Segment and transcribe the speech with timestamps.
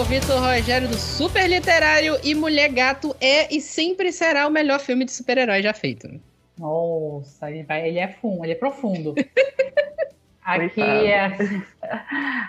[0.00, 4.80] o Vitor Rogério do Super Literário e Mulher Gato é e sempre será o melhor
[4.80, 6.08] filme de super-herói já feito.
[6.58, 9.14] Nossa, ele, vai, ele é fundo, ele é profundo.
[10.42, 11.30] Aqui é,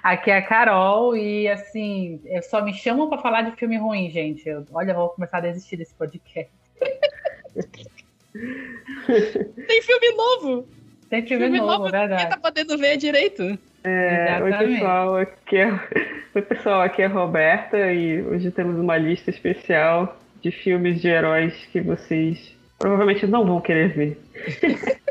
[0.01, 4.09] aqui é a Carol e assim, eu só me chamam para falar de filme ruim,
[4.09, 4.47] gente.
[4.47, 6.51] Eu, olha, eu vou começar a desistir desse podcast.
[9.67, 10.67] Tem filme novo.
[11.11, 12.29] Tem filme, filme novo, novo, verdade.
[12.29, 13.59] tá podendo ver direito.
[13.83, 15.67] É, oi pessoal, aqui é,
[16.33, 21.09] oi pessoal, aqui é a Roberta e hoje temos uma lista especial de filmes de
[21.09, 24.21] heróis que vocês provavelmente não vão querer ver.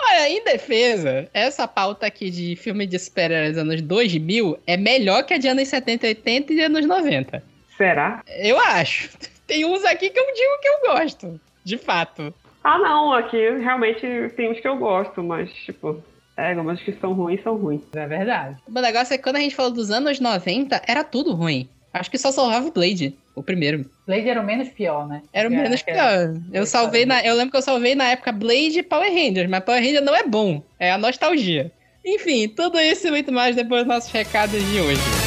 [0.00, 5.34] Olha, em defesa, essa pauta aqui de filme de super-heróis anos 2000 é melhor que
[5.34, 7.42] a de anos 70, 80 e anos 90.
[7.76, 8.22] Será?
[8.38, 9.10] Eu acho.
[9.46, 12.32] Tem uns aqui que eu digo que eu gosto, de fato.
[12.64, 14.00] Ah, não, aqui realmente
[14.34, 16.02] tem uns que eu gosto, mas, tipo,
[16.36, 17.82] é, algumas que são ruins são ruins.
[17.94, 18.56] É verdade.
[18.66, 21.68] O negócio é que quando a gente falou dos anos 90, era tudo ruim.
[21.92, 23.88] Acho que só salvava o Blade, o primeiro.
[24.06, 25.22] Blade era o menos pior, né?
[25.32, 26.34] Era o menos pior.
[26.52, 29.62] Eu salvei na, eu lembro que eu salvei na época Blade e Power Rangers, mas
[29.62, 31.70] Power Rangers não é bom, é a nostalgia.
[32.04, 35.23] Enfim, tudo isso e muito mais depois dos nossos recados de hoje.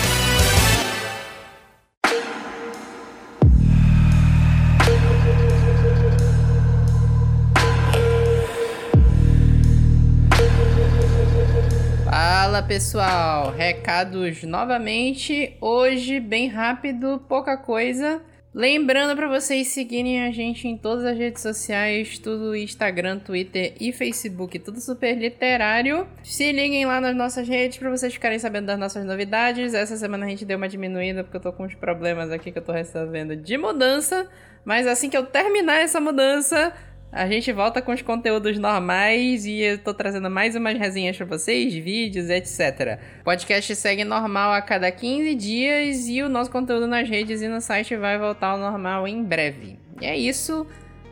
[12.47, 15.57] Fala pessoal, recados novamente.
[15.59, 18.21] Hoje, bem rápido, pouca coisa.
[18.53, 23.91] Lembrando para vocês seguirem a gente em todas as redes sociais, tudo Instagram, Twitter e
[23.91, 26.07] Facebook, tudo super literário.
[26.23, 29.73] Se liguem lá nas nossas redes para vocês ficarem sabendo das nossas novidades.
[29.73, 32.59] Essa semana a gente deu uma diminuída porque eu tô com uns problemas aqui que
[32.59, 34.25] eu tô resolvendo de mudança.
[34.63, 36.73] Mas assim que eu terminar essa mudança,
[37.17, 41.25] a gente volta com os conteúdos normais e eu tô trazendo mais umas resenhas para
[41.25, 42.99] vocês, vídeos, etc.
[43.21, 47.47] O podcast segue normal a cada 15 dias e o nosso conteúdo nas redes e
[47.47, 49.79] no site vai voltar ao normal em breve.
[49.99, 50.67] E é isso.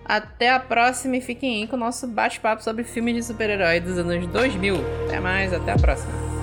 [0.05, 3.97] Até a próxima e fiquem aí com o nosso bate-papo sobre filmes de super-herói dos
[3.97, 4.75] anos 2000.
[5.07, 6.34] Até mais, até a próxima.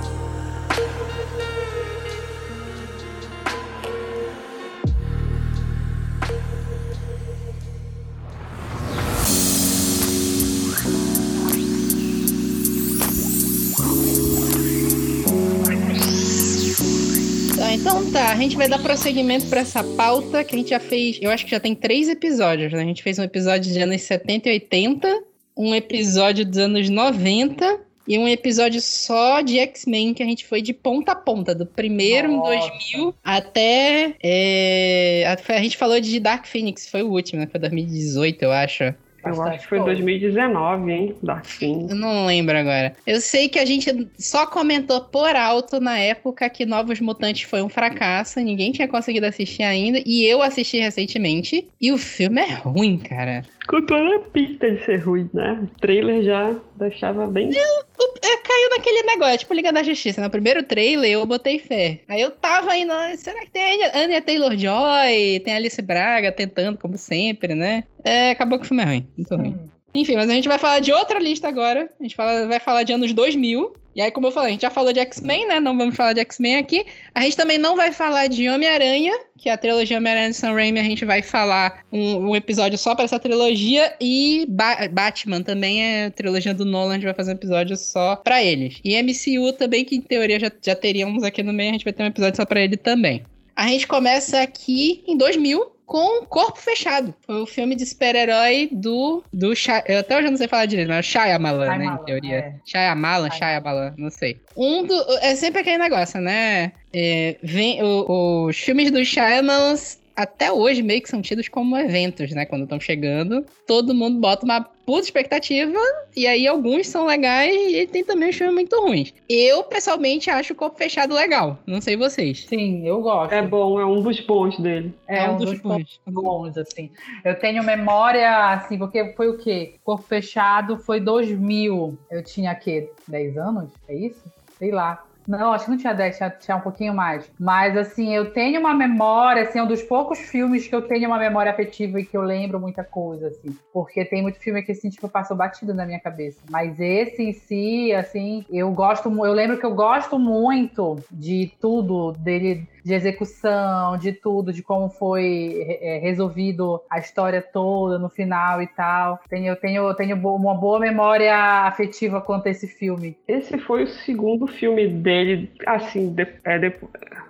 [17.92, 21.18] Então tá, a gente vai dar prosseguimento para essa pauta que a gente já fez.
[21.20, 22.80] Eu acho que já tem três episódios, né?
[22.80, 25.22] A gente fez um episódio de anos 70 e 80,
[25.54, 30.62] um episódio dos anos 90 e um episódio só de X-Men que a gente foi
[30.62, 32.54] de ponta a ponta, do primeiro Nossa.
[32.54, 34.14] em 2000 até.
[34.22, 37.46] É, a gente falou de Dark Phoenix, foi o último, né?
[37.46, 38.94] Foi 2018, eu acho.
[39.24, 41.14] Eu acho que foi 2019, hein?
[41.22, 41.86] Da fim.
[41.88, 42.94] Eu não lembro agora.
[43.06, 47.62] Eu sei que a gente só comentou por alto na época que Novos Mutantes foi
[47.62, 52.54] um fracasso, ninguém tinha conseguido assistir ainda, e eu assisti recentemente, e o filme é
[52.54, 53.44] ruim, cara.
[53.66, 55.60] Com toda a pinta de ser ruim, né?
[55.62, 57.50] O trailer já deixava bem.
[57.54, 60.20] Eu, eu, caiu naquele negócio, tipo Liga da Justiça.
[60.20, 62.00] No primeiro trailer eu botei fé.
[62.08, 65.40] Aí eu tava indo, será que tem a Anya Taylor Joy?
[65.44, 67.84] Tem a Alice Braga tentando, como sempre, né?
[68.04, 69.08] É, acabou que o filme é ruim.
[69.16, 69.71] Muito ruim.
[69.94, 71.90] Enfim, mas a gente vai falar de outra lista agora.
[71.98, 73.74] A gente fala, vai falar de anos 2000.
[73.94, 75.60] E aí, como eu falei, a gente já falou de X-Men, né?
[75.60, 76.86] Não vamos falar de X-Men aqui.
[77.14, 80.54] A gente também não vai falar de Homem-Aranha, que é a trilogia Homem-Aranha de Sam
[80.54, 80.80] Raimi.
[80.80, 83.94] A gente vai falar um, um episódio só para essa trilogia.
[84.00, 86.92] E ba Batman também é a trilogia do Nolan.
[86.92, 88.80] A gente vai fazer um episódio só para eles.
[88.82, 91.68] E MCU também, que em teoria já, já teríamos aqui no meio.
[91.68, 93.22] A gente vai ter um episódio só para ele também.
[93.54, 97.14] A gente começa aqui em 2000, com Corpo Fechado.
[97.26, 99.22] Foi o filme de super-herói do.
[99.32, 101.86] do Shy, eu até hoje não sei falar direito, mas Shyamalan, né?
[101.86, 102.36] Em teoria.
[102.36, 102.54] É.
[102.64, 104.40] Shyamalan, Shyamalan, não sei.
[104.56, 104.94] Um do.
[105.20, 106.72] É sempre aquele negócio, né?
[106.92, 109.74] É, vem, o, os filmes do Shyamalan
[110.14, 112.44] até hoje meio que são tidos como eventos, né?
[112.44, 115.78] Quando estão chegando, todo mundo bota uma puta expectativa,
[116.16, 119.14] e aí alguns são legais e tem também uns filmes muito ruins.
[119.28, 121.58] Eu, pessoalmente, acho o Corpo Fechado legal.
[121.66, 122.44] Não sei vocês.
[122.46, 123.32] Sim, eu gosto.
[123.32, 124.94] É bom, é um dos bons dele.
[125.06, 126.00] É, é um, um, dos, dos bons.
[126.06, 126.90] bons, assim.
[127.24, 129.74] Eu tenho memória, assim, porque foi o quê?
[129.84, 131.98] Corpo Fechado foi 2000.
[132.10, 132.90] Eu tinha, quê?
[133.08, 133.70] 10 anos?
[133.88, 134.22] É isso?
[134.58, 135.04] Sei lá.
[135.26, 137.30] Não, acho que não tinha 10, tinha, tinha, um pouquinho mais.
[137.38, 141.08] Mas, assim, eu tenho uma memória, assim, é um dos poucos filmes que eu tenho
[141.08, 143.56] uma memória afetiva e que eu lembro muita coisa, assim.
[143.72, 146.40] Porque tem muito filme que, assim, tipo, passou batido na minha cabeça.
[146.50, 152.12] Mas esse em si, assim, eu gosto, eu lembro que eu gosto muito de tudo
[152.12, 158.62] dele, de execução, de tudo, de como foi é, resolvido a história toda no final
[158.62, 159.20] e tal.
[159.28, 161.34] Tenho, eu tenho, tenho uma boa memória
[161.66, 163.16] afetiva quanto a esse filme.
[163.26, 166.74] Esse foi o segundo filme dele, assim, de, é, de,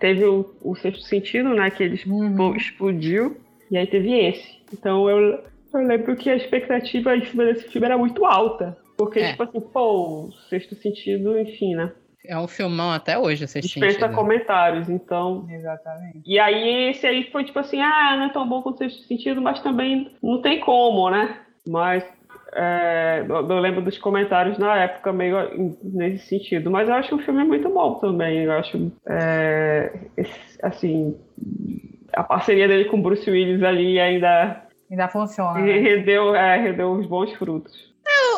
[0.01, 2.57] teve o, o Sexto Sentido, né, que ele uhum.
[2.57, 3.37] explodiu,
[3.71, 4.63] e aí teve esse.
[4.73, 5.43] Então eu,
[5.75, 8.77] eu lembro que a expectativa em cima desse filme era muito alta.
[8.97, 9.31] Porque, é.
[9.31, 11.91] tipo assim, pô, o Sexto Sentido, enfim, né?
[12.25, 15.47] É um filmão até hoje, vocês Dispensa comentários, então.
[15.51, 16.23] Exatamente.
[16.25, 19.03] E aí, esse aí foi tipo assim: ah, não é tão bom quanto o sexto
[19.09, 21.37] sentido, mas também não tem como, né?
[21.67, 22.05] Mas
[22.55, 26.71] é, eu lembro dos comentários na época, meio nesse sentido.
[26.71, 28.45] Mas eu acho o filme muito bom também.
[28.45, 29.93] Eu acho, é,
[30.63, 31.17] assim,
[32.13, 34.63] a parceria dele com Bruce Willis ali ainda.
[34.91, 35.59] Ainda funciona.
[35.59, 35.79] Né?
[35.79, 37.92] Rendeu, é, rendeu os bons frutos.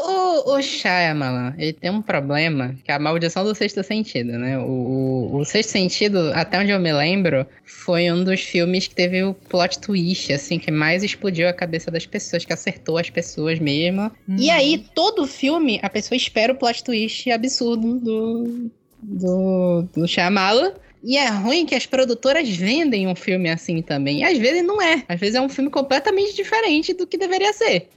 [0.07, 4.59] O, o Shyamalan, ele tem um problema, que é a maldição do sexto sentido, né?
[4.59, 8.95] O, o, o, sexto sentido, até onde eu me lembro, foi um dos filmes que
[8.95, 13.11] teve o plot twist, assim, que mais explodiu a cabeça das pessoas, que acertou as
[13.11, 14.11] pessoas mesmo.
[14.29, 14.37] Hum.
[14.39, 18.71] E aí, todo filme, a pessoa espera o plot twist absurdo do,
[19.03, 20.73] do, do Shyamalan.
[21.07, 24.21] E é ruim que as produtoras vendem um filme assim também.
[24.21, 25.05] E às vezes não é.
[25.07, 27.89] Às vezes é um filme completamente diferente do que deveria ser.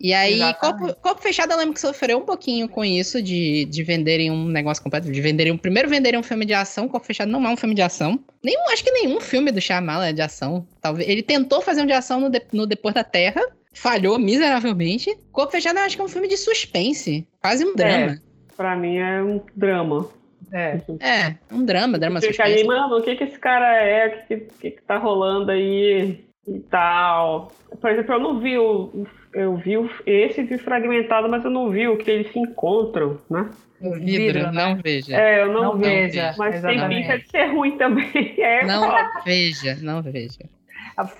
[0.00, 3.82] E aí, Copo, Copo, Fechado, eu lembro que sofreu um pouquinho com isso, de, de
[3.82, 7.44] venderem um negócio completo, de venderem, primeiro venderem um filme de ação, Copo Fechado não
[7.44, 8.18] é um filme de ação.
[8.42, 10.66] Nenhum, acho que nenhum filme do Shyamalan é de ação.
[10.80, 13.42] Talvez, ele tentou fazer um de ação no, de, no Depois da Terra,
[13.72, 15.16] falhou miseravelmente.
[15.32, 18.12] Corpo Fechado eu acho que é um filme de suspense, quase um drama.
[18.12, 18.18] É,
[18.56, 20.08] pra mim é um drama.
[20.52, 22.60] É, é um drama, drama Fica suspense.
[22.60, 26.27] Ali, mano, o que que esse cara é, o que, que, que tá rolando aí
[26.48, 27.52] e tal.
[27.80, 29.74] Por exemplo, eu não vi o, eu vi
[30.06, 33.50] esse vi fragmentado, mas eu não vi o que eles se encontram, né?
[33.80, 34.50] O vidro, né?
[34.52, 35.16] não veja.
[35.16, 36.34] É, eu não, não veja.
[36.36, 36.88] Mas exatamente.
[36.88, 38.08] tem pinta de ser ruim também.
[38.38, 38.90] É, não
[39.24, 40.40] veja, não veja.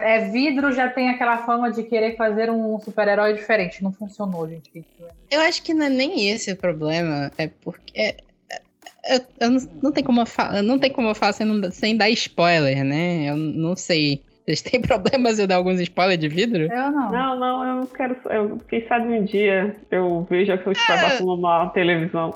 [0.00, 3.82] É, vidro já tem aquela fama de querer fazer um super-herói diferente.
[3.82, 4.84] Não funcionou, gente.
[5.30, 7.30] Eu acho que não é nem esse o problema.
[7.38, 7.92] É porque.
[7.94, 8.16] É,
[8.50, 11.70] é eu, eu não, não, tem como eu falar, não tem como eu falar sem,
[11.70, 13.30] sem dar spoiler, né?
[13.30, 16.62] Eu não sei vocês têm problemas em dar alguns spoilers de vidro?
[16.62, 17.12] Eu não.
[17.12, 18.16] Não, não, eu não quero.
[18.30, 22.34] Eu, quem sabe um dia eu vejo aquilo que vai passando numa televisão.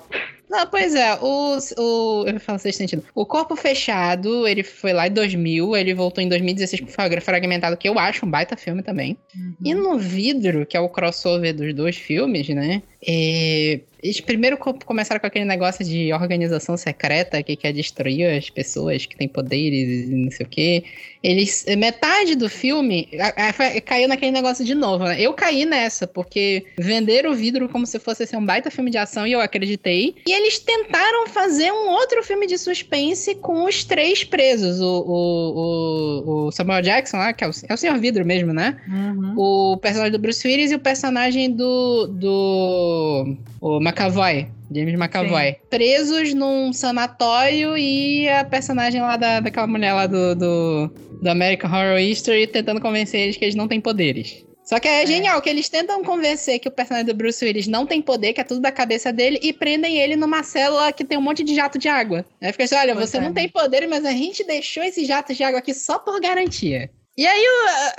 [0.51, 2.25] Não, pois é, o, o.
[2.27, 3.03] Eu falo sexto sentido.
[3.15, 7.89] O Corpo Fechado, ele foi lá em 2000, ele voltou em 2016 com Fragmentado, que
[7.89, 9.17] eu acho um baita filme também.
[9.35, 9.55] Uhum.
[9.65, 12.83] E no Vidro, que é o crossover dos dois filmes, né?
[13.07, 19.07] É, eles primeiro começaram com aquele negócio de organização secreta que quer destruir as pessoas
[19.07, 20.85] que têm poderes e não sei o quê.
[21.23, 21.65] Eles.
[21.79, 25.21] Metade do filme a, a, caiu naquele negócio de novo, né?
[25.21, 28.99] Eu caí nessa, porque venderam o vidro como se fosse assim, um baita filme de
[28.99, 30.17] ação e eu acreditei.
[30.27, 34.81] E eles tentaram fazer um outro filme de suspense com os três presos.
[34.81, 38.53] O, o, o, o Samuel Jackson lá, que é o, é o Senhor Vidro mesmo,
[38.53, 38.81] né?
[38.89, 39.35] Uhum.
[39.37, 42.09] O personagem do Bruce Willis e o personagem do.
[42.09, 45.53] do o McAvoy, James McAvoy.
[45.53, 45.57] Sim.
[45.71, 50.89] Presos num sanatório e a personagem lá da, daquela mulher lá do, do,
[51.21, 54.45] do American Horror History tentando convencer eles que eles não têm poderes.
[54.65, 57.67] Só que é, é, genial que eles tentam convencer que o personagem do Bruce Willis
[57.67, 61.05] não tem poder, que é tudo da cabeça dele, e prendem ele numa célula que
[61.05, 62.25] tem um monte de jato de água.
[62.41, 63.21] Aí fica assim: olha, você é.
[63.21, 66.89] não tem poder, mas a gente deixou esse jato de água aqui só por garantia.
[67.17, 67.95] E aí a,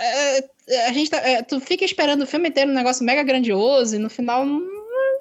[0.86, 3.96] a, a gente tá, é, tu fica esperando o filme inteiro um negócio mega grandioso,
[3.98, 4.46] e no final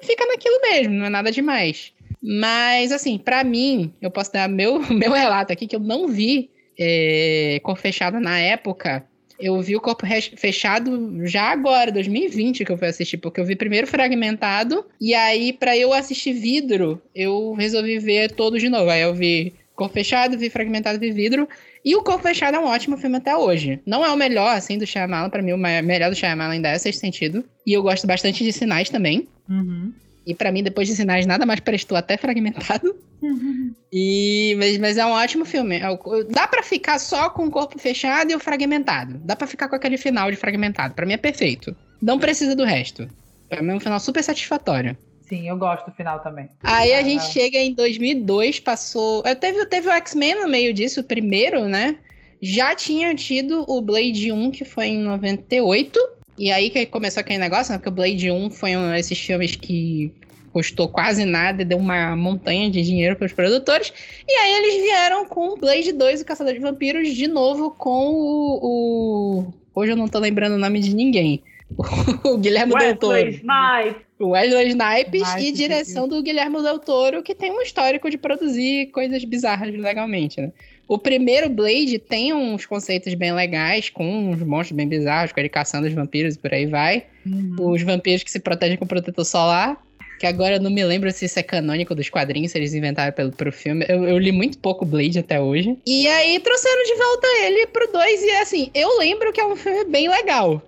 [0.03, 1.93] fica naquilo mesmo, não é nada demais.
[2.21, 6.49] Mas, assim, para mim, eu posso dar meu, meu relato aqui, que eu não vi
[6.79, 9.05] é, Cor Fechada na época.
[9.39, 10.05] Eu vi o Corpo
[10.37, 15.51] Fechado já agora, 2020, que eu fui assistir, porque eu vi primeiro fragmentado, e aí,
[15.51, 18.89] para eu assistir vidro, eu resolvi ver todos de novo.
[18.89, 21.47] Aí eu vi Corpo Fechado, vi fragmentado, vi vidro.
[21.83, 23.79] E o Corpo Fechado é um ótimo filme até hoje.
[23.85, 25.29] Não é o melhor, assim, do Shyamalan.
[25.29, 27.43] Pra mim, o melhor do Shyamalan ainda é Sexto Sentido.
[27.67, 29.27] E eu gosto bastante de Sinais também.
[29.49, 29.91] Uhum.
[30.25, 32.95] E para mim, depois de Sinais, nada mais prestou, até fragmentado.
[33.21, 33.73] Uhum.
[33.95, 35.75] E, mas, mas é um ótimo filme.
[35.75, 35.87] É
[36.31, 39.19] dá para ficar só com o corpo fechado e o fragmentado.
[39.23, 40.95] Dá para ficar com aquele final de fragmentado.
[40.95, 41.75] para mim é perfeito.
[42.01, 43.07] Não precisa do resto.
[43.47, 44.97] Pra mim é um final super satisfatório.
[45.33, 46.47] Sim, eu gosto do final também.
[46.61, 49.23] Aí a ah, gente chega em 2002, passou.
[49.39, 51.97] Teve, teve o X-Men no meio disso, o primeiro, né?
[52.39, 55.99] Já tinha tido o Blade 1, que foi em 98.
[56.37, 57.79] E aí que começou aquele negócio, né?
[57.79, 60.13] Porque o Blade 1 foi um desses filmes que
[60.51, 63.91] custou quase nada e deu uma montanha de dinheiro para os produtores.
[64.27, 68.11] E aí eles vieram com o Blade 2, o Caçador de Vampiros, de novo com
[68.11, 69.53] o, o...
[69.73, 71.41] Hoje eu não tô lembrando o nome de ninguém.
[72.23, 73.29] o Guilherme Wesley Del Toro.
[73.29, 74.12] Snipes.
[74.29, 78.87] Wesley Snipes Nice, e direção do Guilherme Del Toro, que tem um histórico de produzir
[78.87, 80.51] coisas bizarras legalmente, né?
[80.87, 85.49] O primeiro Blade tem uns conceitos bem legais, com uns monstros bem bizarros, com ele
[85.49, 87.05] caçando os vampiros e por aí vai.
[87.25, 87.71] Uhum.
[87.71, 89.81] Os vampiros que se protegem com protetor solar.
[90.19, 93.11] Que agora eu não me lembro se isso é canônico dos quadrinhos, se eles inventaram
[93.11, 93.85] pelo, pro filme.
[93.89, 95.77] Eu, eu li muito pouco Blade até hoje.
[95.85, 98.21] E aí trouxeram de volta ele pro 2.
[98.21, 100.61] E assim, eu lembro que é um filme bem legal.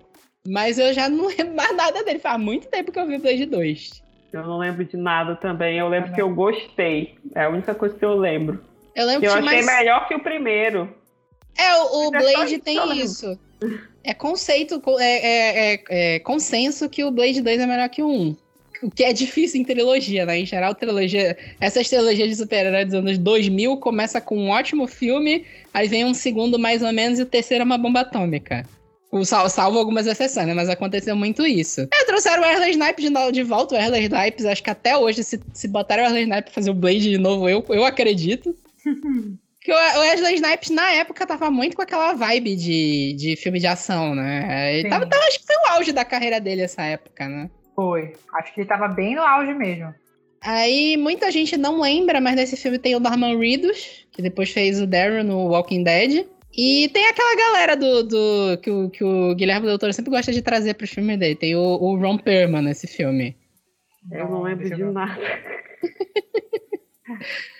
[0.48, 2.20] Mas eu já não lembro mais nada dele.
[2.20, 4.04] Faz muito tempo que eu vi Blade 2.
[4.34, 5.78] Eu não lembro de nada também.
[5.78, 7.16] Eu lembro ah, que eu gostei.
[7.34, 8.64] É a única coisa que eu lembro.
[8.96, 9.66] Eu lembro que, eu achei mais...
[9.66, 10.94] melhor que o primeiro.
[11.58, 13.40] É, o, o Blade tem isso.
[14.04, 18.10] É conceito, é, é, é, é, consenso que o Blade 2 é melhor que o
[18.10, 18.38] 1.
[18.84, 20.40] O que é difícil em trilogia, né?
[20.40, 21.38] Em geral, trilogia.
[21.60, 26.14] Essas trilogias de super-heróis dos anos 2000 começa com um ótimo filme, aí vem um
[26.14, 28.66] segundo mais ou menos e o terceiro é uma bomba atômica.
[29.24, 30.53] Sal, salvo algumas exceções, né?
[30.53, 31.88] Mas aconteceu muito isso.
[31.93, 33.75] É, trouxeram o Wesley Snipes de, de volta.
[33.75, 36.72] O Wesley Snipes, acho que até hoje, se, se botaram o Wesley Snipes pra fazer
[36.72, 38.55] o Blade de novo, eu, eu acredito.
[39.62, 43.67] que o Wesley Snipes, na época, tava muito com aquela vibe de, de filme de
[43.67, 44.77] ação, né?
[44.77, 47.50] Ele tava, tava, acho que foi o auge da carreira dele essa época, né?
[47.75, 48.13] Foi.
[48.34, 49.93] Acho que ele tava bem no auge mesmo.
[50.39, 54.79] Aí muita gente não lembra, mas nesse filme tem o Norman Reedus, que depois fez
[54.79, 56.27] o Darren no Walking Dead.
[56.58, 60.32] E tem aquela galera do, do que, o, que o Guilherme Del Toro sempre gosta
[60.32, 61.36] de trazer pro filme dele.
[61.36, 63.36] Tem o, o Ron Perlman nesse filme.
[64.12, 65.22] Eu não lembro de nada.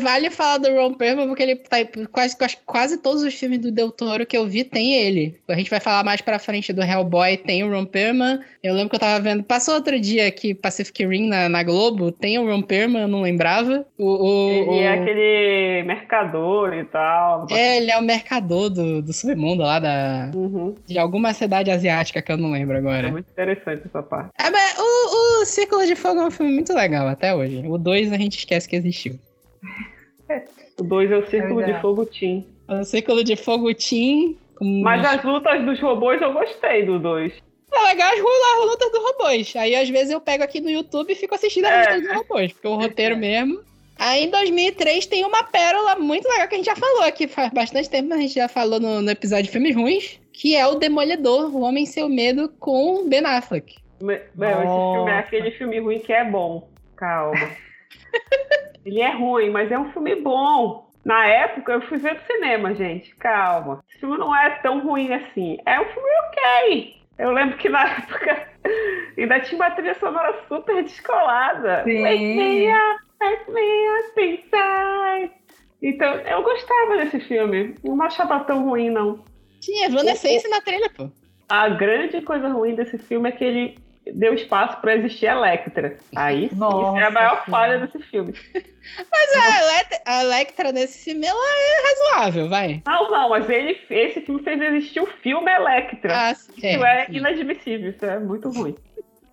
[0.00, 1.78] Vale falar do Ron Perlman, porque ele tá
[2.12, 5.38] quase, quase todos os filmes do Del Toro que eu vi tem ele.
[5.48, 8.40] A gente vai falar mais pra frente do Hellboy, tem o Ron Perlman.
[8.62, 12.12] Eu lembro que eu tava vendo, passou outro dia aqui, Pacific Rim na, na Globo,
[12.12, 13.84] tem o Ron Perlman, eu não lembrava.
[13.98, 14.80] O, o, ele o...
[14.80, 17.46] é aquele mercador e tal.
[17.50, 20.74] É, ele é o mercador do, do submundo lá da, uhum.
[20.86, 23.08] de alguma cidade asiática que eu não lembro agora.
[23.08, 24.30] É muito interessante essa parte.
[24.38, 27.62] É, mas o, o Círculo de Fogo é um filme muito legal até hoje.
[27.66, 29.18] O 2 a gente esquece que existiu.
[30.78, 32.44] O 2 é o Círculo de Fogo Team.
[32.68, 34.36] É o Círculo de Fogo Team.
[34.60, 37.32] Mas as lutas dos robôs eu gostei do 2.
[37.72, 39.56] É legal as lutas dos robôs.
[39.56, 41.78] Aí às vezes eu pego aqui no YouTube e fico assistindo as é.
[41.78, 43.60] lutas dos robôs, porque o roteiro mesmo.
[43.98, 47.52] Aí em 2003 tem uma pérola muito legal que a gente já falou aqui faz
[47.52, 50.66] bastante tempo, mas a gente já falou no, no episódio de Filmes Ruins, que é
[50.66, 53.76] o Demolidor, O Homem Seu Medo com Ben Affleck.
[54.00, 56.66] Meu, esse filme é aquele filme ruim que é bom.
[56.96, 57.50] Calma.
[58.84, 60.88] Ele é ruim, mas é um filme bom.
[61.04, 63.14] Na época, eu fui ver no cinema, gente.
[63.16, 63.82] Calma.
[63.88, 65.58] Esse filme não é tão ruim assim.
[65.66, 66.96] É um filme ok.
[67.18, 68.48] Eu lembro que na época
[69.16, 71.84] ainda tinha uma trilha sonora super descolada.
[71.84, 72.02] Sim.
[75.82, 77.74] Então, eu gostava desse filme.
[77.82, 79.24] Não achava tão ruim, não.
[79.60, 81.10] Tinha Evanescence na trilha, pô.
[81.48, 83.78] A grande coisa ruim desse filme é que ele
[84.14, 85.96] deu espaço para existir Electra.
[86.14, 88.34] Aí sim, Nossa, é a maior falha desse filme.
[89.10, 89.36] Mas
[90.06, 92.82] a, a Electra nesse filme, ela é razoável, vai.
[92.86, 96.30] Não, não, mas ele, esse filme fez existir o filme Electra.
[96.30, 98.74] Ah, sim, isso é, é inadmissível, isso é muito ruim.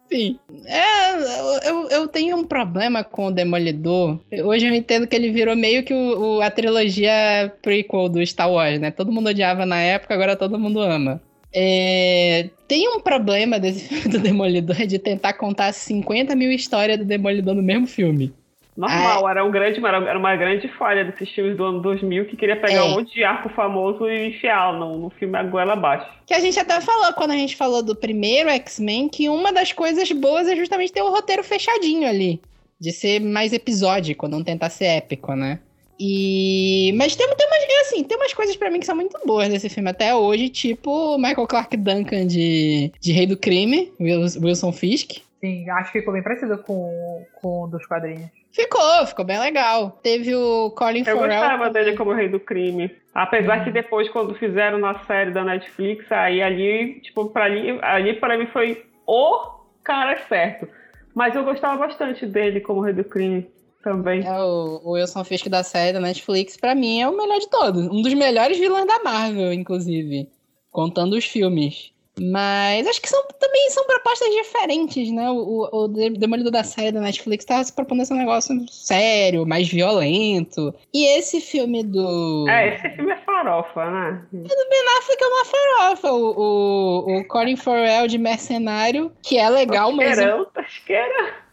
[0.10, 0.40] Sim.
[0.66, 4.20] É, eu, eu tenho um problema com o Demolidor.
[4.44, 8.52] Hoje eu entendo que ele virou meio que o, o, a trilogia prequel do Star
[8.52, 8.90] Wars, né?
[8.90, 11.22] Todo mundo odiava na época, agora todo mundo ama.
[11.60, 17.06] É, tem um problema desse filme do Demolidor de tentar contar 50 mil histórias do
[17.06, 18.32] Demolidor no mesmo filme.
[18.78, 22.38] Normal, ah, era, um grande, era uma grande falha desses filmes do ano 2000 que
[22.38, 22.84] queria pegar é.
[22.84, 26.08] um monte de arco famoso e enfiar no, no filme a goela abaixo.
[26.28, 29.72] Que a gente até falou quando a gente falou do primeiro X-Men que uma das
[29.72, 32.40] coisas boas é justamente ter o roteiro fechadinho ali.
[32.80, 35.58] De ser mais episódico, não tentar ser épico, né?
[36.00, 36.94] E.
[36.96, 37.68] Mas tem, tem umas.
[37.88, 41.18] Assim, tem umas coisas para mim que são muito boas nesse filme até hoje, tipo
[41.18, 45.22] Michael Clark Duncan de, de Rei do Crime, Wilson Fisk.
[45.40, 48.30] Sim, acho que ficou bem parecido com, com o dos quadrinhos.
[48.52, 50.00] Ficou, ficou bem legal.
[50.02, 51.22] Teve o Colin Eu Farrell.
[51.22, 52.92] Eu gostava dele como Rei do Crime.
[53.14, 58.14] Apesar que depois, quando fizeram na série da Netflix, aí ali, tipo, pra ali, ali
[58.16, 59.38] para mim foi o
[59.84, 60.68] cara certo.
[61.14, 63.48] Mas eu gostava bastante dele como Rei do Crime
[63.84, 64.26] também.
[64.26, 67.50] É, o, o Wilson Fisk da série da Netflix, pra mim, é o melhor de
[67.50, 67.88] todos.
[67.88, 70.30] Um dos melhores vilões da Marvel, inclusive.
[70.72, 71.92] Contando os filmes.
[72.20, 75.30] Mas acho que são, também são propostas diferentes, né?
[75.30, 79.70] O, o, o Demolidor da série da Netflix tá se propondo esse negócio sério, mais
[79.70, 80.74] violento.
[80.94, 82.48] E esse filme do.
[82.50, 84.26] É, esse filme é farofa, né?
[84.34, 86.12] O do Ben Affleck é uma farofa.
[86.12, 90.18] O, o, o Colin Farrell de Mercenário, que é legal, mas.
[90.54, 91.47] Tasqueira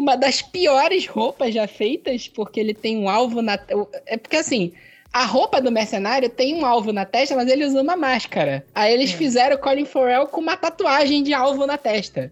[0.00, 3.58] uma das piores roupas já feitas, porque ele tem um alvo na.
[4.06, 4.72] É porque assim.
[5.12, 8.64] A roupa do mercenário tem um alvo na testa, mas ele usa uma máscara.
[8.72, 9.16] Aí eles é.
[9.16, 12.30] fizeram o Colin Farrell com uma tatuagem de alvo na testa.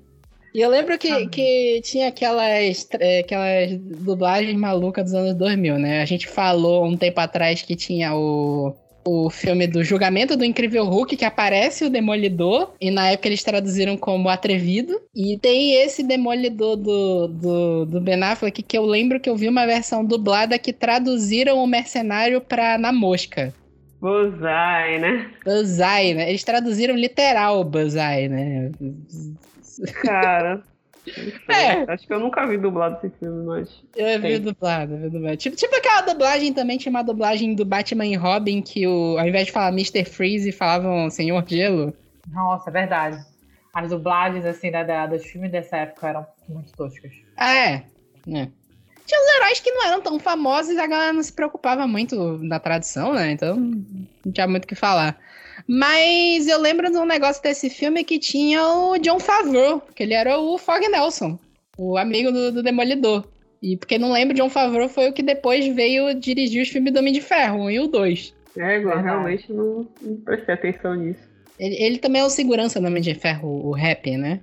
[0.54, 6.02] E eu lembro que, que tinha aquelas, é, aquelas dublagens malucas dos anos 2000, né?
[6.02, 8.72] A gente falou um tempo atrás que tinha o,
[9.08, 13.42] o filme do Julgamento do Incrível Hulk, que aparece o Demolidor, e na época eles
[13.42, 15.00] traduziram como Atrevido.
[15.14, 19.48] E tem esse Demolidor do, do, do Ben Affleck, que eu lembro que eu vi
[19.48, 23.54] uma versão dublada que traduziram o mercenário pra Na Mosca.
[24.00, 25.30] Buzai, né?
[25.44, 26.28] Buzai, né?
[26.28, 28.70] Eles traduziram literal Buzai, né?
[30.02, 30.62] Cara.
[31.48, 31.90] É.
[31.92, 33.82] Acho que eu nunca vi dublado esse filme, mas.
[33.96, 35.36] Eu vi dublado, eu vi dublado.
[35.36, 39.26] Tipo, tipo aquela dublagem também, tinha uma dublagem do Batman e Robin, que o, ao
[39.26, 40.04] invés de falar Mr.
[40.04, 41.92] Freeze, falavam Senhor Gelo.
[42.32, 43.24] Nossa, é verdade.
[43.74, 47.12] As dublagens, assim, da, da, dos filmes dessa época eram muito toscas.
[47.36, 47.84] Ah, é.
[48.28, 48.48] é.
[49.06, 52.38] Tinha uns heróis que não eram tão famosos e a galera não se preocupava muito
[52.42, 53.30] na tradução, né?
[53.30, 55.18] Então, não tinha muito o que falar.
[55.66, 60.14] Mas eu lembro de um negócio desse filme que tinha o John Favreau, que ele
[60.14, 61.38] era o Fog Nelson,
[61.76, 63.26] o amigo do, do Demolidor.
[63.62, 67.00] E porque não lembro, John Favreau foi o que depois veio dirigir os filmes do
[67.00, 68.34] Homem de Ferro, um e o dois.
[68.56, 71.20] É, igual, realmente não, não prestei atenção nisso.
[71.58, 74.40] Ele, ele, também é o segurança do Homem de Ferro, o Rap, né?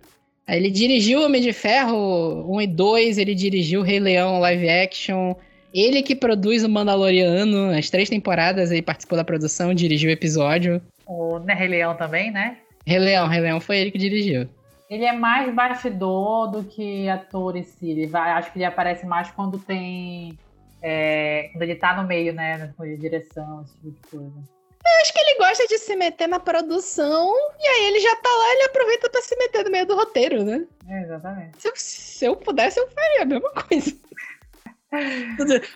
[0.47, 4.69] Ele dirigiu o Homem de Ferro 1 e 2, ele dirigiu o Rei Leão live
[4.69, 5.33] action,
[5.73, 10.81] ele que produz o Mandaloriano, as três temporadas, ele participou da produção, dirigiu o episódio.
[11.05, 12.57] O né, Rei Leão também, né?
[12.85, 14.49] Rei Leão, Rei Leão foi ele que dirigiu.
[14.89, 17.89] Ele é mais bastidor do que ator em si.
[17.89, 20.37] Ele vai, acho que ele aparece mais quando tem.
[20.81, 22.71] É, quando ele tá no meio, né?
[22.79, 24.55] De direção, esse tipo de coisa.
[24.85, 28.29] Eu acho que ele gosta de se meter na produção e aí ele já tá
[28.29, 30.63] lá, ele aproveita pra se meter no meio do roteiro, né?
[30.87, 31.59] É, exatamente.
[31.59, 33.91] Se eu, se eu pudesse, eu faria a mesma coisa.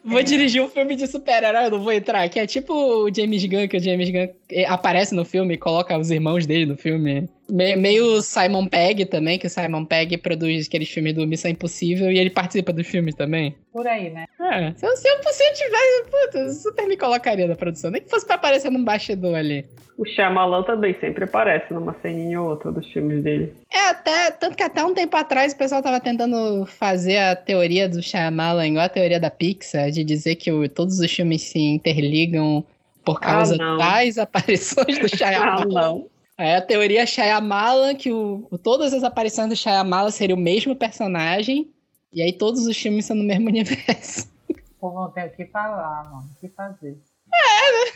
[0.04, 2.28] Vou dirigir um filme de super-herói, eu não vou entrar.
[2.30, 4.28] Que é tipo o James Gunn, que o James Gunn
[4.68, 7.30] aparece no filme e coloca os irmãos dele no filme.
[7.50, 12.12] Me, meio Simon Pegg também, que o Simon Pegg produz aquele filme do Missão Impossível
[12.12, 13.56] e ele participa do filme também.
[13.72, 14.26] Por aí, né?
[14.40, 14.74] É.
[14.76, 17.92] Se eu, se eu, se eu tivesse, puta, super me colocaria na produção.
[17.92, 19.66] Nem que fosse pra aparecer num bastidor ali.
[19.98, 23.54] O Shyamalan também sempre aparece numa ceninha ou outra dos filmes dele.
[23.70, 27.90] É, até, tanto que até um tempo atrás o pessoal tava tentando fazer a teoria
[27.90, 31.60] do Shyamalan, igual a teoria da Pixar, de dizer que o, todos os filmes se
[31.60, 32.64] interligam
[33.04, 35.64] por causa ah, das aparições do Shyamalan.
[35.64, 36.08] ah, não.
[36.40, 41.70] É a teoria Shyamalan, que o, todas as aparições do Shyamalan seriam o mesmo personagem,
[42.14, 44.32] e aí todos os filmes são no mesmo universo.
[44.80, 46.30] Pô, não tem o que falar, mano.
[46.34, 46.98] O que fazer?
[47.34, 47.92] É, né?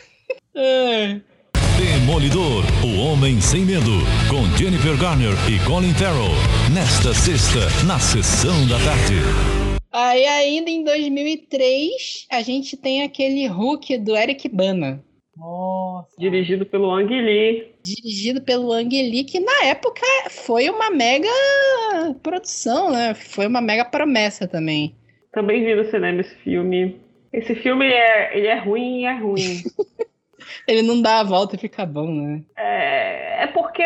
[0.56, 1.20] É.
[1.78, 6.36] Demolidor, o Homem Sem Medo, com Jennifer Garner e Colin Farrell,
[6.74, 9.22] nesta sexta, na sessão da tarde.
[9.90, 15.02] Aí ainda em 2003, a gente tem aquele Hulk do Eric Bana.
[15.36, 16.14] Nossa.
[16.18, 17.72] Dirigido pelo Ang Lee.
[17.84, 21.28] Dirigido pelo Ang Lee, que na época foi uma mega
[22.22, 23.14] produção, né?
[23.14, 24.94] Foi uma mega promessa também.
[25.32, 27.00] Também vi no cinema esse filme.
[27.32, 29.62] Esse filme é, ele é ruim e é ruim.
[30.68, 32.42] ele não dá a volta e fica bom, né?
[32.56, 33.82] É, é porque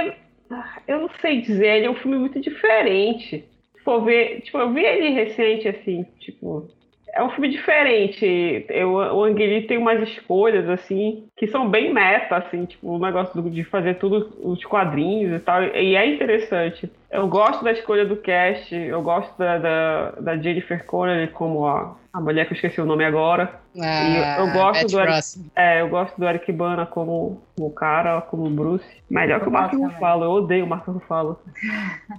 [0.86, 3.44] eu não sei dizer, ele é um filme muito diferente.
[3.76, 6.68] Se for ver, tipo, eu vi ele recente, assim, tipo,
[7.14, 8.66] é um filme diferente.
[8.68, 13.42] Eu, o Ang tem umas escolhas, assim, que são bem meta, assim, tipo, o negócio
[13.50, 15.62] de fazer tudo os quadrinhos e tal.
[15.62, 16.90] E é interessante.
[17.10, 21.96] Eu gosto da escolha do cast, eu gosto da, da, da Jennifer Connelly como a,
[22.12, 23.60] a mulher que eu esqueci o nome agora.
[23.80, 28.20] Ah, e eu gosto do Eric, é, eu gosto do Eric Bana como o cara,
[28.20, 28.84] como o Bruce.
[29.08, 31.40] Melhor que o Marco Ruffalo, eu odeio o Marco Ruffalo.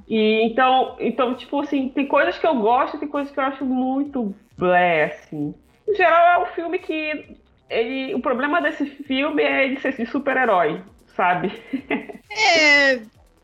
[0.08, 3.64] e então, então, tipo assim, tem coisas que eu gosto, tem coisas que eu acho
[3.64, 5.54] muito blé, assim.
[5.88, 7.38] Em geral, é um filme que
[7.70, 10.82] ele, o problema desse filme é ele ser de super-herói,
[11.16, 11.52] sabe?
[12.32, 13.00] é,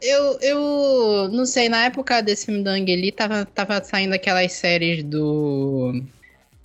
[0.05, 5.03] eu, eu não sei, na época desse filme do Angeli, tava, tava saindo aquelas séries
[5.03, 6.01] do.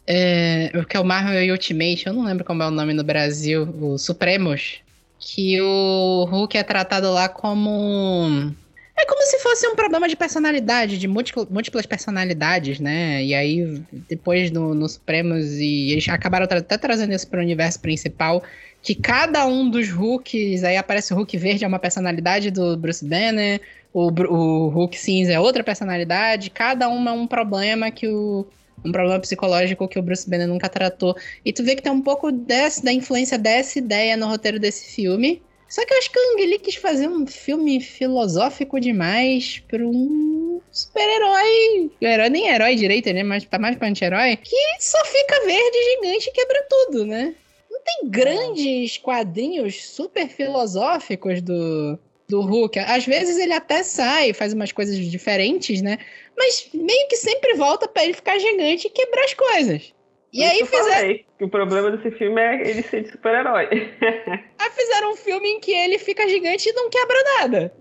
[0.06, 3.68] É, que é o Marvel Ultimate, eu não lembro como é o nome no Brasil,
[3.80, 4.80] o Supremos.
[5.18, 8.54] Que o Hulk é tratado lá como.
[8.96, 13.24] É como se fosse um problema de personalidade, de múltiplas personalidades, né?
[13.24, 17.80] E aí, depois no, no Supremos, e eles acabaram até trazendo isso para o universo
[17.80, 18.42] principal,
[18.82, 23.04] que cada um dos Hulks, aí aparece o Hulk verde, é uma personalidade do Bruce
[23.04, 23.60] Banner,
[23.92, 28.46] o, o Hulk cinza é outra personalidade, cada um é um problema que o.
[28.82, 31.14] Um problema psicológico que o Bruce Banner nunca tratou.
[31.44, 34.94] E tu vê que tem um pouco desse, da influência dessa ideia no roteiro desse
[34.94, 35.42] filme.
[35.68, 40.62] Só que eu acho que o Ang quis fazer um filme filosófico demais pra um
[40.72, 41.90] super-herói.
[42.00, 43.22] Herói nem herói direito, né?
[43.22, 44.36] Mas tá mais pra anti-herói.
[44.36, 47.34] Que só fica verde, gigante e quebra tudo, né?
[47.78, 52.78] Tem grandes quadrinhos super filosóficos do, do Hulk.
[52.78, 55.98] Às vezes ele até sai, faz umas coisas diferentes, né?
[56.36, 59.94] Mas meio que sempre volta pra ele ficar gigante e quebrar as coisas.
[60.32, 61.18] E aí fizeram.
[61.40, 63.68] O problema desse filme é ele ser de super-herói.
[64.58, 67.74] aí fizeram um filme em que ele fica gigante e não quebra nada.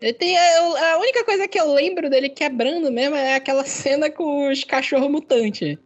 [0.00, 4.10] Ele tem a, a única coisa que eu lembro dele quebrando mesmo é aquela cena
[4.10, 5.78] com os cachorros mutantes.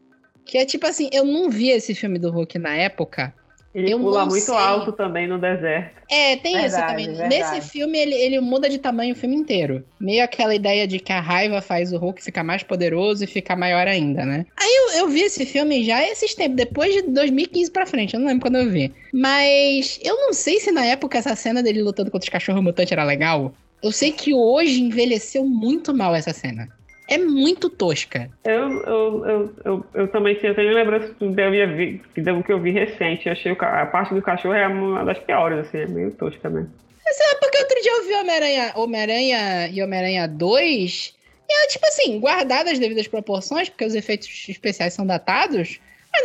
[0.45, 3.33] Que é tipo assim, eu não vi esse filme do Hulk na época.
[3.73, 4.55] Ele Eu pula muito sei.
[4.57, 6.03] alto também no deserto.
[6.11, 7.07] É, tem isso Verdade, também.
[7.07, 7.29] verdade.
[7.55, 9.85] Nesse filme, ele, ele muda de tamanho o filme inteiro.
[10.01, 13.55] Meio aquela ideia de que a raiva faz o Hulk ficar mais poderoso e ficar
[13.55, 14.45] maior ainda, né?
[14.57, 18.19] Aí eu, eu vi esse filme já esses tempos, depois de 2015 pra frente, eu
[18.21, 18.93] não lembro quando eu vi.
[19.13, 22.91] Mas eu não sei se na época essa cena dele lutando contra os cachorros mutantes
[22.91, 23.55] era legal.
[23.81, 26.69] Eu sei que hoje envelheceu muito mal essa cena.
[27.11, 28.31] É muito tosca.
[28.45, 32.53] Eu, eu, eu, eu, eu também eu tenho lembrança do que eu ver- do que
[32.53, 33.27] eu vi recente.
[33.27, 36.71] Eu achei a parte do cachorro é uma das piores, assim, é meio tosca mesmo.
[37.05, 41.15] É porque outro dia eu vi Homem-Aranha Homem-Aranha e Homem-Aranha 2.
[41.49, 45.81] E é tipo assim, guardadas as devidas proporções, porque os efeitos especiais são datados.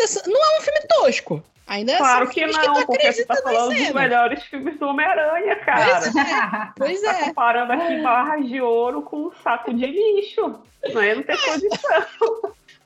[0.07, 1.43] São- não é um filme tosco.
[1.67, 5.55] Ainda Claro são que não, tu porque você tá falando dos melhores filmes do Homem-Aranha,
[5.57, 6.01] cara.
[6.77, 7.25] Pois Tá é.
[7.25, 10.59] comparando aqui barras de ouro com um saco de lixo.
[10.93, 11.15] Não é?
[11.15, 12.05] Não tem condição.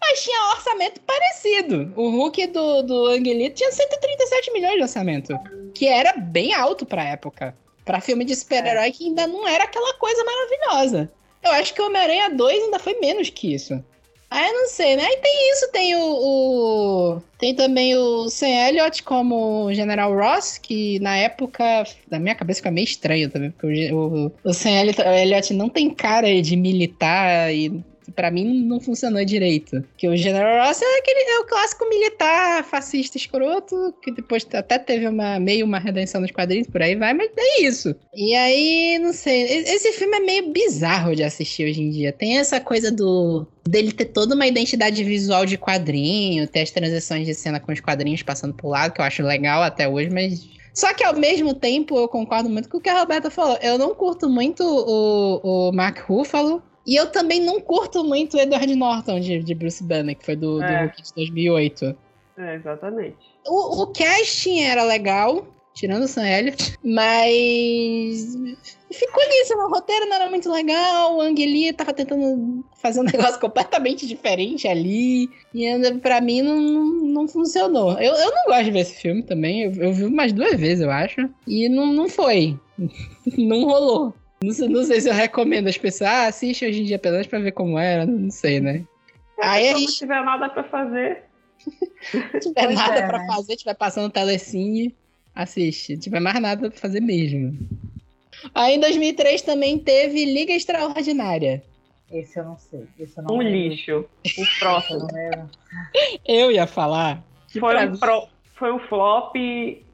[0.01, 1.91] Mas tinha orçamento parecido.
[1.97, 5.37] O Hulk do, do Angelito tinha 137 milhões de orçamento.
[5.75, 7.53] Que era bem alto pra época.
[7.83, 11.11] Pra filme de super-herói que ainda não era aquela coisa maravilhosa.
[11.43, 13.83] Eu acho que o Homem-Aranha 2 ainda foi menos que isso.
[14.31, 15.03] Ah, eu não sei, né?
[15.05, 20.99] Aí tem isso, tem o, o- Tem também o Sam Elliott como General Ross, que
[20.99, 21.63] na época,
[22.11, 25.67] na minha cabeça fica meio estranho também, porque o, o, o Sam Elliott, Elliott não
[25.67, 29.83] tem cara de militar e pra mim não funcionou direito.
[29.97, 34.77] Que o General Ross é aquele é o clássico militar fascista escroto, que depois até
[34.77, 37.95] teve uma meio uma redenção nos quadrinhos, por aí vai, mas é isso.
[38.15, 42.11] E aí, não sei, esse filme é meio bizarro de assistir hoje em dia.
[42.11, 47.25] Tem essa coisa do dele ter toda uma identidade visual de quadrinho, ter as transições
[47.25, 50.49] de cena com os quadrinhos passando pro lado, que eu acho legal até hoje, mas
[50.73, 53.57] só que ao mesmo tempo eu concordo muito com o que a Roberta falou.
[53.61, 56.63] Eu não curto muito o, o Mark Ruffalo.
[56.89, 60.35] E eu também não curto muito o Edward Norton de, de Bruce Banner, que foi
[60.35, 60.85] do, do É.
[60.85, 61.95] Hulk de 2008.
[62.35, 63.15] É, exatamente.
[63.45, 68.35] O, o casting era legal, tirando o Sam Elliott, mas
[68.91, 73.39] ficou nisso, o roteiro não era muito legal, o Angeli tava tentando fazer um negócio
[73.39, 75.67] completamente diferente ali, e
[76.01, 77.99] pra mim não, não, funcionou.
[77.99, 80.81] Eu, eu não gosto de ver esse filme também, eu, eu vi umas duas vezes,
[80.83, 82.57] eu acho, e não, não foi,
[83.37, 84.11] não rolou.
[84.43, 87.27] Não sei, não sei se eu recomendo as pessoas, ah, assiste hoje em dia apenas
[87.27, 88.85] pra ver como era, não sei, né?
[89.41, 91.23] Aí a Se não tiver nada pra fazer,
[92.41, 93.27] tiver Pois nada é, pra né?
[93.27, 94.95] fazer, tiver passando telecine,
[95.35, 95.95] assiste.
[95.95, 97.57] Se tiver mais nada pra fazer mesmo.
[98.55, 101.61] Aí em 2003 também teve Liga Extraordinária.
[102.09, 102.85] Esse eu não sei.
[102.97, 103.53] Esse eu não um lembro.
[103.59, 104.05] lixo.
[104.37, 104.99] O próximo.
[104.99, 105.49] não lembro.
[106.25, 107.21] Eu ia falar.
[107.51, 109.35] que Foi um, pro- foi um flop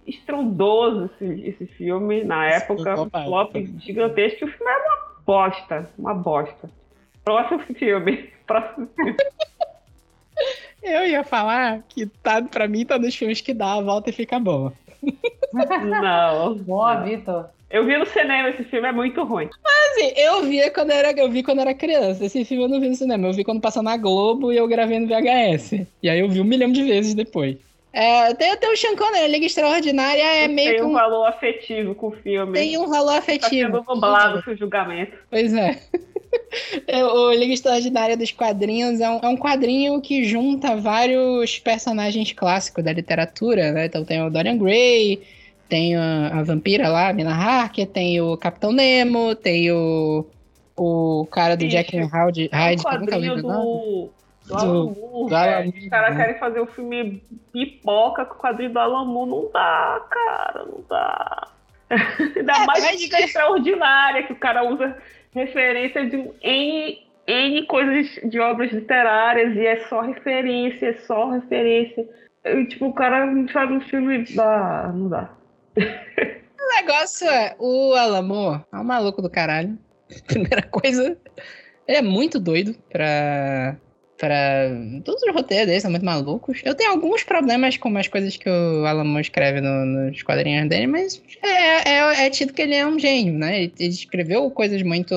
[0.06, 2.96] estrondoso esse, esse filme na época.
[2.96, 3.60] Um Opa, flop opa.
[3.80, 4.46] gigantesco.
[4.46, 5.90] O filme era uma bosta.
[5.98, 6.70] Uma bosta.
[7.24, 8.30] Próximo filme.
[8.46, 9.16] Próximo filme.
[10.84, 14.14] Eu ia falar que tá, pra mim tá nos filmes que dá a volta e
[14.14, 14.72] fica bom.
[15.54, 16.56] Não.
[16.56, 17.02] Boa.
[17.02, 17.50] Vitor.
[17.70, 19.50] Eu vi no cinema, esse filme é muito ruim.
[19.66, 22.24] Assim, eu via quando era, eu vi quando era criança.
[22.24, 24.68] Esse filme eu não vi no cinema, eu vi quando passou na Globo e eu
[24.68, 25.86] gravei no VHS.
[26.02, 27.58] E aí eu vi um milhão de vezes depois.
[27.98, 31.26] É, tem até o Sean Connery, a Liga Extraordinária é meio Tem um um, valor
[31.28, 32.52] afetivo com o filme.
[32.52, 33.50] tem um valor Tá afetivo.
[33.78, 35.14] sendo nublado seu julgamento.
[35.32, 35.80] Pois é.
[37.14, 42.84] O Liga Extraordinária dos Quadrinhos é um, é um quadrinho que junta vários personagens clássicos
[42.84, 43.86] da literatura, né?
[43.86, 45.22] Então tem o Dorian Gray,
[45.70, 50.26] tem a, a vampira lá, a Mina Harker, tem o Capitão Nemo, tem o,
[50.76, 54.10] o cara do Bicho, Jack and Hyde, É um quadrinho o do,
[54.48, 54.56] do
[55.28, 56.24] Do- Alan Os caras né?
[56.26, 59.30] querem fazer um filme pipoca com o quadrinho do Alan Moore.
[59.30, 61.48] Não dá, cara, não dá.
[62.36, 64.98] Ainda É, mais mas- que extraordinária, que o cara usa
[65.34, 71.30] referência de um N, N coisas de obras literárias e é só referência, é só
[71.32, 72.08] referência.
[72.44, 74.24] Eu, tipo, o cara faz um filme.
[74.40, 75.30] Ah, não dá.
[76.58, 79.78] O negócio é, o Alamo é um maluco do caralho.
[80.26, 81.16] Primeira coisa,
[81.88, 83.78] ele é muito doido pra.
[84.18, 84.70] Pra.
[85.04, 86.62] Todos os roteiros dele são muito malucos.
[86.64, 90.88] Eu tenho alguns problemas com as coisas que o Alamo escreve no- nos quadrinhos dele,
[90.88, 93.64] mas é, é, é tido que ele é um gênio, né?
[93.64, 95.14] Ele, ele escreveu coisas muito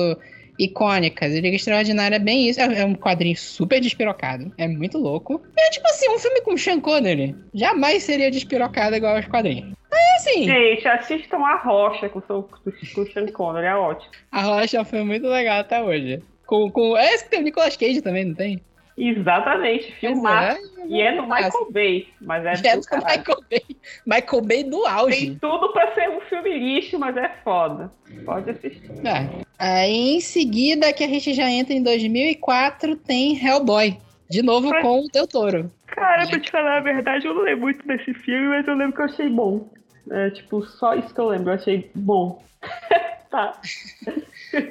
[0.57, 1.33] icônicas.
[1.33, 2.59] E Liga Extraordinária é bem isso.
[2.59, 4.51] É é um quadrinho super despirocado.
[4.57, 5.41] É muito louco.
[5.57, 9.73] É tipo assim, um filme com Sean Connery jamais seria despirocado igual aos quadrinhos.
[9.91, 10.43] Aí assim.
[10.43, 14.11] Gente, assistam A Rocha com o com o Sean Connery, é ótimo.
[14.31, 16.21] A Rocha foi muito legal até hoje.
[16.45, 16.97] Com, com...
[16.97, 18.59] É esse que tem o Nicolas Cage também, não tem?
[18.99, 20.57] Exatamente, filmar.
[20.75, 22.81] Pois E é no Michael Bay, mas é, É do.
[22.97, 23.61] Michael Bay.
[24.05, 25.17] Michael Bay do auge.
[25.27, 27.89] Tem tudo pra ser um filme lixo, mas é foda.
[28.25, 28.91] Pode assistir.
[29.07, 29.29] É.
[29.57, 33.97] Aí em seguida, que a gente já entra em 2004, tem Hellboy.
[34.29, 35.71] De novo com o Del Toro.
[35.87, 38.95] Cara, pra te falar a verdade, eu não lembro muito desse filme, mas eu lembro
[38.95, 39.67] que eu achei bom.
[40.11, 42.41] É, tipo, só isso que eu lembro, eu achei bom.
[43.29, 43.61] tá.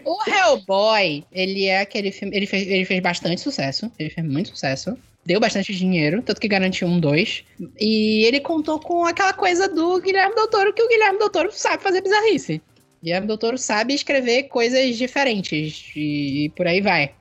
[0.04, 2.36] O Hellboy, ele é aquele filme.
[2.36, 3.90] Ele fez, ele fez bastante sucesso.
[3.98, 4.98] Ele fez muito sucesso.
[5.24, 7.44] Deu bastante dinheiro, tanto que garantiu um dois.
[7.78, 11.50] E ele contou com aquela coisa do Guilherme Del Toro, que o Guilherme Del Toro
[11.52, 12.62] sabe fazer bizarrice.
[13.02, 17.12] Guilherme Del Toro sabe escrever coisas diferentes e, e por aí vai.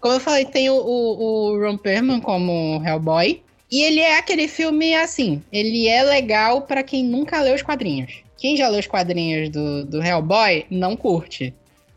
[0.00, 3.42] Como eu falei, tem o, o, o Ron Perlman como Hellboy.
[3.70, 8.22] E ele é aquele filme assim, ele é legal pra quem nunca leu os quadrinhos.
[8.36, 11.54] Quem já leu os quadrinhos do, do Hellboy não curte.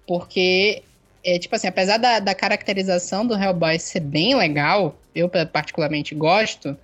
[0.08, 0.82] Porque,
[1.23, 6.78] é, tipo assim, apesar da, da caracterização do Hellboy ser bem legal, eu particularmente gosto,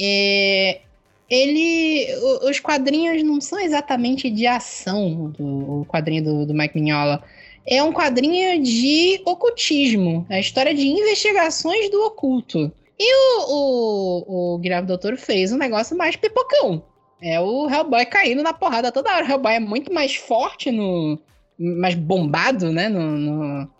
[0.00, 0.80] é,
[1.28, 2.06] ele.
[2.42, 7.22] os quadrinhos não são exatamente de ação, do, o quadrinho do, do Mike Mignola.
[7.66, 10.26] É um quadrinho de ocultismo.
[10.28, 12.72] É a história de investigações do oculto.
[12.98, 16.82] E o, o, o Guilherme Doutor fez um negócio mais pipocão.
[17.22, 19.24] É o Hellboy caindo na porrada toda hora.
[19.24, 21.18] O Hellboy é muito mais forte no.
[21.58, 22.88] mais bombado, né?
[22.88, 23.70] No, no,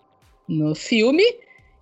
[0.47, 1.23] no filme.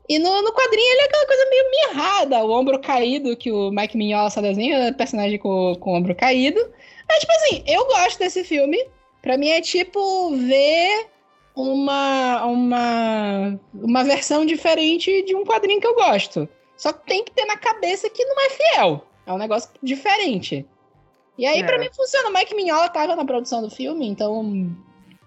[0.09, 3.71] E no, no quadrinho ele é aquela coisa meio mirrada, o ombro caído, que o
[3.71, 6.59] Mike Mignola só desenha é personagem com, com o ombro caído.
[7.07, 8.77] Mas, tipo assim, eu gosto desse filme.
[9.21, 11.07] Pra mim é tipo ver
[11.55, 16.49] uma, uma, uma versão diferente de um quadrinho que eu gosto.
[16.75, 19.05] Só que tem que ter na cabeça que não é fiel.
[19.27, 20.65] É um negócio diferente.
[21.41, 21.63] E aí, É.
[21.63, 22.29] pra mim, funciona.
[22.29, 24.69] O Mike Mignola tava na produção do filme, então.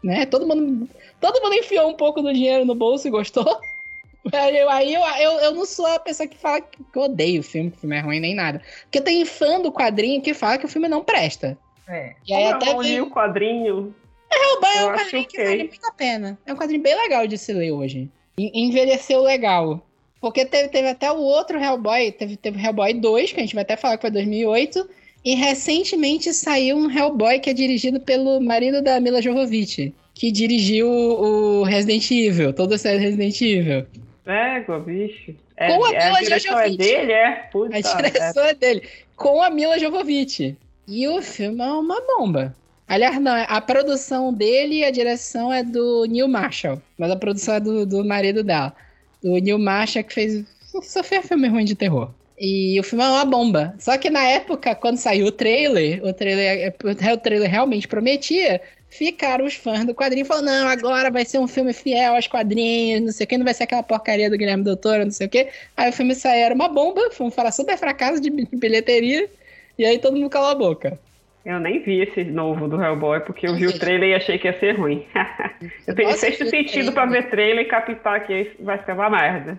[0.03, 0.89] Né, todo mundo.
[1.21, 3.45] Todo mundo enfiou um pouco do dinheiro no bolso e gostou.
[4.33, 7.41] Aí eu, aí eu, eu, eu não sou a pessoa que fala que eu odeio
[7.41, 8.63] o filme, que o filme é ruim nem nada.
[8.85, 11.59] Porque tem fã do quadrinho que fala que o filme não presta.
[11.87, 12.15] É.
[12.27, 13.01] E aí até eu li vem...
[13.03, 13.95] o quadrinho.
[14.33, 15.45] Hellboy é eu um acho quadrinho que ok.
[15.51, 16.39] vale muito a pena.
[16.47, 18.11] É um quadrinho bem legal de se ler hoje.
[18.39, 19.85] En- Envelheceu legal.
[20.23, 23.55] Porque teve, teve até o outro Hellboy, teve, teve o Hellboy 2, que a gente
[23.55, 24.89] vai até falar que foi 2008.
[25.25, 30.89] E recentemente saiu um Hellboy que é dirigido pelo marido da Mila Jovovich, que dirigiu
[30.89, 33.87] o Resident Evil, todo o série Resident Evil.
[34.27, 35.35] Égua, bicho.
[35.57, 36.77] É, Com a é, Mila a direção é Jovovich.
[36.77, 37.31] dele, é?
[37.51, 38.83] Puta, A direção é dele,
[39.17, 40.57] com a Mila Jovovich.
[40.87, 42.55] E o filme é uma bomba.
[42.87, 46.83] Aliás, não, a produção dele e a direção é do Neil Marshall.
[46.99, 48.75] Mas a produção é do, do marido dela.
[49.23, 50.45] Do Neil Marshall, que fez.
[50.83, 52.11] Só fez filme ruim de terror.
[52.39, 53.75] E o filme é uma bomba.
[53.79, 58.61] Só que na época, quando saiu o trailer, o trailer, o trailer realmente prometia.
[58.91, 63.03] Ficaram os fãs do quadrinho falando: não, agora vai ser um filme fiel aos quadrinhos,
[63.03, 65.31] não sei o que, não vai ser aquela porcaria do Guilherme Doutor, não sei o
[65.31, 65.49] que.
[65.77, 69.29] Aí o filme saiu, era uma bomba, foi um fala super fracasso de bi- bilheteria,
[69.77, 70.99] e aí todo mundo calou a boca.
[71.45, 74.47] Eu nem vi esse novo do Hellboy, porque eu vi o trailer e achei que
[74.47, 75.05] ia ser ruim.
[75.87, 79.59] eu tenho sexto sentido pra ver trailer e captar que vai ficar uma merda.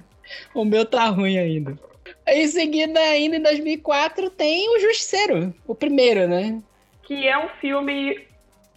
[0.54, 1.78] O meu tá ruim ainda.
[2.28, 6.62] Em seguida, ainda em 2004, tem o Justiceiro, o primeiro, né?
[7.04, 8.20] Que é um filme.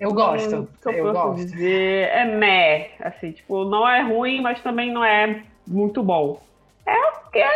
[0.00, 0.68] Eu gosto.
[0.80, 1.44] que eu, eu posso gosto.
[1.46, 2.08] dizer.
[2.08, 2.90] É meh.
[3.00, 6.40] Assim, tipo, não é ruim, mas também não é muito bom.
[6.86, 7.48] É o que É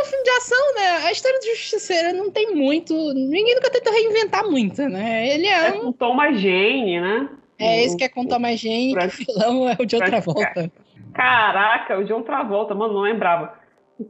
[0.00, 0.86] um filme de ação, né?
[1.06, 2.94] A história do Justiceiro não tem muito.
[3.14, 5.28] Ninguém nunca tentou reinventar muito, né?
[5.28, 5.80] Ele é É um.
[5.80, 7.28] com Thomas Jane, né?
[7.58, 10.72] É esse que é com Thomas Jane, o vilão é o de outra pra- volta.
[11.14, 13.58] Caraca, o John Travolta, mano, não lembrava.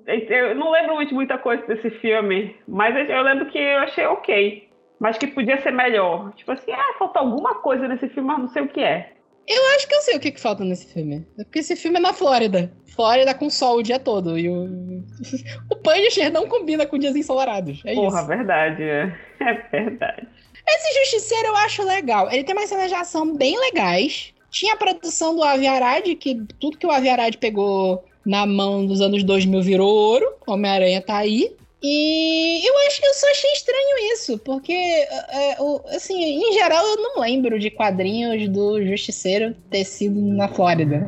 [0.07, 4.69] Eu não lembro muito muita coisa desse filme, mas eu lembro que eu achei ok.
[5.01, 6.33] Mas que podia ser melhor.
[6.35, 9.13] Tipo assim, ah, falta alguma coisa nesse filme, mas não sei o que é.
[9.49, 11.27] Eu acho que eu sei o que, que falta nesse filme.
[11.39, 12.71] É porque esse filme é na Flórida.
[12.95, 14.39] Flórida com sol o dia todo.
[14.39, 15.03] E o.
[15.73, 17.83] o Punisher não combina com dias ensolarados.
[17.85, 18.29] É Porra, isso.
[18.29, 19.17] verdade, é.
[19.41, 20.29] É verdade.
[20.69, 22.31] Esse Justiceiro eu acho legal.
[22.31, 24.35] Ele tem umas cenas de ação bem legais.
[24.51, 28.85] Tinha a produção do Avi Arad, que tudo que o Avi Arad pegou na mão
[28.87, 30.27] dos anos 2000 virou ouro.
[30.47, 31.53] Homem-Aranha tá aí.
[31.83, 36.85] E eu acho que eu só achei estranho isso, porque, é, o- assim, em geral
[36.87, 41.07] eu não lembro de quadrinhos do Justiceiro ter sido na Flórida.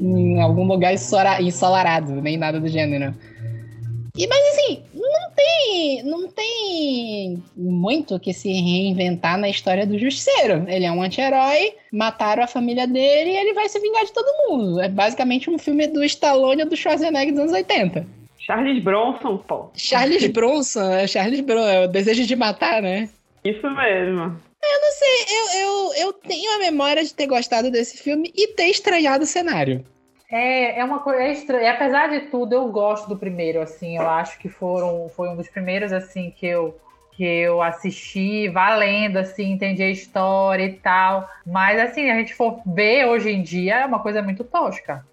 [0.00, 0.92] Em algum lugar
[1.40, 3.14] ensolarado, nem nada do gênero.
[4.18, 10.64] E, mas assim, não tem, não tem muito que se reinventar na história do Justiceiro.
[10.66, 14.26] Ele é um anti-herói, mataram a família dele e ele vai se vingar de todo
[14.48, 14.80] mundo.
[14.80, 18.04] É basicamente um filme do Stallone ou do Schwarzenegger dos anos 80.
[18.40, 19.70] Charles Bronson, pô.
[19.76, 23.08] Charles Bronson, é Charles Bronson, é o desejo de matar, né?
[23.44, 24.36] Isso mesmo.
[25.30, 29.26] Eu, eu, eu tenho a memória de ter gostado desse filme e ter estranhado o
[29.26, 29.84] cenário.
[30.30, 31.72] É, é uma coisa é estranha.
[31.72, 33.96] Apesar de tudo, eu gosto do primeiro, assim.
[33.96, 36.78] Eu acho que foram, foi um dos primeiros, assim, que eu,
[37.12, 41.28] que eu assisti valendo, assim, entendi a história e tal.
[41.46, 45.04] Mas, assim, a gente for ver hoje em dia, é uma coisa muito tosca.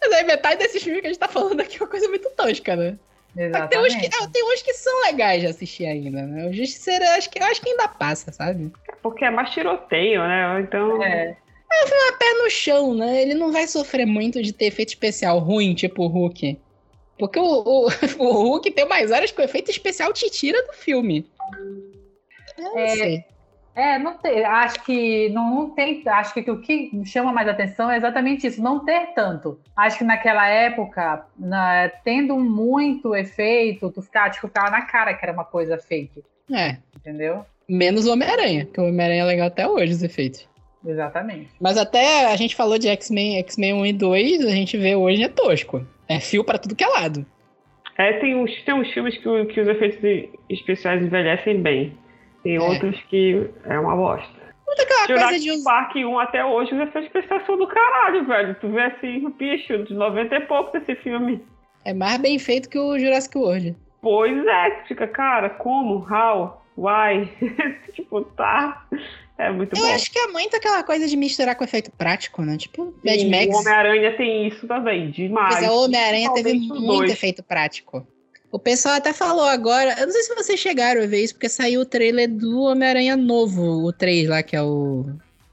[0.00, 2.28] Mas aí metade desses filmes que a gente tá falando aqui é uma coisa muito
[2.30, 2.98] tosca, né?
[3.36, 3.70] Exatamente.
[3.70, 6.46] Tem uns, que, tem uns que são legais de assistir ainda, né?
[6.46, 8.72] O Justiceiro, eu acho que, eu acho que ainda passa, sabe?
[9.00, 10.60] Porque é mais tiroteio, né?
[10.60, 11.02] Então.
[11.02, 11.36] É.
[11.84, 13.22] É pé no chão, né?
[13.22, 16.58] Ele não vai sofrer muito de ter efeito especial ruim, tipo o Hulk.
[17.18, 17.86] Porque o, o,
[18.18, 21.26] o Hulk tem mais horas que o efeito especial te tira do filme.
[22.58, 22.88] Não É.
[22.88, 23.24] sei.
[23.74, 27.88] É, não tem, acho que não, não tem, acho que o que chama mais atenção
[27.88, 29.60] é exatamente isso, não ter tanto.
[29.76, 35.24] Acho que naquela época, na- tendo muito efeito, tu ficava, tipo, ficava na cara que
[35.24, 36.78] era uma coisa fake, É.
[36.96, 37.46] entendeu?
[37.68, 40.48] Menos o Homem-Aranha, que o Homem-Aranha é legal até hoje, os efeitos.
[40.84, 41.50] Exatamente.
[41.60, 45.22] Mas até a gente falou de X-Men, X-Men 1 e 2, a gente vê hoje
[45.22, 45.86] é tosco.
[46.08, 47.26] É fio pra tudo que é lado.
[47.96, 49.98] É, tem uns, tem uns filmes que, que os efeitos
[50.48, 51.96] especiais envelhecem bem.
[52.44, 52.60] Tem É.
[52.60, 54.38] outros que é uma bosta.
[54.66, 55.64] Muito aquela coisa Jurassic de uns...
[55.64, 58.54] Park 1 até hoje, os efeitos especiais são do caralho, velho.
[58.60, 61.42] Tu vê assim, o bicho de 90 e pouco desse filme.
[61.84, 63.74] É mais bem feito que o Jurassic World.
[64.00, 66.06] Pois é, fica, cara, como?
[66.08, 66.62] How?
[66.76, 67.28] Why?
[67.94, 68.86] tipo, tá.
[69.38, 69.94] É muito Eu bom.
[69.94, 72.56] acho que é muito aquela coisa de misturar com efeito prático, né?
[72.56, 73.46] Tipo, Mad Sim, Max.
[73.46, 75.54] O Homem-Aranha tem isso também, demais.
[75.60, 77.12] Mas o Homem-Aranha teve muito dois.
[77.12, 78.04] efeito prático.
[78.50, 81.48] O pessoal até falou agora, eu não sei se vocês chegaram a ver isso, porque
[81.48, 85.04] saiu o trailer do Homem-Aranha novo, o 3 lá, que é o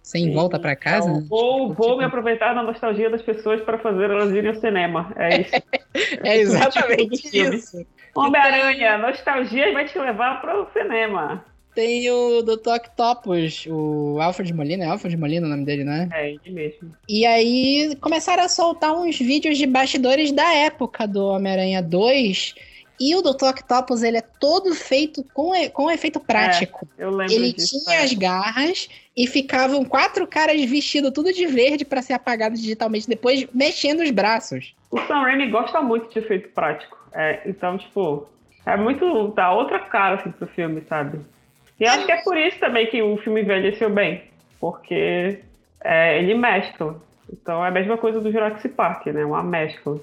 [0.01, 1.09] Sem Sim, Volta pra Casa.
[1.09, 4.55] Então, vou, vou Tipo- me aproveitar da nostalgia das pessoas para fazer elas irem ao
[4.59, 5.13] cinema.
[5.17, 5.51] É isso.
[6.25, 7.85] É exatamente isso.
[8.15, 11.45] Homem-Aranha, nostalgia vai te levar para o cinema.
[11.75, 12.69] Tem o Dr.
[12.69, 16.07] Octopus, o Alfred Molina, é Alfred Molina o nome dele, né?
[16.13, 16.95] É ele mesmo.
[17.07, 22.55] E aí começaram a soltar uns vídeos de bastidores da época do Homem-Aranha 2.
[22.97, 23.47] E o Dr.
[23.49, 26.87] Octopus, ele é todo feito com, com efeito prático.
[26.97, 27.83] Eu lembro ele disso.
[27.83, 28.03] tinha é.
[28.03, 33.45] as garras e ficavam quatro caras vestidos tudo de verde pra ser apagado digitalmente, depois
[33.53, 34.73] mexendo os braços.
[34.89, 36.97] O Sam Raimi gosta muito de efeito prático.
[37.13, 38.29] É, então, tipo,
[38.65, 39.27] é muito.
[39.35, 41.19] dá outra cara assim, pro filme, sabe?
[41.79, 44.23] E acho que é por isso também que o filme envelheceu bem.
[44.59, 45.39] Porque
[45.83, 46.95] é, ele mescla.
[47.31, 49.25] Então é a mesma coisa do Jurassic Park, né?
[49.25, 49.99] Uma mescla.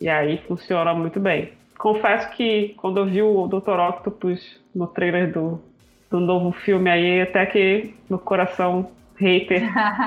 [0.00, 1.52] E aí funciona muito bem.
[1.78, 3.78] Confesso que quando eu vi o Dr.
[3.78, 5.60] Octopus no trailer do,
[6.10, 9.62] do novo filme aí, até que no coração hater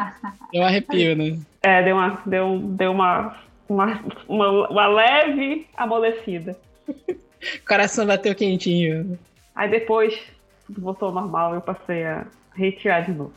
[0.54, 1.40] Eu arrepio, né?
[1.64, 3.36] é, deu uma, deu, deu uma,
[3.68, 6.56] uma, uma, uma leve amolecida.
[7.62, 9.20] O coração bateu quentinho.
[9.56, 10.20] Aí depois
[10.70, 12.26] voltou ao normal eu passei a
[12.58, 13.34] hatear de novo.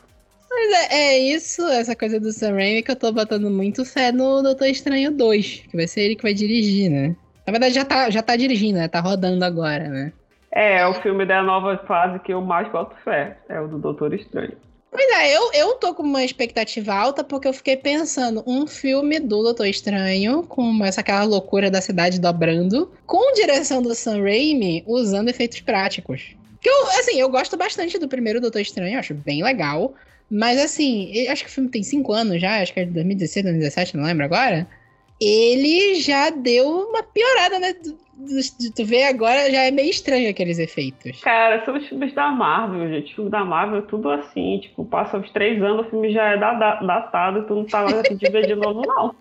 [0.50, 4.10] Mas é, é isso, essa coisa do Sam Raimi, que eu tô botando muito fé
[4.10, 7.14] no Doutor Estranho 2, que vai ser ele que vai dirigir, né?
[7.46, 8.88] Na verdade, já tá, já tá dirigindo, né?
[8.88, 10.12] Tá rodando agora, né?
[10.50, 13.38] É, é o filme da nova fase que eu mais boto fé.
[13.48, 14.56] É o do Doutor Estranho.
[14.90, 19.20] Pois é, eu, eu tô com uma expectativa alta porque eu fiquei pensando um filme
[19.20, 24.82] do Doutor Estranho, com essa aquela loucura da cidade dobrando, com direção do Sam Raimi,
[24.86, 26.37] usando efeitos práticos.
[26.68, 29.94] Que eu, assim, eu gosto bastante do primeiro Doutor Estranho, acho bem legal.
[30.30, 33.44] Mas assim, acho que o filme tem 5 anos já, acho que é de 2016,
[33.44, 34.66] 2017, não lembro agora.
[35.18, 37.74] Ele já deu uma piorada, né?
[38.58, 41.20] De tu ver agora, já é meio estranho aqueles efeitos.
[41.20, 43.12] Cara, são os filmes da Marvel, gente.
[43.12, 44.58] O filme da Marvel tudo assim.
[44.60, 47.82] Tipo, passa uns três anos, o filme já é da- da- datado tu não tá
[47.84, 49.14] mais afim de ver de novo, não.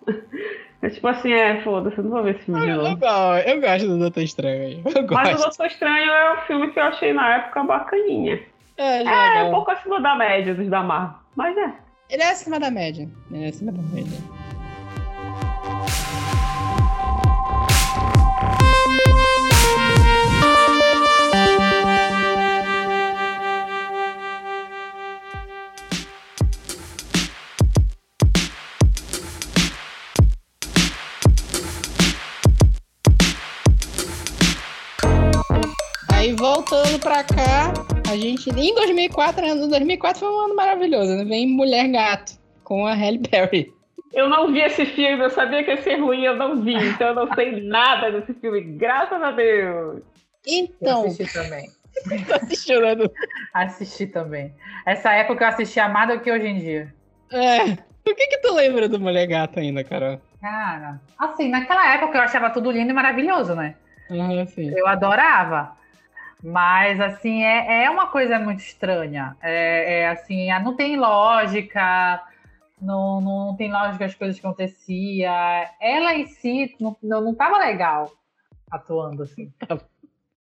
[0.82, 2.98] É tipo assim, é, foda-se, eu não vou ver esse filme novo.
[2.98, 3.06] go-
[3.48, 4.84] eu gosto do Doutor Estranho.
[5.12, 8.40] Mas o Doutor Estranho é o filme que eu achei na época bacaninha.
[8.78, 9.48] É, É, legal.
[9.48, 11.18] um pouco acima da média dos da Marvel.
[11.36, 11.74] Mas é.
[12.10, 13.10] Ele é acima da média.
[13.32, 14.18] Ele é acima da média.
[36.48, 37.74] Voltando pra cá,
[38.10, 38.50] a gente.
[38.50, 39.54] Em 2004, né?
[39.54, 41.26] 2004 foi um ano maravilhoso, né?
[41.26, 43.74] Vem Mulher Gato com a Halle Berry.
[44.14, 46.74] Eu não vi esse filme, eu sabia que ia ser ruim, eu não vi.
[46.74, 49.98] Então eu não sei nada desse filme, graças a Deus.
[49.98, 50.04] Eu
[50.46, 51.70] Então, assisti também.
[52.26, 52.96] tá assistindo, né?
[53.54, 54.54] Assisti também.
[54.86, 56.94] Essa época eu assistia mais do que hoje em dia.
[57.30, 57.76] É.
[58.06, 60.22] Por que que tu lembra do Mulher Gato ainda, Carol?
[60.40, 63.76] Cara, assim, naquela época eu achava tudo lindo e maravilhoso, né?
[64.10, 64.72] Ah, sim.
[64.74, 65.76] Eu adorava.
[66.44, 69.36] Mas, assim, é, é uma coisa muito estranha.
[69.42, 72.24] É, é assim, não tem lógica,
[72.82, 75.34] não, não tem lógica as coisas que aconteciam.
[75.82, 78.12] Ela em si não, não, tava legal
[78.70, 79.52] atuando, assim.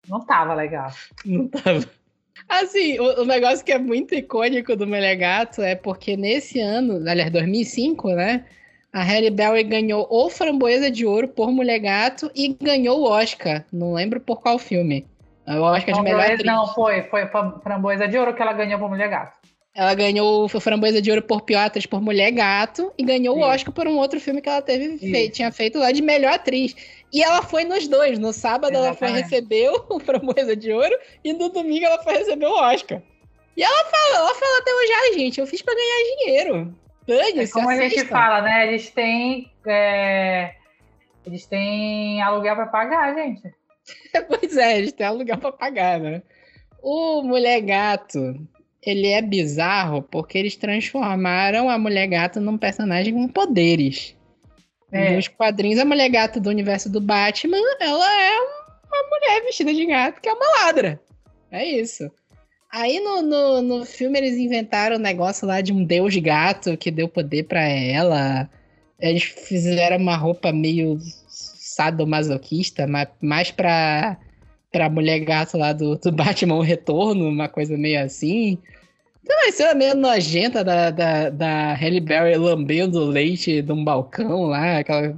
[0.07, 0.91] Não tava legal.
[1.25, 1.89] Não tava.
[2.49, 7.31] Assim, o, o, negócio que é muito icônico do Melegato é porque nesse ano, aliás,
[7.31, 8.45] 2005, né?
[8.91, 13.65] A Halle Berry ganhou o Framboesa de Ouro por Mulher Gato e ganhou o Oscar.
[13.71, 15.07] Não lembro por qual filme.
[15.47, 16.43] O Oscar de melhor atriz.
[16.43, 17.27] Não, foi, foi
[17.61, 19.37] Framboesa de Ouro que ela ganhou por Mulher Gato.
[19.75, 23.41] Ela ganhou o Framboesa de Ouro por Pior Atriz por Mulher Gato e ganhou o
[23.41, 26.75] Oscar por um outro filme que ela teve feito, tinha feito lá de melhor atriz.
[27.11, 28.19] E ela foi nos dois.
[28.19, 28.87] No sábado Exatamente.
[28.87, 33.01] ela foi receber o Framboesa de Ouro e no domingo ela foi receber o Oscar.
[33.57, 36.75] E ela fala, ela fala até hoje, ai gente, eu fiz pra ganhar dinheiro.
[37.07, 38.67] Dane, é como a gente fala, né?
[38.67, 39.51] Eles têm.
[39.65, 40.53] É...
[41.25, 43.51] Eles têm aluguel pra pagar, gente.
[44.27, 46.21] pois é, eles têm aluguel pra pagar, né?
[46.81, 48.35] O Mulher Gato,
[48.81, 54.15] ele é bizarro porque eles transformaram a Mulher Gato num personagem com poderes.
[54.91, 55.15] É.
[55.15, 58.37] Nos quadrinhos, a Mulher Gato do universo do Batman, ela é
[58.93, 61.01] uma mulher vestida de gato que é uma ladra.
[61.51, 62.11] É isso.
[62.71, 66.77] Aí no, no, no filme eles inventaram o um negócio lá de um deus gato
[66.77, 68.49] que deu poder para ela.
[68.99, 70.97] Eles fizeram uma roupa meio
[71.75, 74.17] sadomasoquista, mas mais pra,
[74.71, 78.57] pra mulher gato lá do, do Batman Retorno, uma coisa meio assim.
[79.23, 84.43] Então, vai ser meio nojenta da, da, da Halle Berry lambendo leite de um balcão
[84.47, 85.15] lá, aquela...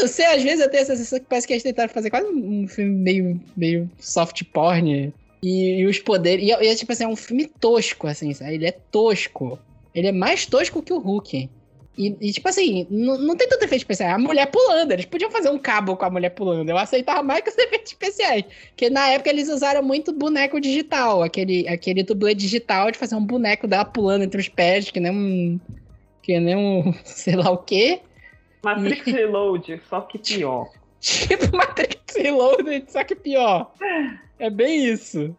[0.00, 2.26] Não sei, às vezes eu tenho essa sensação que parece que eles tentaram fazer quase
[2.26, 6.44] um filme meio, meio soft porn e, e os poderes.
[6.44, 8.54] E, e, é tipo assim, é um filme tosco, assim, sabe?
[8.54, 9.58] Ele é tosco.
[9.94, 11.48] Ele é mais tosco que o Hulk.
[11.96, 14.10] E, e tipo assim, não, tem tanto efeito especial.
[14.10, 14.92] É a mulher pulando.
[14.92, 16.68] Eles podiam fazer um cabo com a mulher pulando.
[16.68, 18.44] Eu aceitava mais que os efeitos especiais.
[18.68, 21.22] Porque na época eles usaram muito boneco digital.
[21.22, 25.12] Aquele, aquele dublê digital de fazer um boneco dela pulando entre os pés, que nem
[25.12, 25.60] um.
[26.22, 26.92] Que nem um.
[27.04, 28.00] sei lá o quê.
[28.62, 29.12] Matrix e...
[29.12, 30.68] Reload, só que pior.
[31.00, 33.72] tipo Matrix Reload, só que pior.
[34.38, 35.34] É bem isso.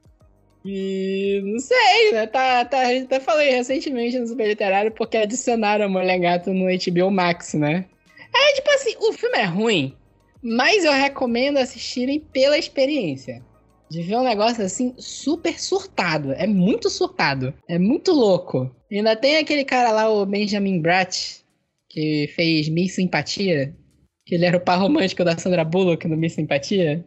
[0.69, 2.27] E não sei, né?
[2.27, 7.09] Tá, tá, até falei recentemente no Super Literário porque adicionaram a Mulher Gato no HBO
[7.09, 7.85] Max, né?
[8.35, 9.95] É tipo assim, o filme é ruim,
[10.43, 13.41] mas eu recomendo assistirem pela experiência.
[13.89, 16.33] De ver um negócio assim super surtado.
[16.33, 17.53] É muito surtado.
[17.69, 18.69] É muito louco.
[18.91, 21.37] E ainda tem aquele cara lá, o Benjamin Bratt,
[21.89, 23.73] que fez Miss Simpatia.
[24.25, 27.05] Que ele era o par romântico da Sandra Bullock no Miss Simpatia.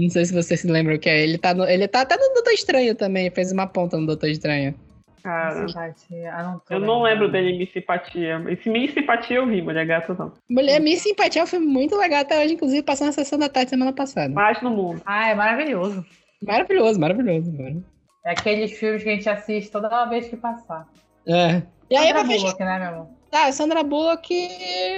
[0.00, 1.22] Não sei se você se lembra o que é.
[1.22, 4.28] Ele tá, no, ele tá até no Doutor Estranho também, fez uma ponta no Doutor
[4.28, 4.74] Estranho.
[5.22, 8.44] Cara, ah, eu não lembro dele Miss Simpatia.
[8.48, 10.32] Esse Miss Simpatia eu vi, Mulher Gata não.
[10.50, 13.48] Mulher Miss Simpatia é um filme muito legal até hoje, inclusive passou na sessão da
[13.48, 14.34] tarde semana passada.
[14.34, 15.00] Mais no mundo.
[15.06, 16.04] Ah, é maravilhoso.
[16.42, 17.84] Maravilhoso, maravilhoso, mano.
[18.26, 20.88] É aqueles filmes que a gente assiste toda vez que passar.
[21.26, 21.62] É.
[21.88, 23.21] E aí, Sandra Bullock, né, meu amor?
[23.32, 24.28] Tá, Sandra Bullock,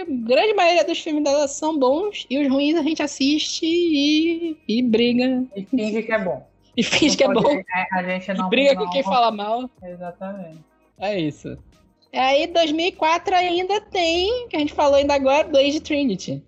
[0.08, 4.82] grande maioria dos filmes dela são bons e os ruins a gente assiste e, e
[4.82, 5.44] briga.
[5.54, 6.44] E finge que é bom.
[6.76, 7.48] E finge que é bom.
[7.48, 9.70] É, a gente não, e briga não, com quem fala mal.
[9.80, 10.58] Exatamente.
[10.98, 11.56] É isso.
[12.12, 16.42] E aí, 2004 ainda tem, que a gente falou ainda agora, Blade Trinity.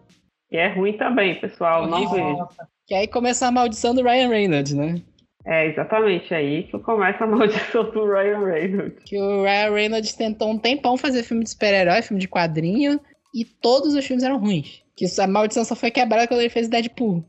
[0.50, 1.86] Que é ruim também, pessoal.
[1.86, 2.48] Não vejo.
[2.84, 5.00] Que aí começa a maldição do Ryan Reynolds, né?
[5.46, 9.04] É exatamente aí que começa a maldição do Ryan Reynolds.
[9.04, 13.00] Que o Ryan Reynolds tentou um tempão fazer filme de super-herói, filme de quadrinho,
[13.32, 14.82] e todos os filmes eram ruins.
[14.96, 17.24] Que a maldição só foi quebrada quando ele fez Deadpool.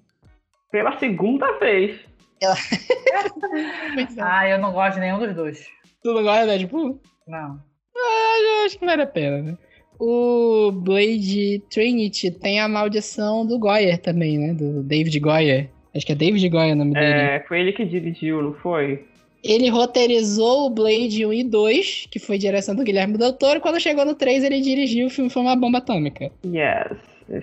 [0.72, 2.00] Pela segunda vez.
[2.42, 2.56] Ela...
[4.20, 5.68] ah, eu não gosto de nenhum dos dois.
[6.02, 7.00] Tu não gosta de Deadpool?
[7.28, 7.62] Não.
[7.96, 9.58] Ah, eu acho que vale a pena, né?
[10.00, 14.54] O Blade Trinity tem a maldição do Goyer também, né?
[14.54, 15.70] Do David Goyer.
[15.98, 17.14] Acho que é David Goya o nome é, dele.
[17.14, 19.04] É, foi ele que dirigiu, não foi?
[19.44, 23.62] Ele roteirizou o Blade 1 e 2, que foi direção do Guilherme Del Toro.
[23.62, 26.32] Quando chegou no 3, ele dirigiu o filme Foi uma Bomba Atômica.
[26.46, 26.98] Yes,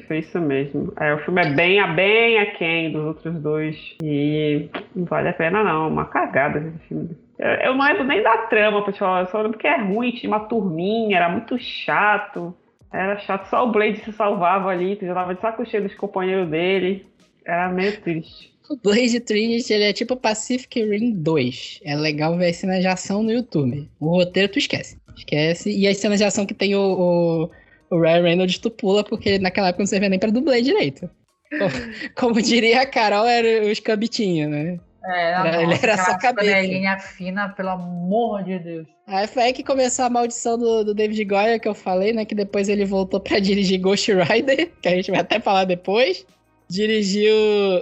[0.06, 0.92] foi isso mesmo.
[0.98, 3.76] É, o filme é bem, bem aquém dos outros dois.
[4.02, 5.88] E não vale a pena, não.
[5.88, 7.10] Uma cagada esse filme.
[7.38, 9.20] Eu, eu não lembro nem da trama, pessoal.
[9.20, 12.54] Eu só lembro que é ruim, tinha uma turminha, era muito chato.
[12.92, 15.94] Era chato, só o Blade se salvava ali, tu já tava de saco cheio dos
[15.94, 17.04] companheiros dele.
[17.46, 18.54] Era meio triste.
[18.68, 21.80] O Blade Trinity, ele é tipo Pacific Rim 2.
[21.84, 23.88] É legal ver as cenas de ação no YouTube.
[24.00, 24.98] O roteiro tu esquece.
[25.16, 25.70] Esquece.
[25.70, 27.50] E as cenas de ação que tem o, o,
[27.90, 31.10] o Ryan Reynolds, tu pula, porque naquela época não servia nem pra dublê direito.
[31.50, 31.70] Como,
[32.16, 34.80] como diria a Carol, era os cabitinhos, né?
[35.04, 36.60] É, era, ele era só cabeça.
[36.60, 38.86] linha fina, pelo amor de Deus.
[39.06, 42.24] Aí foi aí que começou a maldição do, do David Goya, que eu falei, né?
[42.24, 46.24] Que depois ele voltou pra dirigir Ghost Rider, que a gente vai até falar depois.
[46.68, 47.34] Dirigiu.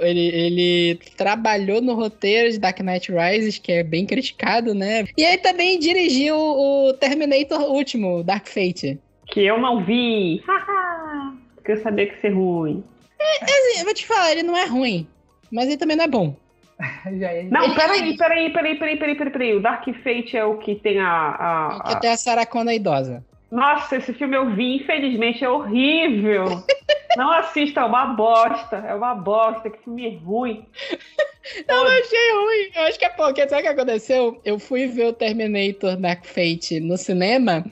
[0.03, 5.05] Ele, ele trabalhou no roteiro de Dark Knight Rises, que é bem criticado, né?
[5.17, 8.99] E aí também dirigiu o Terminator último, Dark Fate.
[9.27, 10.43] Que eu não vi.
[10.47, 11.35] Haha.
[11.55, 12.83] Porque eu sabia que ia ser ruim.
[13.41, 15.07] Assim, eu vou te falar, ele não é ruim,
[15.51, 16.35] mas ele também não é bom.
[17.07, 19.55] É- Não, peraí, peraí, peraí, peraí, peraí, peraí, peraí.
[19.57, 21.07] O Dark Fate é o que tem a.
[21.09, 23.25] a- a- tem a Sarah Connor idosa.
[23.53, 26.45] Nossa, esse filme eu vi, infelizmente, é horrível.
[27.17, 28.77] Não assista, é uma bosta.
[28.77, 30.67] É uma bosta, que filme ruim.
[31.69, 32.71] Eu não achei ruim.
[32.75, 34.41] Eu acho que é porque, sabe o que aconteceu?
[34.45, 37.65] Eu fui ver o Terminator Dark Fate no cinema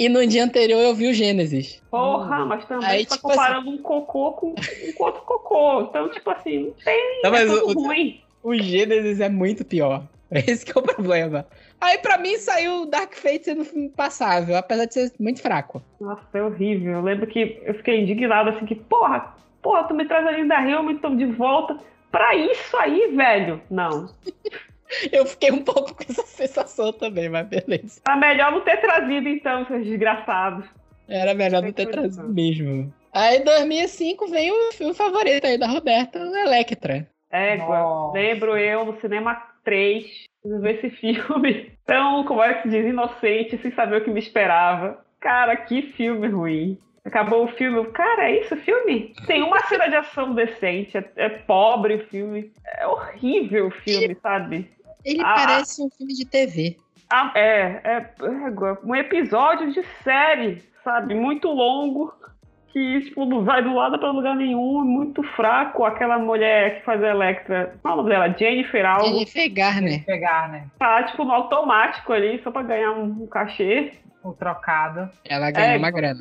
[0.00, 1.80] e no dia anterior eu vi o Gênesis.
[1.90, 4.54] Porra, mas também Aí, tá tipo comparando um cocô com,
[4.96, 5.82] com outro cocô.
[5.82, 7.20] Então, tipo assim, não tem.
[7.22, 8.20] Não, é mas tudo o- ruim.
[8.42, 10.02] O Gênesis é muito pior.
[10.32, 11.46] Esse que é o problema.
[11.80, 15.40] Aí pra mim saiu o Dark Fate sendo um filme passável, apesar de ser muito
[15.40, 15.82] fraco.
[16.00, 16.94] Nossa, é horrível.
[16.94, 20.56] Eu lembro que eu fiquei indignado assim que, porra, porra, tu me traz a Linda
[20.56, 21.78] Hamilton de volta
[22.10, 23.62] pra isso aí, velho.
[23.70, 24.08] Não.
[25.12, 28.00] Eu fiquei um pouco com essa sensação também, mas beleza.
[28.02, 30.64] Tá melhor não ter trazido então, seus desgraçados.
[31.06, 32.92] Era melhor não ter trazido mesmo.
[33.12, 37.06] Aí em 2005 veio o filme favorito aí da Roberta, o Electra.
[37.30, 38.18] Égua, Nossa.
[38.18, 40.06] lembro eu no cinema 3,
[40.48, 41.72] preciso ver esse filme.
[41.88, 45.02] Então, como é que se diz, inocente, sem saber o que me esperava.
[45.18, 46.78] Cara, que filme ruim.
[47.02, 49.14] Acabou o filme, cara, é isso o filme?
[49.26, 54.14] Tem uma cena de ação decente, é, é pobre o filme, é horrível o filme,
[54.22, 54.70] sabe?
[55.02, 55.32] Ele Ah.
[55.34, 56.76] parece um filme de TV.
[57.10, 58.14] Ah, é, é,
[58.46, 61.14] égua, um episódio de série, sabe?
[61.14, 62.12] Muito longo,
[62.72, 65.84] que tipo, não vai do lado para lugar nenhum, muito fraco.
[65.84, 68.34] Aquela mulher que faz a Electra, qual é o nome dela?
[68.38, 69.06] Jennifer algo.
[69.06, 70.04] Jennifer Garner.
[70.04, 70.66] pegar, né?
[70.78, 73.92] tá tipo no automático ali, só pra ganhar um, um cachê.
[74.22, 75.08] O trocado.
[75.24, 76.20] Ela ganhou É, uma grana.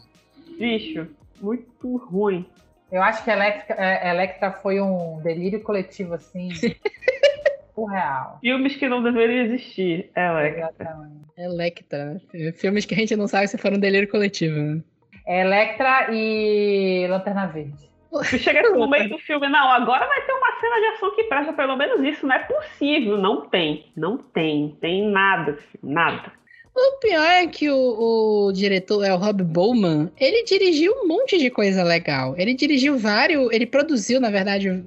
[0.57, 1.07] Bicho,
[1.41, 2.45] muito ruim.
[2.91, 6.49] Eu acho que Electra, é, Electra foi um delírio coletivo, assim.
[7.77, 8.39] surreal.
[8.41, 10.09] Filmes que não deveriam existir.
[10.15, 10.71] Electra.
[10.79, 11.25] Exatamente.
[11.37, 12.51] Electra, né?
[12.53, 14.81] Filmes que a gente não sabe se foram um delírio coletivo, né?
[15.27, 17.87] Electra e Lanterna Verde.
[18.39, 21.53] Chega no meio do filme, não, agora vai ter uma cena de ação que presta
[21.53, 22.25] pelo menos isso.
[22.25, 23.17] Não é possível.
[23.17, 23.91] Não tem.
[23.95, 24.77] Não tem.
[24.79, 26.31] Tem nada, filho, nada.
[26.73, 30.11] O pior é que o, o diretor é o Rob Bowman.
[30.17, 32.35] Ele dirigiu um monte de coisa legal.
[32.37, 33.51] Ele dirigiu vários.
[33.51, 34.83] Ele produziu, na verdade,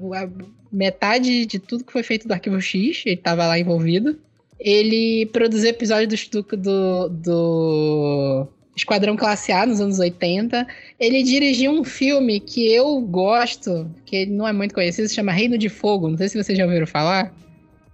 [0.73, 3.03] metade de tudo que foi feito do Arquivo X.
[3.05, 4.19] Ele tava lá envolvido.
[4.59, 10.67] Ele produziu episódios do, do, do Esquadrão Classe A nos anos 80.
[10.99, 15.59] Ele dirigiu um filme que eu gosto, que não é muito conhecido, se chama Reino
[15.59, 16.09] de Fogo.
[16.09, 17.33] Não sei se vocês já ouviram falar.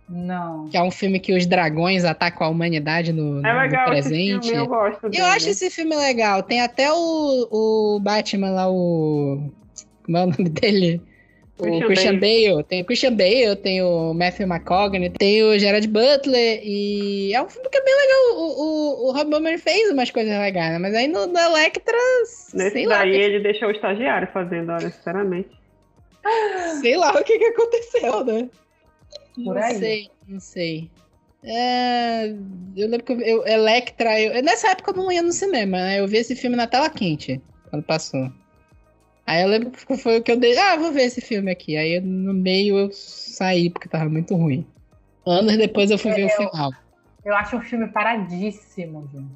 [0.08, 0.68] Não.
[0.68, 3.92] Que é um filme que os dragões atacam a humanidade no, no- É no legal
[3.92, 4.46] esse presente.
[4.46, 5.20] filme, eu gosto dele.
[5.22, 6.42] Eu acho esse filme legal.
[6.44, 9.50] Tem até o, o Batman lá, o.
[10.04, 11.02] Como é o nome dele?
[11.58, 12.64] O Christian Christian Bale.
[12.64, 16.60] Tem o Christian Bale, tem o Matthew McConaughey, tem o Gerard Butler.
[16.62, 18.36] E é um filme que é bem legal.
[18.36, 20.78] O, o, o Rob Bowman fez umas coisas legais, né?
[20.78, 21.96] Mas aí no da Electra,
[22.54, 25.48] Nesse sei lá, daí que- ele deixou o estagiário fazendo, olha, sinceramente.
[26.82, 28.48] sei lá o que, que aconteceu, né?
[29.34, 29.78] Por não aí.
[29.78, 30.90] sei, não sei.
[31.44, 32.26] É,
[32.76, 36.00] eu lembro que eu, eu- Electra, eu- nessa época eu não ia no cinema, né?
[36.00, 37.40] Eu vi esse filme na tela quente,
[37.70, 38.28] quando passou.
[39.26, 40.56] Aí eu lembro que foi o que eu dei.
[40.56, 41.76] Ah, vou ver esse filme aqui.
[41.76, 44.66] Aí no meio eu saí, porque tava muito ruim.
[45.26, 46.70] Anos depois eu fui ver o final.
[47.24, 49.26] Eu acho um filme paradíssimo, gente.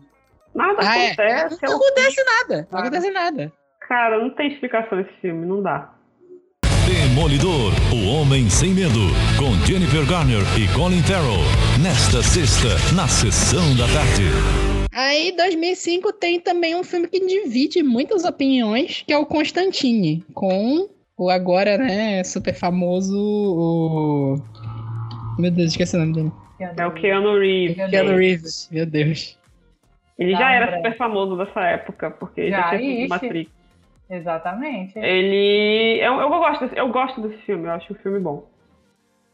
[0.55, 1.07] Nada Ah, é?
[1.13, 1.59] acontece.
[1.63, 2.69] Não é acontece nada.
[2.71, 3.53] Não acontece nada.
[3.89, 5.93] Cara, não tem explicação esse filme, não dá.
[6.87, 9.01] Demolidor, o homem sem medo,
[9.39, 11.43] com Jennifer Garner e Colin Farrell.
[11.83, 14.70] Nesta sexta, na sessão da tarde.
[14.93, 20.89] Aí, 2005, tem também um filme que divide muitas opiniões, que é o Constantine, com
[21.17, 24.37] o agora, né, super famoso, o...
[25.39, 26.33] Meu Deus, esqueci o nome dele.
[26.77, 27.91] É o Keanu Reeves.
[27.91, 29.39] Keanu Reeves, meu Deus.
[30.19, 33.09] Ele já era super famoso nessa época, porque ele já, Já, tinha feito.
[33.09, 33.51] Matrix.
[34.11, 34.99] Exatamente.
[34.99, 35.99] Ele.
[36.03, 38.45] Eu, eu, gosto desse, eu gosto desse filme, eu acho um filme bom.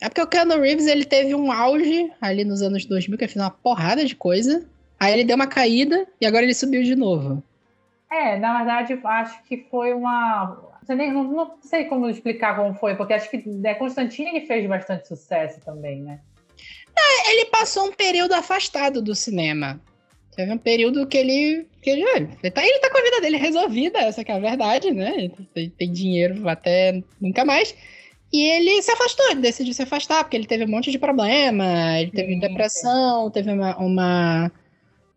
[0.01, 3.33] É porque o Keanu Reeves, ele teve um auge ali nos anos 2000, que ele
[3.33, 4.65] fez uma porrada de coisa,
[4.99, 7.43] aí ele deu uma caída, e agora ele subiu de novo.
[8.11, 10.47] É, na verdade, acho que foi uma.
[10.81, 14.31] Não sei, nem- não, não sei como explicar como foi, porque acho que é Constantine
[14.31, 16.21] que fez bastante sucesso também, né?
[17.29, 19.81] Ele passou um período afastado do cinema.
[20.35, 21.67] Teve um período que ele.
[21.83, 24.41] Que ele, ele, tá, ele tá com a vida dele resolvida, essa que é a
[24.41, 25.15] verdade, né?
[25.17, 27.75] Ele tem, tem dinheiro até nunca mais.
[28.33, 31.99] E ele se afastou, ele decidiu se afastar, porque ele teve um monte de problema,
[32.01, 34.53] ele teve Sim, depressão, teve uma, uma,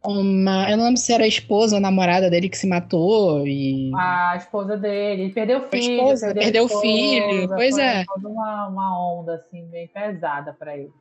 [0.04, 0.70] uma.
[0.70, 3.92] Eu não lembro se era a esposa ou a namorada dele que se matou e.
[3.96, 5.94] A esposa dele, ele perdeu o filho.
[5.96, 8.06] esposa, perdeu o filho, pois é.
[8.06, 10.92] Toda uma, uma onda, assim, bem pesada pra ele.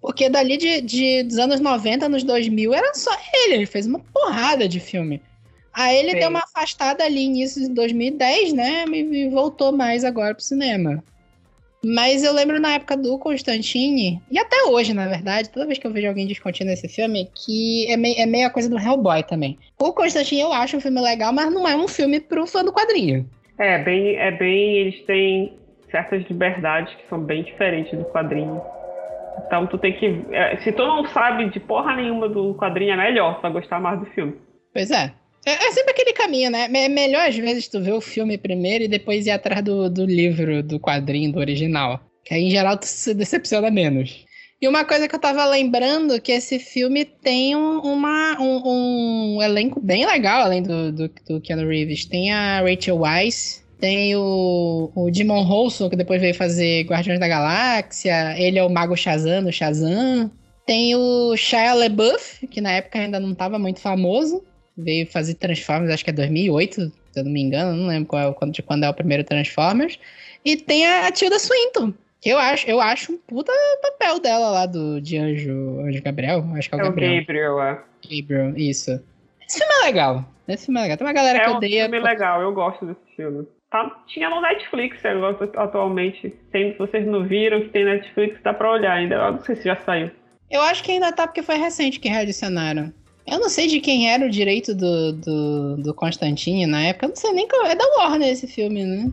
[0.00, 3.54] Porque dali de, de- dos anos 90, anos 2000, era só ele.
[3.54, 5.22] Ele fez uma porrada de filme.
[5.72, 6.20] Aí ele Fez.
[6.20, 8.84] deu uma afastada ali início de 2010, né?
[8.86, 11.02] E voltou mais agora pro cinema.
[11.84, 15.86] Mas eu lembro na época do Constantine, e até hoje, na verdade, toda vez que
[15.86, 19.22] eu vejo alguém discutindo esse filme, que é, mei- é meio a coisa do Hellboy
[19.24, 19.58] também.
[19.80, 22.72] O Constantine eu acho um filme legal, mas não é um filme pro fã do
[22.72, 23.28] quadrinho.
[23.58, 24.76] É, bem, é bem.
[24.78, 25.52] Eles têm
[25.90, 28.60] certas liberdades que são bem diferentes do quadrinho.
[29.46, 30.06] Então tu tem que.
[30.30, 33.98] é, se tu não sabe de porra nenhuma do quadrinho, é melhor pra gostar mais
[33.98, 34.34] do filme.
[34.72, 35.12] Pois é.
[35.44, 36.68] É, é sempre aquele caminho, né?
[36.72, 40.04] É melhor às vezes tu ver o filme primeiro e depois ir atrás do, do
[40.04, 42.00] livro, do quadrinho, do original.
[42.24, 44.24] Que aí em geral tu se decepciona menos.
[44.60, 49.42] E uma coisa que eu tava lembrando que esse filme tem um, uma, um, um
[49.42, 52.04] elenco bem legal, além do, do, do Keanu Reeves.
[52.04, 57.26] Tem a Rachel Weisz, tem o, o Dimon Holson, que depois veio fazer Guardiões da
[57.26, 58.38] Galáxia.
[58.38, 60.30] Ele é o Mago Shazam, do Shazam.
[60.64, 64.44] Tem o Shia LaBeouf, que na época ainda não tava muito famoso.
[64.76, 67.76] Veio fazer Transformers, acho que é 2008, se eu não me engano.
[67.76, 69.98] Não lembro qual é, quando, de quando é o primeiro Transformers.
[70.44, 73.52] E tem a Tilda Swinton, que eu acho, eu acho um puta
[73.82, 76.44] papel dela lá do, de Anjo, Anjo Gabriel.
[76.56, 77.20] Acho que é o É o Gabriel.
[77.20, 77.82] Gabriel, é.
[78.10, 78.90] Gabriel, isso.
[79.46, 80.24] Esse filme é legal.
[80.48, 80.96] Esse filme é legal.
[80.96, 81.82] Tem uma galera É que um odeia.
[81.84, 83.46] filme legal, eu gosto desse filme.
[83.70, 86.30] Tá- tinha no Netflix agora, atualmente.
[86.50, 89.14] Tem, se vocês não viram que tem Netflix, dá pra olhar ainda.
[89.14, 90.10] Eu não sei se já saiu.
[90.50, 92.92] Eu acho que ainda tá porque foi recente que readicionaram.
[93.26, 97.06] Eu não sei de quem era o direito do, do, do Constantine na época.
[97.06, 97.66] Eu não sei nem qual.
[97.66, 99.12] É da Warner esse filme, né?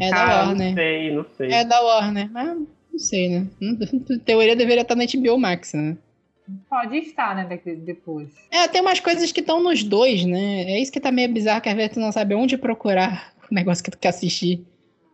[0.00, 0.68] É da Ah, Warner.
[0.68, 1.52] Não sei, não sei.
[1.52, 3.46] É da Warner, mas não sei, né?
[3.60, 3.76] Em
[4.20, 5.96] teoria deveria estar na HBO Max, né?
[6.68, 8.28] Pode estar, né, depois.
[8.50, 10.64] É, tem umas coisas que estão nos dois, né?
[10.64, 13.54] É isso que tá meio bizarro, que às vezes tu não sabe onde procurar o
[13.54, 14.64] negócio que tu quer assistir.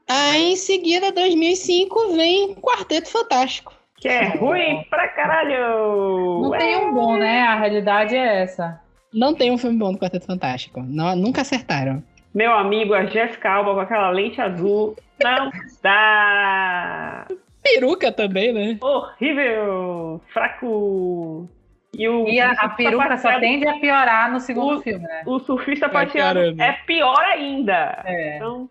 [0.07, 3.75] Aí, em seguida, 2005, vem Quarteto Fantástico.
[4.01, 6.41] Que é ruim pra caralho!
[6.43, 7.43] Não tem um bom, né?
[7.43, 8.81] A realidade é essa.
[9.13, 10.81] Não tem um filme bom do Quarteto Fantástico.
[10.87, 12.03] Não, nunca acertaram.
[12.35, 14.95] Meu amigo, a Jessica Alba com aquela lente azul.
[15.23, 15.51] Não
[15.83, 17.27] dá!
[17.63, 18.79] Peruca também, né?
[18.81, 20.21] Horrível!
[20.33, 21.49] Fraco!
[21.95, 25.23] E, o, E a, a peruca só tende a piorar no segundo O- filme, né?
[25.27, 26.63] O surfista prateado caramba.
[26.65, 28.03] é pior ainda.
[28.05, 28.37] É.
[28.37, 28.69] Então,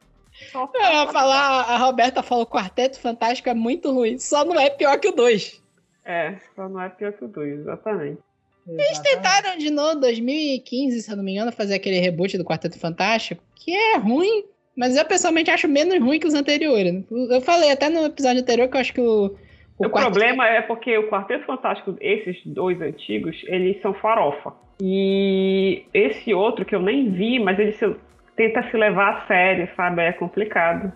[0.53, 4.17] Eu ia falar, a Roberta falou Quarteto Fantástico é muito ruim.
[4.19, 5.61] Só não é pior que o 2.
[6.05, 8.17] É, só não é pior que o dois, exatamente.
[8.65, 12.79] Eles tentaram de novo, 2015, se eu não me engano, fazer aquele reboot do Quarteto
[12.79, 14.43] Fantástico, que é ruim,
[14.75, 17.03] mas eu pessoalmente acho menos ruim que os anteriores.
[17.29, 19.35] Eu falei até no episódio anterior que eu acho que o.
[19.77, 24.53] O, Quarteto- problema é porque o Quarteto Fantástico, esses dois antigos, eles são farofa.
[24.81, 27.95] E esse outro que eu nem vi, mas ele se-
[28.37, 30.01] tenta se levar a sério, sabe?
[30.03, 30.93] É complicado.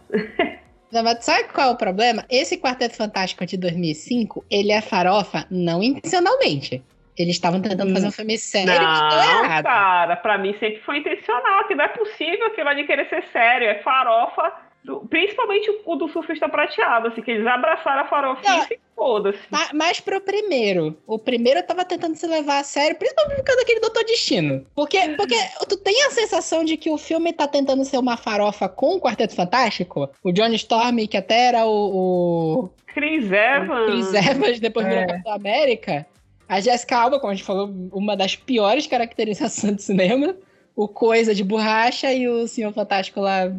[0.93, 2.23] Mas sabe qual é o problema?
[2.29, 6.83] Esse Quarteto Fantástico de 2005, ele é farofa não intencionalmente.
[7.17, 9.63] Eles estavam tentando fazer um filme sério deu Não, errado.
[9.65, 13.67] cara, pra mim sempre foi intencional, que não é possível aquilo ali querer ser sério.
[13.67, 14.51] É farofa,
[14.83, 19.37] do- principalmente o do surfista prateado, assim, que eles abraçaram a farofice e foda-se.
[19.49, 23.61] Ma- Mas pro primeiro, o primeiro tava tentando se levar a sério, principalmente por causa
[23.61, 24.65] daquele Doutor Destino.
[24.75, 25.35] Porque, porque
[25.69, 28.99] tu tem a sensação de que o filme tá tentando ser uma farofa com o
[29.01, 30.09] Quarteto Fantástico?
[30.23, 33.85] O Johnny Storm, que até era o, o Chris Evans.
[33.91, 35.07] Chris Evans, depois virou É.
[35.07, 36.05] Capitão América.
[36.49, 40.35] A Jessica Alba, como a gente falou, uma das piores caracterizações do cinema.
[40.75, 43.51] O Coisa de borracha e o Senhor Fantástico lá.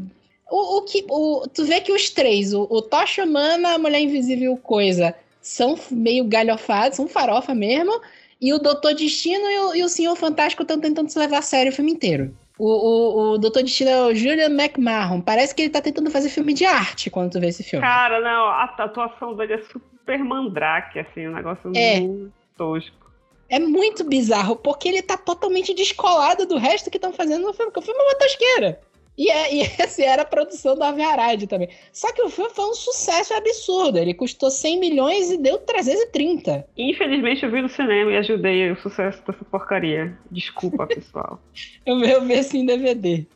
[0.53, 4.01] O, o que, o, tu vê que os três, o, o Tocha Humana, a Mulher
[4.01, 7.99] Invisível Coisa, são meio galhofados, são farofa mesmo.
[8.39, 11.43] E o Doutor Destino e o, e o Senhor Fantástico estão tentando se levar a
[11.43, 12.37] sério o filme inteiro.
[12.59, 15.23] O, o, o Doutor Destino é o Julian McMahon.
[15.23, 17.83] Parece que ele tá tentando fazer filme de arte quando tu vê esse filme.
[17.83, 22.01] Cara, não, a atuação dele é super mandrake, assim, um negócio É.
[22.01, 23.11] muito tosco.
[23.49, 27.73] É muito bizarro, porque ele tá totalmente descolado do resto que estão fazendo no filme,
[27.73, 28.81] porque o filme é uma tosqueira.
[29.17, 31.69] E, é, e essa era a produção da Ave Arad também.
[31.93, 33.99] Só que o filme foi um sucesso absurdo.
[33.99, 36.67] Ele custou 100 milhões e deu 330.
[36.77, 40.17] Infelizmente eu vi no cinema e ajudei o sucesso dessa porcaria.
[40.31, 41.39] Desculpa, pessoal.
[41.85, 43.27] Eu, vi- eu vi assim em DVD.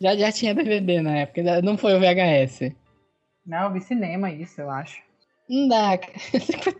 [0.00, 2.72] Já, já tinha DVD na época, não foi o VHS.
[3.46, 5.00] Não, eu vi cinema isso, eu acho.
[5.48, 6.12] Não dá, cara.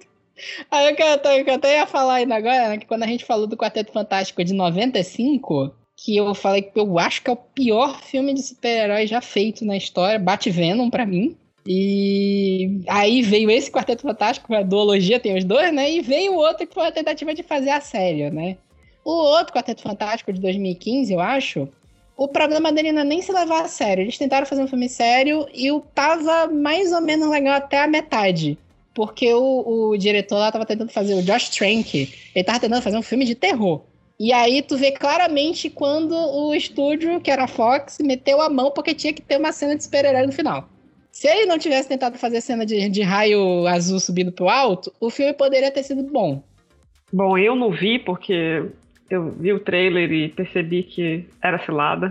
[0.71, 3.05] Aí eu, que eu, tô- que eu até ia falar ainda agora, né, que quando
[3.05, 7.31] a gente falou do Quarteto Fantástico de 95, que eu falei que eu acho que
[7.31, 11.37] é o pior filme de super-herói já feito na história, bate Venom pra mim.
[11.67, 15.91] E aí veio esse Quarteto Fantástico, a duologia tem os dois, né?
[15.91, 18.57] E veio o outro que foi a tentativa de fazer a série, né?
[19.05, 21.69] O outro Quarteto Fantástico de 2015, eu acho,
[22.17, 24.03] o problema dele não é nem se levar a sério.
[24.03, 27.89] Eles tentaram fazer um filme sério e o tava mais ou menos legal até a
[27.89, 28.57] metade.
[28.95, 32.97] Porque o, o diretor lá tava tentando fazer, o Josh Trank, ele tava tentando fazer
[32.97, 33.83] um filme de terror.
[34.19, 38.71] E aí tu vê claramente quando o estúdio, que era a Fox, meteu a mão
[38.71, 40.69] porque tinha que ter uma cena de super-herói no final.
[41.13, 45.11] Se ele não tivesse tentado fazer cena de, de raio azul subindo pro alto, o
[45.11, 46.43] filme poderia ter sido bom.
[47.13, 48.65] Bom, eu não vi porque
[49.09, 52.11] eu vi o trailer e percebi que era cilada.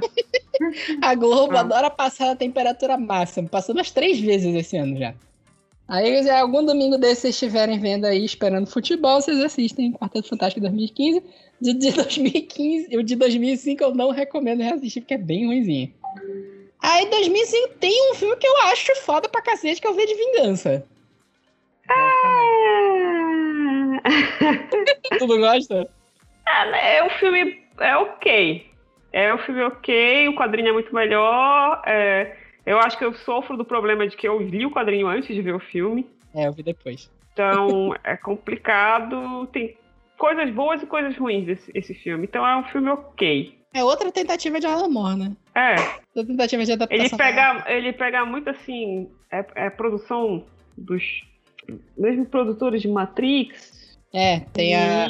[1.01, 1.61] a Globo Ah.
[1.61, 3.49] adora passar a temperatura máxima.
[3.49, 5.13] Passou umas três vezes esse ano já.
[5.87, 11.23] Aí, algum domingo desses vocês estiverem vendo aí, esperando futebol, vocês assistem Quarteto Fantástico 2015.
[11.61, 15.93] De, de 2015, o de 2005 eu não recomendo reassistir, porque é bem ruimzinho.
[16.81, 20.05] Aí, 2005 tem um filme que eu acho foda pra cacete, que é o V
[20.05, 20.85] de Vingança.
[25.17, 25.87] Tu não gosta?
[26.45, 27.63] Ah, né, é um filme.
[27.79, 28.71] É ok.
[29.13, 31.81] É um filme ok, o quadrinho é muito melhor.
[31.85, 32.35] é,
[32.65, 35.41] eu acho que eu sofro do problema de que eu li o quadrinho antes de
[35.41, 36.09] ver o filme.
[36.33, 37.09] É, eu vi depois.
[37.33, 39.47] Então é complicado.
[39.47, 39.75] Tem
[40.17, 42.25] coisas boas e coisas ruins desse esse filme.
[42.25, 43.53] Então é um filme ok.
[43.73, 45.31] É outra tentativa de Alan Moore, né?
[45.53, 45.75] É,
[46.15, 47.05] Outra tentativa de adaptação.
[47.05, 49.09] ele pega, ele pega muito assim.
[49.29, 50.45] É, é produção
[50.77, 51.03] dos
[51.97, 53.97] mesmo produtores de Matrix.
[54.13, 55.07] É, tem a,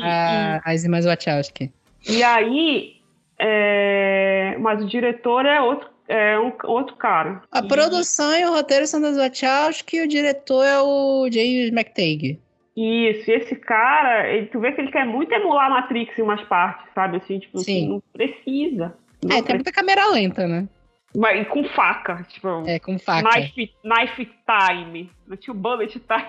[0.66, 1.72] a, as irmãs Wachowski.
[2.10, 2.95] E aí.
[3.38, 7.41] é, mas o diretor é outro, é um outro cara.
[7.51, 11.70] A E- produção e o roteiro são das Wachowski e o diretor é o James
[11.72, 12.39] McTagg.
[12.78, 16.41] Isso, e esse cara, ele, tu vê que ele quer muito emular Matrix em umas
[16.43, 17.18] partes, sabe?
[17.18, 17.62] Assim, tipo, Sim.
[17.62, 18.97] assim, não precisa.
[19.24, 20.68] Não É, tem muita câmera lenta, né?
[21.16, 23.30] Mas e com faca, tipo, É, com faca.
[23.30, 24.30] knife, knife
[24.70, 26.26] time, não tinha o bullet time.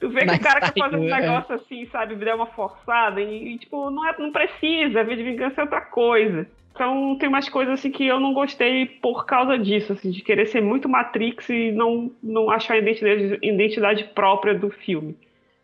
[0.00, 1.20] Tu vê que Knife o cara quer fazer um é.
[1.20, 5.24] negócio assim, sabe, dar uma forçada e, e, tipo, não, é, não precisa, ver de
[5.24, 6.46] vingança é outra coisa.
[6.72, 10.46] Então tem umas coisas assim que eu não gostei por causa disso, assim, de querer
[10.46, 15.16] ser muito Matrix e não, não achar a identidade, identidade própria do filme.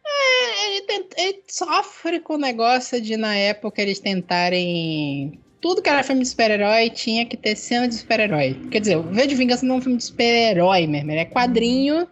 [0.04, 5.38] É, Ele, tenta- ele sofre com o negócio de, na época, eles tentarem.
[5.60, 8.56] Tudo que era filme de super-herói tinha que ter cena de super-herói.
[8.70, 11.24] Quer dizer, o V de Vingança não é um filme de super-herói mesmo, ele é
[11.24, 12.08] quadrinho.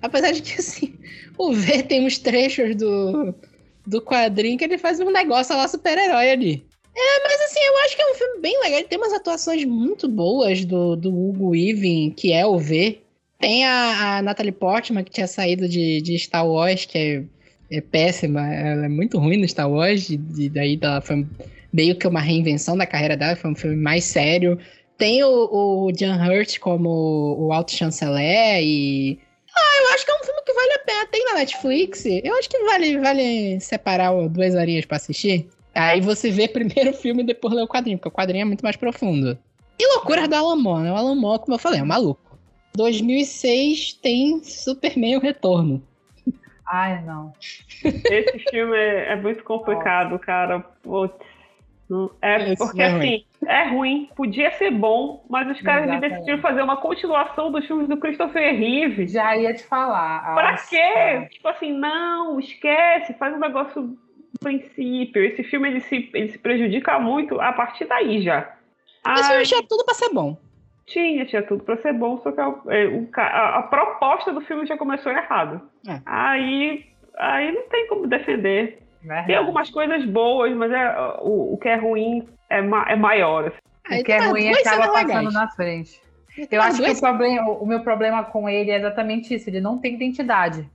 [0.00, 0.94] Apesar de que, assim,
[1.38, 3.34] o V tem uns trechos do,
[3.86, 6.66] do quadrinho que ele faz um negócio lá super-herói ali.
[6.96, 8.78] É, mas assim, eu acho que é um filme bem legal.
[8.78, 13.00] Ele tem umas atuações muito boas do, do Hugo Weaving, que é o V.
[13.40, 17.80] Tem a, a Natalie Portman, que tinha saído de, de Star Wars, que é, é
[17.80, 18.46] péssima.
[18.46, 20.08] Ela é muito ruim no Star Wars.
[20.08, 21.26] E, e daí ela foi
[21.72, 23.34] meio que uma reinvenção da carreira dela.
[23.34, 24.56] Foi um filme mais sério.
[24.96, 29.18] Tem o, o John Hurt como o Alto Chanceler e...
[29.56, 31.06] Ah, eu acho que é um filme que vale a pena.
[31.06, 32.04] Tem na Netflix.
[32.06, 35.48] Eu acho que vale, vale separar duas horinhas pra assistir.
[35.74, 38.46] Aí você vê primeiro o filme e depois lê o quadrinho, porque o quadrinho é
[38.46, 39.38] muito mais profundo.
[39.78, 40.92] E loucuras do Alan Moore, né?
[40.92, 42.38] O Alan Moore, como eu falei, é um maluco.
[42.76, 45.82] 2006 tem Superman o Retorno.
[46.66, 47.32] Ai, não.
[47.84, 50.60] Esse filme é, é muito complicado, cara.
[50.82, 51.33] Putz.
[52.22, 56.62] É Esse porque é assim, é ruim, podia ser bom, mas os caras decidiram fazer
[56.62, 59.06] uma continuação dos filmes do Christopher Reeve.
[59.08, 60.34] Já ia te falar.
[60.34, 60.68] Pra Nossa.
[60.70, 61.26] quê?
[61.30, 63.98] Tipo assim, não, esquece, faz um negócio do
[64.40, 65.24] princípio.
[65.24, 68.40] Esse filme ele se, ele se prejudica muito a partir daí já.
[68.40, 70.36] Esse Ai, filme tinha tudo pra ser bom.
[70.86, 74.40] tinha, tinha tudo pra ser bom, só que a, é, ca- a- a proposta do
[74.42, 75.60] filme já começou errado.
[75.88, 76.00] É.
[76.06, 76.84] Aí,
[77.18, 78.82] aí não tem como defender.
[79.04, 79.26] Verdade.
[79.26, 83.48] Tem algumas coisas boas, mas é, o, o que é ruim é, ma- é maior.
[83.48, 83.58] assim.
[83.90, 86.00] Aí O que é tá, ruim duas acaba passando na frente.
[86.50, 89.48] Eu Tá, acho que duas o, problema, o meu problema com ele é exatamente isso.
[89.50, 90.68] Ele não tem identidade.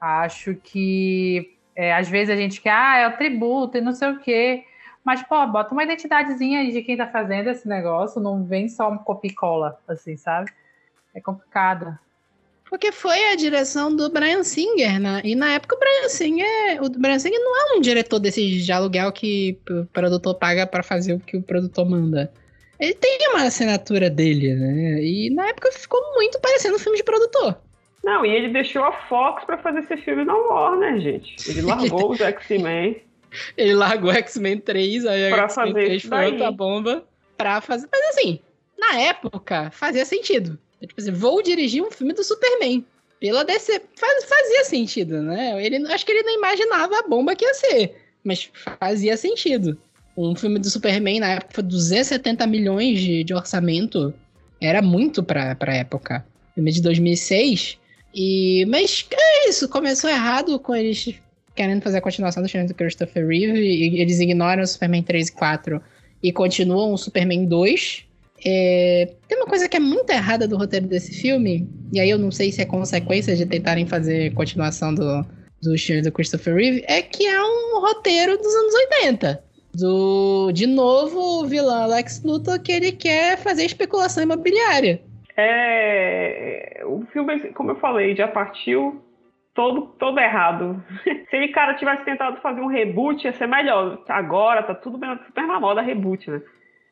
[0.00, 4.10] Acho que é, às vezes a gente quer, ah, é o tributo e não sei
[4.10, 4.64] o quê.
[5.04, 8.20] Mas, pô, bota uma identidadezinha aí de quem tá fazendo esse negócio.
[8.22, 10.50] Não vem só um copia e cola, assim, sabe?
[11.14, 11.98] É complicado.
[12.68, 15.20] Porque foi a direção do Brian Singer, né?
[15.22, 18.72] E na época o Brian Singer, o Brian Singer não é um diretor desses de
[18.72, 22.32] aluguel que o produtor paga pra fazer o que o produtor manda.
[22.80, 25.02] Ele tem uma assinatura dele, né?
[25.02, 27.56] E na época ficou muito parecendo um filme de produtor.
[28.02, 31.36] Não, e ele deixou a Fox pra fazer esse filme na Warner, gente.
[31.48, 33.00] Ele largou os X-Men.
[33.56, 37.04] Ele largou X-Men 3, aí Pra X-Men fazer 3 isso foi outra bomba
[37.36, 37.88] pra fazer.
[37.90, 38.38] Mas assim,
[38.78, 40.56] na época, fazia sentido.
[40.86, 42.84] Tipo assim, vou dirigir um filme do Superman.
[43.20, 43.80] Pela DC.
[43.96, 45.64] Faz- fazia sentido, né?
[45.64, 47.96] Ele, acho que ele não imaginava a bomba que ia ser.
[48.22, 49.78] Mas fazia sentido.
[50.16, 54.14] Um filme do Superman na época foi 270 milhões de, de orçamento.
[54.60, 56.24] Era muito pra, pra época.
[56.54, 57.78] Filme de 2006.
[58.14, 61.14] E, mas é isso, começou errado com eles
[61.54, 65.28] querendo fazer a continuação dos filmes do Christopher Reeve e eles ignoram o Superman 3
[65.28, 65.82] e 4
[66.22, 68.04] e continuam o Superman 2.
[68.46, 72.18] É, tem uma coisa que é muito errada do roteiro desse filme, e aí eu
[72.18, 75.22] não sei se é consequência de tentarem fazer continuação do,
[75.62, 79.44] do filme do Christopher Reeve, é que é um roteiro dos anos 80.
[79.74, 85.00] Do, de novo, o vilão Lex Luthor que ele quer fazer especulação imobiliária.
[85.36, 89.02] É, o filme, como eu falei, já partiu
[89.54, 90.82] todo, todo errado.
[91.30, 94.02] Se ele cara tivesse tentado fazer um reboot, ia ser melhor.
[94.08, 96.40] Agora tá tudo bem, super na moda reboot, né?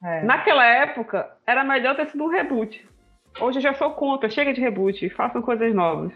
[0.04, 0.22] É.
[0.22, 2.84] Naquela época, era melhor ter sido um reboot.
[3.40, 6.12] Hoje eu já sou contra, chega de reboot, façam coisas novas.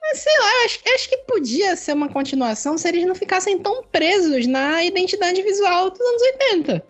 [0.00, 3.82] Mas sei lá, acho, acho que podia ser uma continuação se eles não ficassem tão
[3.84, 6.84] presos na identidade visual dos anos 80.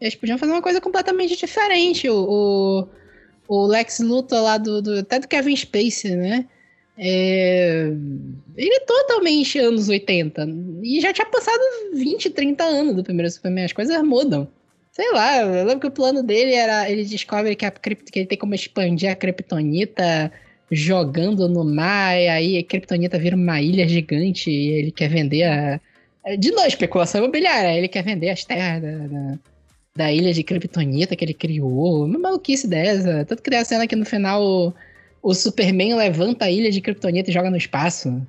[0.00, 2.08] Eles podiam fazer uma coisa completamente diferente.
[2.08, 2.88] O, o,
[3.48, 6.46] o Lex Luthor lá do, do, Até do Kevin Spacey, né?
[6.96, 7.90] É,
[8.56, 10.46] ele é totalmente anos 80.
[10.82, 11.60] E já tinha passado
[11.92, 13.64] 20, 30 anos do primeiro Superman.
[13.64, 14.48] As coisas mudam.
[14.94, 16.88] Sei lá, eu lembro que o plano dele era.
[16.88, 20.30] Ele descobre que, a, que ele tem como expandir a Kryptonita
[20.70, 25.42] jogando no mar, e aí a Kryptonita vira uma ilha gigante e ele quer vender
[25.42, 25.80] a.
[26.38, 27.76] De novo, especulação imobiliária.
[27.76, 29.38] Ele quer vender as terras da, da,
[29.96, 32.04] da ilha de Kryptonita que ele criou.
[32.04, 33.24] Uma maluquice dessa.
[33.24, 34.72] Tanto que tem a cena que no final o,
[35.20, 38.24] o Superman levanta a ilha de Kryptonita e joga no espaço.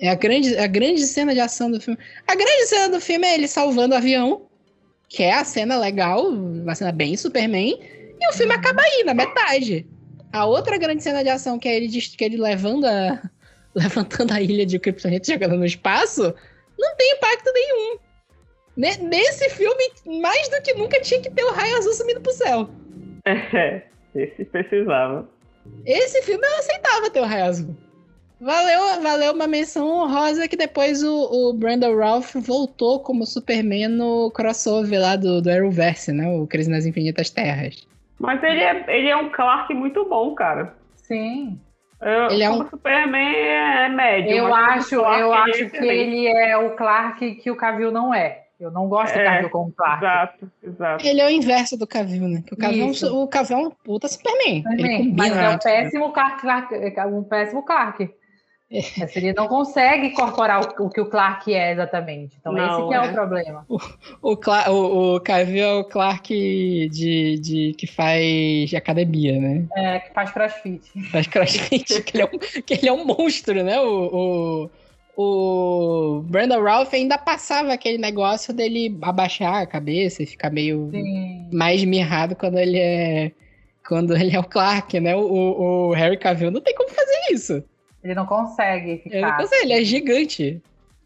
[0.00, 1.98] É a grande, a grande cena de ação do filme.
[2.26, 4.46] A grande cena do filme é ele salvando o avião,
[5.16, 7.80] que é a cena legal, uma cena bem Superman,
[8.20, 9.86] e o filme acaba aí, na metade.
[10.30, 13.22] A outra grande cena de ação, que é ele, que é ele levando a,
[13.74, 16.34] levantando a ilha de Kryptonita jogando no espaço,
[16.78, 17.98] não tem impacto nenhum.
[18.76, 19.90] Nesse filme,
[20.20, 22.68] mais do que nunca, tinha que ter o raio azul sumindo pro céu.
[23.28, 23.82] É,
[24.14, 25.28] esse precisava.
[25.84, 27.76] Esse filme eu aceitava ter o raio azul.
[28.40, 34.30] Valeu, valeu uma menção honrosa que depois o, o Brandon Ralph voltou como Superman no
[34.30, 36.28] crossover lá do, do Arrowverse, né?
[36.28, 37.86] O Crise nas Infinitas Terras.
[38.18, 40.74] Mas ele é, ele é um Clark muito bom, cara.
[40.96, 41.58] Sim.
[42.00, 44.32] Eu, ele é um Superman é médio.
[44.32, 48.42] Eu acho, eu é acho que ele é o Clark que o Cavill não é.
[48.60, 50.04] Eu não gosto é, do Cavill como Clark.
[50.04, 51.06] Exato, exato.
[51.06, 52.42] Ele é o inverso do Cavill, né?
[52.50, 54.62] o Cavill, é um, o Cavill é um puta Superman.
[54.62, 54.86] Superman.
[54.86, 58.14] Ele combina, Mas é um péssimo Clark, Clark, é um péssimo Clark.
[58.98, 62.36] Mas ele não consegue incorporar o, o, que o Clark é exatamente.
[62.38, 63.66] Então, não, esse que é, é, o problema.
[63.68, 63.76] O,
[64.22, 64.36] o,
[64.70, 69.64] o, o Cavill é o Clark de, de, que faz academia, né?
[69.76, 70.82] É, que faz crossfit.
[71.10, 73.80] Faz crossfit, que, ele é um, que ele é um monstro, né?
[73.80, 74.68] O,
[75.16, 80.90] o, o Brandon Ralph ainda passava aquele negócio dele abaixar a cabeça e ficar meio
[80.90, 81.48] Sim.
[81.52, 83.32] mais mirrado quando ele é
[83.86, 85.14] quando ele é o Clark, né?
[85.14, 87.64] O, o Harry Cavill não tem como fazer isso.
[88.06, 89.16] Ele não consegue ficar.
[89.16, 90.62] Ele não consegue, ele é gigante.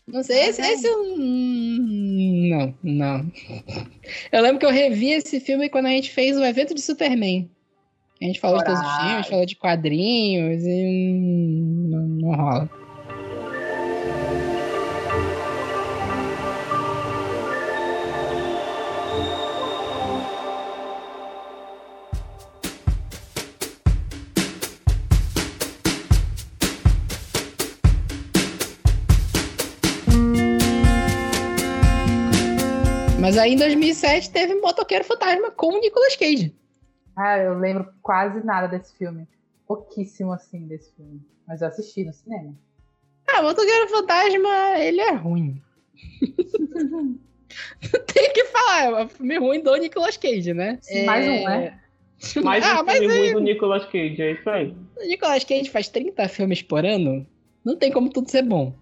[0.06, 1.16] Não sei, esse, esse eu...
[1.16, 3.32] Não, não.
[4.30, 7.48] Eu lembro que eu revi esse filme quando a gente fez o evento de Superman.
[8.20, 8.82] A gente falou Coragem.
[8.82, 12.70] de todos os filmes, falou de quadrinhos e não, não rola.
[33.30, 36.52] Mas aí em 2007 teve Motoqueiro Fantasma com o Nicolas Cage.
[37.14, 39.24] Ah, eu lembro quase nada desse filme.
[39.68, 41.20] Pouquíssimo assim desse filme.
[41.46, 42.52] Mas eu assisti no cinema.
[43.28, 45.62] Ah, Motoqueiro Fantasma, ele é ruim.
[48.12, 50.80] Tem que falar, é um filme ruim do Nicolas Cage, né?
[50.88, 51.04] É...
[51.04, 51.80] Mais um, né?
[52.42, 54.74] Mais ah, um filme ruim do Nicolas Cage, é isso aí.
[55.00, 57.24] O Nicolas Cage faz 30 filmes por ano.
[57.64, 58.74] Não tem como tudo ser bom.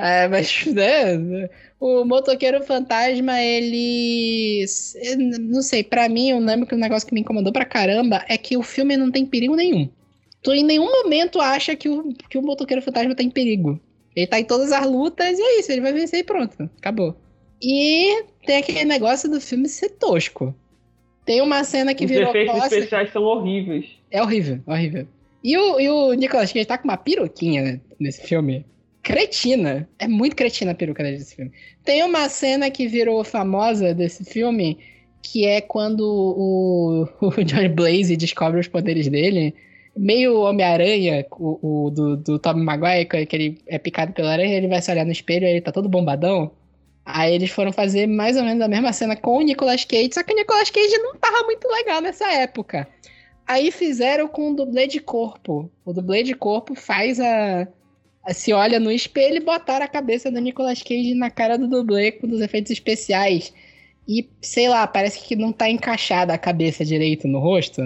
[0.00, 1.48] É, mas, né?
[1.78, 4.64] O motoqueiro fantasma, ele.
[5.40, 8.24] Não sei, para mim, eu lembro que o um negócio que me incomodou pra caramba
[8.28, 9.88] é que o filme não tem perigo nenhum.
[10.42, 13.78] Tu em nenhum momento acha que o, que o motoqueiro fantasma tá em perigo.
[14.16, 16.68] Ele tá em todas as lutas e é isso, ele vai vencer e pronto.
[16.78, 17.14] Acabou.
[17.62, 20.54] E tem aquele negócio do filme ser tosco.
[21.26, 22.30] Tem uma cena que Os virou.
[22.30, 23.86] Os efeitos especiais são horríveis.
[24.10, 25.06] É horrível, horrível.
[25.44, 28.64] E o, e o Nicolas Cage tá com uma piroquinha nesse filme
[29.02, 29.88] cretina.
[29.98, 31.52] É muito cretina a peruca desse filme.
[31.84, 34.78] Tem uma cena que virou famosa desse filme,
[35.22, 39.54] que é quando o, o Blaze descobre os poderes dele.
[39.96, 44.80] Meio Homem-Aranha, o, o, do, do Maguire, que ele é picado pela aranha, ele vai
[44.80, 46.52] se olhar no espelho e ele tá todo bombadão.
[47.04, 50.22] Aí eles foram fazer mais ou menos a mesma cena com o Nicolas Cage, só
[50.22, 52.86] que o Nicolas Cage não tava muito legal nessa época.
[53.46, 55.68] Aí fizeram com o dublê de corpo.
[55.84, 57.66] O dublê de corpo faz a,
[58.28, 62.12] se olha no espelho e botaram a cabeça do Nicolas Cage na cara do dublê
[62.12, 63.52] com os efeitos especiais.
[64.06, 67.80] E, sei lá, parece que não tá encaixada a cabeça direito no rosto.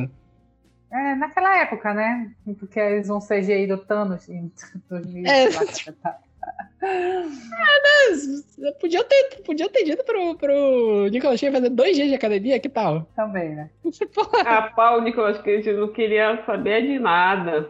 [0.90, 2.30] É, naquela época, né?
[2.58, 4.50] Porque eles vão CGI do Thanos em
[4.88, 5.26] 2000.
[5.26, 5.48] É.
[5.50, 5.62] lá,
[6.02, 6.18] tá.
[8.80, 12.68] Podia ter, podia ter dito pro, pro Nicolas Cage fazer dois dias de academia, que
[12.68, 13.08] tal?
[13.16, 13.70] Também, né?
[14.14, 17.68] Porra, Ah, pau, Nicolas Cage não queria saber de nada.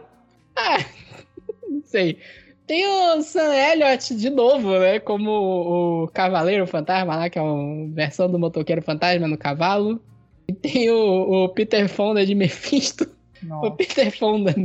[0.55, 0.77] ah,
[1.69, 2.19] não sei.
[2.67, 4.99] Tem o Sam Elliott de novo, né?
[4.99, 5.29] Como
[6.03, 10.01] o Cavaleiro Fantasma lá, que é uma versão do motoqueiro fantasma no cavalo.
[10.47, 13.07] E tem o, o Peter Fonda de Mephisto.
[13.43, 13.71] O Nossa.
[13.71, 14.55] Peter Fonda.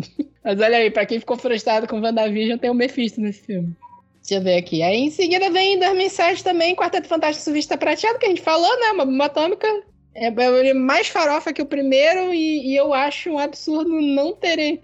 [0.42, 3.74] Mas olha aí, pra quem ficou frustrado com WandaVision, tem o Mephisto nesse filme.
[4.22, 4.82] Deixa eu ver aqui.
[4.82, 8.78] Aí em seguida vem em 2007 também Quarteto Fantástico Suvista Prateado, que a gente falou,
[8.80, 8.92] né?
[8.92, 9.66] Uma bomba atômica.
[10.14, 14.80] É, é mais farofa que o primeiro e, e eu acho um absurdo não terem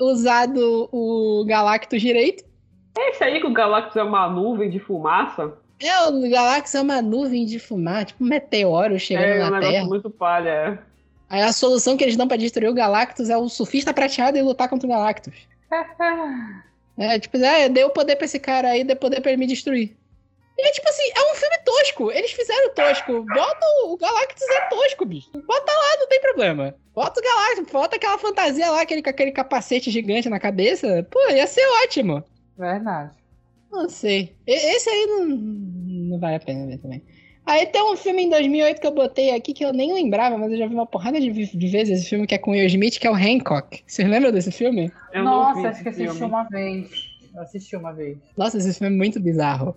[0.00, 2.44] usado o Galactus direito.
[2.96, 5.54] É esse aí que o Galactus é uma nuvem de fumaça?
[5.80, 9.50] É, o Galactus é uma nuvem de fumar, tipo um meteoro chegando é um na
[9.50, 9.86] negócio Terra.
[9.86, 10.48] muito palha.
[10.50, 10.78] é.
[11.28, 14.42] Aí a solução que eles dão pra destruir o Galactus é o surfista prateado e
[14.42, 15.34] lutar contra o Galactus.
[16.98, 19.96] É, tipo, é, deu poder pra esse cara aí, deu poder pra ele me destruir.
[20.58, 22.12] E é tipo assim, é um filme tosco.
[22.12, 23.24] Eles fizeram tosco.
[23.24, 25.30] Bota o, o Galactus é tosco, bicho.
[25.32, 26.74] Bota lá, não tem problema.
[26.94, 31.06] Bota o Galactus, bota aquela fantasia lá, aquele, com aquele capacete gigante na cabeça.
[31.10, 32.22] Pô, ia ser ótimo.
[32.62, 33.10] Verdade.
[33.72, 34.34] Não sei.
[34.46, 37.02] Esse aí não, não vale a pena ver também.
[37.44, 40.52] Aí tem um filme em 2008 que eu botei aqui que eu nem lembrava, mas
[40.52, 42.66] eu já vi uma porrada de, de vezes esse filme que é com o Will
[42.66, 43.82] Smith, que é o Hancock.
[43.84, 44.92] Vocês lembram desse filme?
[45.12, 46.26] Eu Nossa, acho que assisti filme.
[46.26, 46.90] uma vez.
[47.34, 48.18] Eu assisti uma vez.
[48.36, 49.74] Nossa, esse filme é muito bizarro.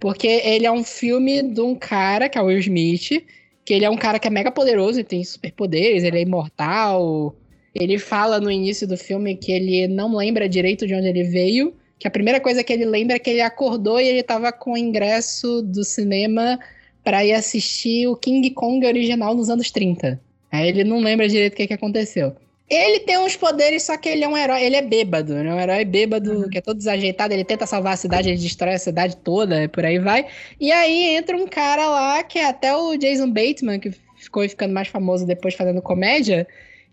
[0.00, 3.24] Porque ele é um filme de um cara, que é o Will Smith,
[3.64, 7.36] que ele é um cara que é mega poderoso e tem superpoderes, ele é imortal.
[7.72, 11.74] Ele fala no início do filme que ele não lembra direito de onde ele veio,
[11.98, 14.72] que a primeira coisa que ele lembra é que ele acordou e ele tava com
[14.72, 16.58] o ingresso do cinema
[17.02, 20.20] pra ir assistir o King Kong original nos anos 30.
[20.50, 22.34] Aí ele não lembra direito o que, que aconteceu.
[22.68, 25.54] Ele tem uns poderes, só que ele é um herói, ele é bêbado, né?
[25.54, 28.78] Um herói bêbado, que é todo desajeitado, ele tenta salvar a cidade, ele destrói a
[28.78, 30.26] cidade toda, por aí vai.
[30.58, 34.72] E aí entra um cara lá, que é até o Jason Bateman, que ficou ficando
[34.72, 36.46] mais famoso depois fazendo comédia,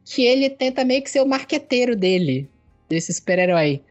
[0.04, 2.50] que ele tenta meio que ser o marqueteiro dele,
[2.90, 3.82] desse super-herói,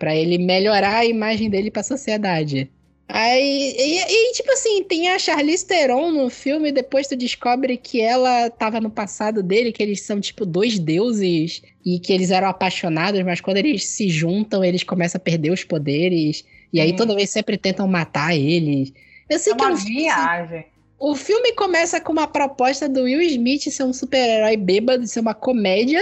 [0.00, 2.68] Pra ele melhorar a imagem dele pra sociedade.
[3.12, 3.98] Aí, e,
[4.30, 8.80] e, tipo assim, tem a Charlize Theron no filme, depois tu descobre que ela tava
[8.80, 13.40] no passado dele, que eles são tipo dois deuses e que eles eram apaixonados, mas
[13.40, 16.44] quando eles se juntam, eles começam a perder os poderes.
[16.72, 16.96] E aí Sim.
[16.96, 18.92] toda vez sempre tentam matar eles.
[19.28, 20.66] Eu sei É que é uma um viagem.
[20.98, 25.34] o filme começa com uma proposta do Will Smith ser um super-herói bêbado, ser uma
[25.34, 26.00] comédia,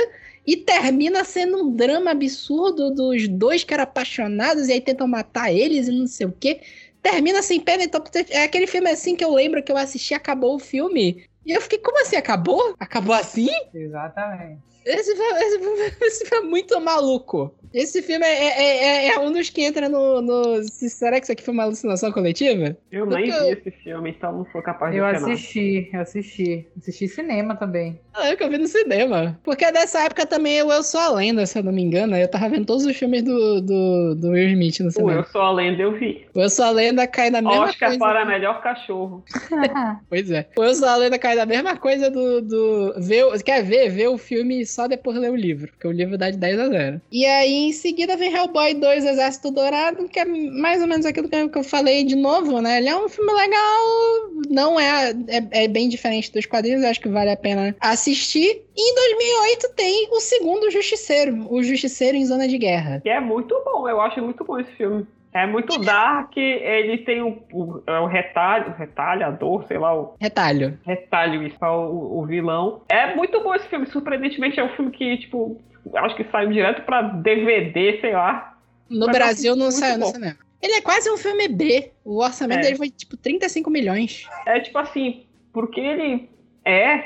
[0.48, 5.52] e termina sendo um drama absurdo dos dois que eram apaixonados e aí tentam matar
[5.52, 6.62] eles e não sei o quê.
[7.02, 10.56] Termina sem pena, então é aquele filme assim que eu lembro que eu assisti, acabou
[10.56, 11.22] o filme.
[11.44, 12.16] E eu fiquei, como assim?
[12.16, 12.74] Acabou?
[12.80, 13.50] Acabou assim?
[13.74, 14.62] Exatamente.
[14.88, 17.54] Esse filme, esse filme- esse filme é muito maluco.
[17.74, 20.62] Esse filme é, é- é- é um dos que entra no, no.
[20.64, 22.74] Será que isso aqui foi uma alucinação coletiva?
[22.90, 26.00] Eu nem Porque vi eu- esse filme, então não sou capaz de Eu assisti, eu
[26.00, 26.66] assisti.
[26.78, 28.00] Assisti cinema também.
[28.14, 29.38] Ah, eu que eu vi no cinema.
[29.44, 32.16] Porque nessa época também eu, eu Sou a Lenda, se eu não me engano.
[32.16, 35.12] Eu tava vendo todos os filmes do, do, do Will Smith no O cinema.
[35.20, 36.26] Eu Sou a Lenda, eu vi.
[36.34, 37.98] O Eu Sou a Lenda cai na mesma Oscar coisa.
[38.04, 39.22] para melhor cachorro.
[40.08, 40.48] Pois é.
[40.56, 42.40] O Eu Sou a Lenda cai na mesma coisa do.
[42.40, 43.90] do ver, o- quer ver?
[43.90, 45.72] Ver o filme só depois ler o livro.
[45.72, 47.00] Porque o livro dá de 10 a 0.
[47.10, 51.28] E aí, em seguida, vem Hellboy 2 Exército Dourado, que é mais ou menos aquilo
[51.28, 52.78] que eu, falei de novo, né?
[52.78, 55.64] Ele é um filme legal, não é, é.
[55.64, 58.62] é bem diferente dos quadrinhos, eu acho que vale a pena assistir.
[58.76, 63.00] E em 2008 tem o segundo Justiceiro, o Justiceiro em Zona de Guerra.
[63.00, 65.04] Que é muito bom, eu acho muito bom esse filme.
[65.42, 70.78] É muito dark, ele tem o, o, é o retalho, retalhador, sei lá, o Retalho.
[70.84, 72.82] retalho isso, é o, o vilão.
[72.88, 75.60] É muito bom esse filme, surpreendentemente é um filme que, tipo,
[75.94, 78.56] acho que saiu direto pra DVD, sei lá.
[78.90, 80.12] No Mas Brasil não saiu no bom.
[80.12, 80.36] cinema.
[80.60, 81.92] Ele é quase um filme B.
[82.04, 82.62] O orçamento É.
[82.62, 84.26] dele foi tipo 35 milhões.
[84.44, 86.28] É tipo assim, porque ele
[86.64, 86.98] é,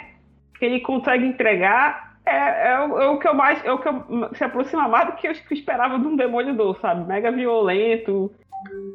[0.59, 3.89] que ele consegue entregar, é, é, o, é o que eu mais, é o que
[3.89, 7.07] eu, se aproxima mais do que eu esperava de um Demolidor, sabe?
[7.07, 8.33] Mega violento,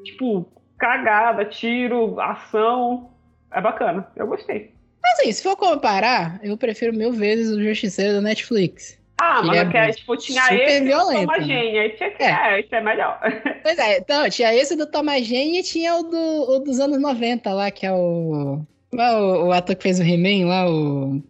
[0.03, 0.47] tipo,
[0.77, 3.09] cagada, tiro, ação.
[3.51, 4.73] É bacana, eu gostei.
[5.13, 8.97] Assim, se for comparar, eu prefiro mil vezes o Justiceiro da Netflix.
[9.19, 11.43] Ah, Ele mas é é que, é, tipo, tinha super esse violento, Toma né?
[11.43, 12.53] Gênia, aí tinha que, É.
[12.53, 13.19] é, isso é melhor.
[13.63, 17.51] Pois é, então, tinha esse do Jane e tinha o, do, o dos anos 90
[17.51, 18.61] lá, que é o.
[18.93, 21.21] É o, o ator que fez o He-Man lá, o,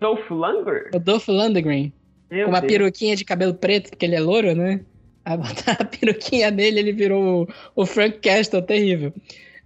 [0.00, 0.90] Dolph Lundgren?
[0.94, 1.92] o Dolph Lundgren.
[2.30, 2.72] Meu com uma Deus.
[2.72, 4.80] peruquinha de cabelo preto, porque ele é louro, né?
[5.24, 9.12] Aí a peruquinha nele, ele virou o, o Frank Castle terrível.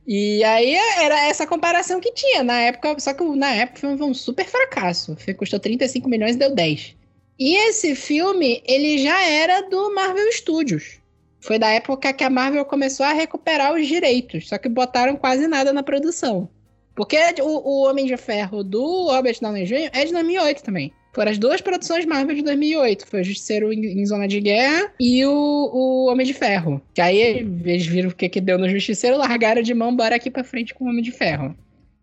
[0.06, 4.12] E aí era essa comparação que tinha na época, só que na época foi um
[4.12, 5.16] super fracasso.
[5.38, 6.94] Custou 35 milhões e deu 10.
[7.38, 11.00] E esse filme, ele já era do Marvel Studios.
[11.40, 15.46] Foi da época que a Marvel começou a recuperar os direitos, só que botaram quase
[15.46, 16.48] nada na produção.
[16.94, 19.90] Porque o, o Homem de Ferro do Robert Downey Jr.
[19.92, 20.92] é de 2008 também.
[21.12, 23.06] Foram as duas produções Marvel de 2008.
[23.06, 26.82] Foi o Justiceiro em, em Zona de Guerra e o, o Homem de Ferro.
[26.92, 30.30] Que aí eles viram o que, que deu no Justiceiro, largaram de mão, bora aqui
[30.30, 31.54] pra frente com o Homem de Ferro.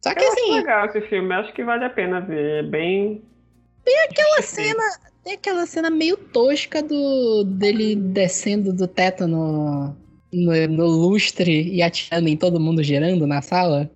[0.02, 0.42] Só que Eu assim.
[0.42, 2.64] acho legal esse filme, acho que vale a pena ver.
[2.64, 3.22] É bem.
[3.84, 4.84] Tem aquela cena.
[5.24, 9.96] Tem aquela cena meio tosca do dele descendo do teto no,
[10.34, 13.92] no, no lustre e atirando em todo mundo girando na sala.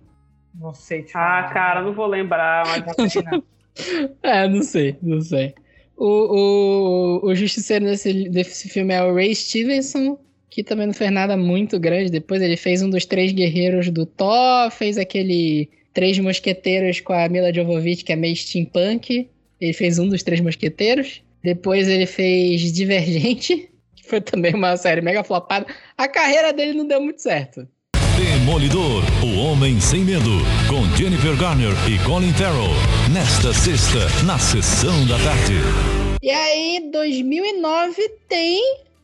[0.58, 1.52] Não sei te Ah, falar.
[1.52, 3.42] cara, não vou lembrar, mas Não sei, não.
[4.22, 5.54] É, não sei, não sei.
[5.96, 10.18] O, o, o justiceiro desse, desse filme é o Ray Stevenson,
[10.50, 12.10] que também não fez nada muito grande.
[12.10, 17.28] Depois ele fez um dos três guerreiros do Thor, fez aquele Três Mosqueteiros com a
[17.28, 19.30] Mila Jovovich, que é meio steampunk.
[19.60, 21.22] Ele fez um dos Três Mosqueteiros.
[21.42, 25.66] Depois ele fez Divergente, que foi também uma série mega flopada.
[25.96, 27.66] A carreira dele não deu muito certo.
[28.46, 30.30] Demolidor, o homem sem medo,
[30.70, 32.70] com Jennifer Garner e Colin Farrell.
[33.12, 35.58] Nesta sexta, na sessão da tarde.
[36.22, 38.60] E aí, 2009 tem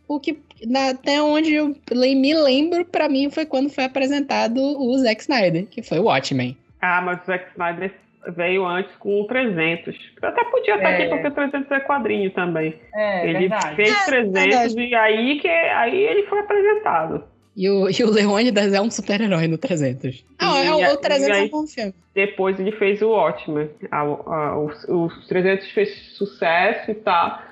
[0.06, 4.96] o que, na- até onde eu me lembro, pra mim foi quando foi apresentado o
[4.98, 6.56] Zack Snyder, que foi o Watchmen.
[6.80, 7.92] Ah, mas o Zack Snyder
[8.36, 9.96] veio antes com o 300.
[10.22, 10.96] Eu até podia estar É.
[10.98, 12.76] aqui porque o 300 é quadrinho também.
[12.94, 13.74] É, ele verdade.
[13.74, 14.32] fez É, 300
[14.74, 14.80] verdade.
[14.88, 17.24] e aí que aí ele foi apresentado.
[17.56, 20.24] E o, e o Leônidas é um super-herói no 300.
[20.38, 21.94] Ah, é, o, o 300 e é aí- um bom filme.
[22.14, 23.68] Depois ele fez o Watchmen.
[23.90, 27.42] A- a- os, os 300 fez sucesso e tal.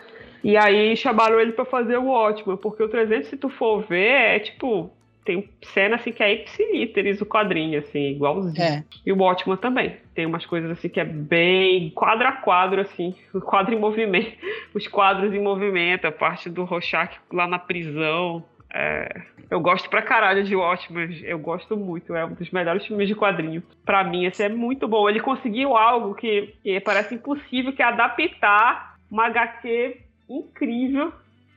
[0.42, 4.36] E aí chamaram ele pra fazer o Watchmen, porque o 300, se tu for ver,
[4.36, 4.90] é tipo.
[5.22, 8.60] Tem cena assim que é ipsilíteres o quadrinho, assim, igualzinho.
[8.60, 8.82] É.
[9.04, 9.96] E o Watchmen também.
[10.14, 14.32] Tem umas coisas assim que é bem quadro a quadro, assim, o quadro em movimento,
[14.74, 18.42] os quadros em movimento, a parte do Rorschach lá na prisão.
[18.72, 23.08] É, eu gosto pra caralho de Watchmen, eu gosto muito, é um dos melhores filmes
[23.08, 23.62] de quadrinho.
[23.84, 25.08] Pra mim, esse é muito bom.
[25.08, 31.12] Ele conseguiu algo que, que parece impossível, que é adaptar uma HQ incrível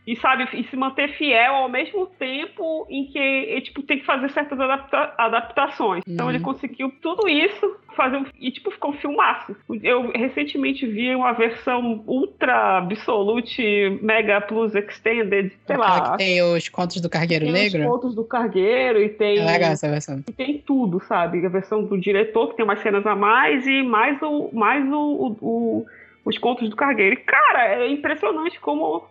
[0.05, 4.05] e sabe e se manter fiel ao mesmo tempo em que ele, tipo tem que
[4.05, 6.03] fazer certas adapta- adaptações.
[6.07, 6.31] Então Uhum.
[6.33, 9.55] ele conseguiu tudo isso fazer um, e tipo ficou um filmaço.
[9.81, 16.11] Eu recentemente vi uma versão ultra absolute mega plus extended, sei Aquela lá.
[16.11, 17.89] que tem os contos do Cargueiro Tem os Negro.
[17.89, 20.21] contos do cargueiro e tem É legal essa versão.
[20.27, 21.45] e tem tudo, sabe?
[21.45, 24.97] A versão do diretor, que tem umas cenas a mais, e mais, o, mais o,
[24.97, 25.85] o- o-
[26.25, 27.13] os contos do cargueiro.
[27.13, 29.03] E, cara, é impressionante como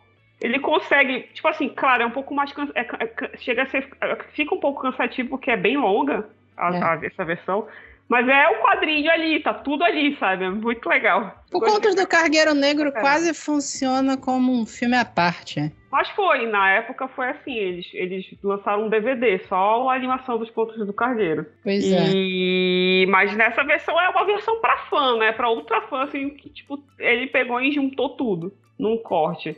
[0.43, 1.21] ele consegue.
[1.35, 2.53] Tipo assim, claro, é um pouco mais.
[2.53, 3.89] cansa- é- é- chega a ser.
[4.33, 6.83] Fica um pouco cansativo, porque é bem longa a- É.
[6.83, 7.67] a- essa versão.
[8.09, 10.45] Mas é o quadrinho ali, tá tudo ali, sabe?
[10.45, 11.35] É muito legal.
[11.51, 11.61] O.
[11.61, 13.01] Contos do Cargueiro Negro É.
[13.01, 15.73] quase funciona como um filme à parte.
[15.91, 20.51] Mas foi, na época foi assim, eles, eles lançaram um DVD, só a animação dos
[20.51, 21.47] contos do cargueiro.
[21.63, 22.11] Pois é.
[22.15, 23.07] E...
[23.09, 25.33] Mas nessa versão é uma versão pra fã, né?
[25.33, 29.57] Pra ultra fã, assim, que, tipo, ele pegou e juntou tudo num corte.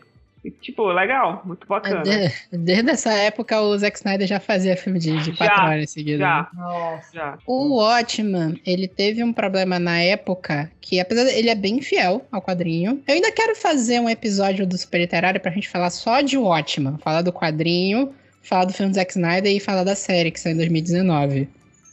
[0.60, 2.02] Tipo, legal, muito bacana.
[2.02, 5.90] De- desde essa época, o Zack Snyder já fazia filme de, de quatro Já, horas
[5.90, 6.20] seguidas.
[6.20, 6.26] né?
[6.26, 7.08] Já, Nossa.
[7.14, 7.38] já.
[7.46, 12.26] O Watchman, ele teve um problema na época que, apesar de ele é bem fiel
[12.30, 16.20] ao quadrinho, eu ainda quero fazer um episódio do Super Literário pra gente falar só
[16.20, 20.30] de Watchman, falar do quadrinho, falar do filme do Zack Snyder e falar da série
[20.30, 21.48] que saiu em 2019.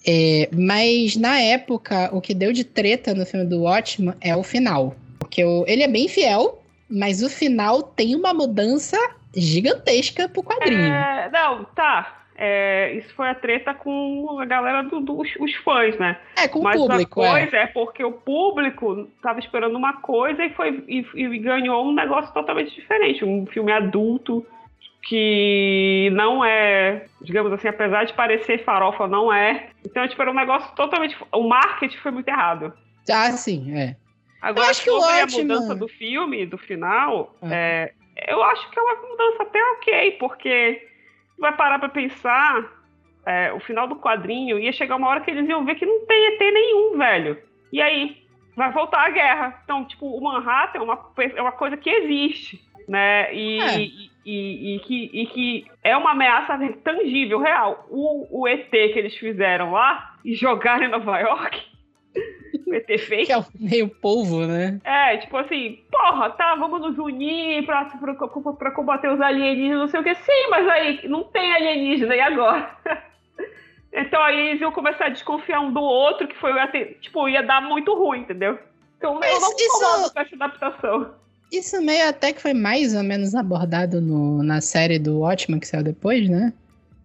[0.06, 4.44] É, mas na época, o que deu de treta no filme do Watchman é o
[4.44, 4.96] final.
[5.20, 6.61] Porque o- ele é bem fiel,
[6.92, 8.98] mas o final tem uma mudança
[9.36, 10.94] gigantesca pro quadrinho.
[10.94, 12.18] É, não, tá.
[12.44, 16.18] É, isso foi a treta com a galera dos do, os- fãs, né?
[16.36, 17.42] É, com Mas o público, a é.
[17.42, 17.68] coisa é.
[17.68, 22.74] porque o público tava esperando uma coisa e foi e, e ganhou um negócio totalmente
[22.74, 24.44] diferente, um filme adulto
[25.04, 29.70] que não é, digamos assim, apesar de parecer farofa, não é.
[29.86, 31.16] Então, tipo, era um negócio totalmente.
[31.32, 32.74] O marketing foi muito errado.
[33.12, 33.96] Ah, sim, é.
[34.42, 37.48] Agora, acho que o sobre a Watchmen- mudança do filme, do final, Ah.
[37.54, 37.94] é,
[38.28, 40.88] eu acho que é uma mudança até ok, porque
[41.40, 42.64] vai parar pra pensar,
[43.26, 46.06] é, o final do quadrinho ia chegar uma hora que eles iam ver que não
[46.06, 47.38] tem ET nenhum, velho.
[47.72, 48.18] E aí?
[48.56, 49.62] Vai voltar a guerra.
[49.64, 53.34] Então, tipo, o Manhattan é uma, é uma coisa que existe, né?
[53.34, 53.80] E, É.
[53.80, 57.86] e, e- e que, e que é uma ameaça tangível, real.
[57.90, 61.71] O, o ET que eles fizeram lá e jogaram em Nova York
[62.60, 63.26] PT fake.
[63.28, 64.80] Que é o meio polvo, né?
[64.84, 68.14] É, tipo assim, porra, tá, vamos nos unir pra, pra,
[68.54, 70.16] pra combater os alienígenas, não sei o que.
[70.16, 72.76] Sim, mas aí não tem alienígena, e agora?
[73.94, 77.42] então aí eles iam começar a desconfiar um do outro, que foi, assim, tipo, ia
[77.44, 78.58] dar muito ruim, entendeu?
[78.98, 81.14] Então Mas eu não isso- com essa adaptação.
[81.52, 85.68] Isso meio até que foi mais ou menos abordado no- na série do Watchmen que
[85.68, 86.54] saiu depois, né?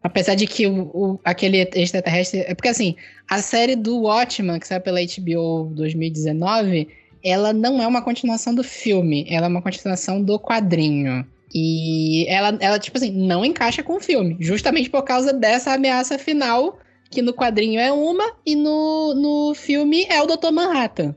[0.07, 2.41] Apesar de que o, o- aquele extraterrestre.
[2.47, 2.95] É porque assim,
[3.29, 6.89] a série do Watchmen, que saiu pela HBO 2019,
[7.25, 11.27] ela não é uma continuação do filme, ela é uma continuação do quadrinho.
[11.53, 16.19] E ela, ela, tipo assim, não encaixa com o filme, justamente por causa dessa ameaça
[16.19, 16.79] final,
[17.11, 20.53] que no quadrinho é uma, e no, no filme é o Dr.
[20.53, 21.17] Manhattan.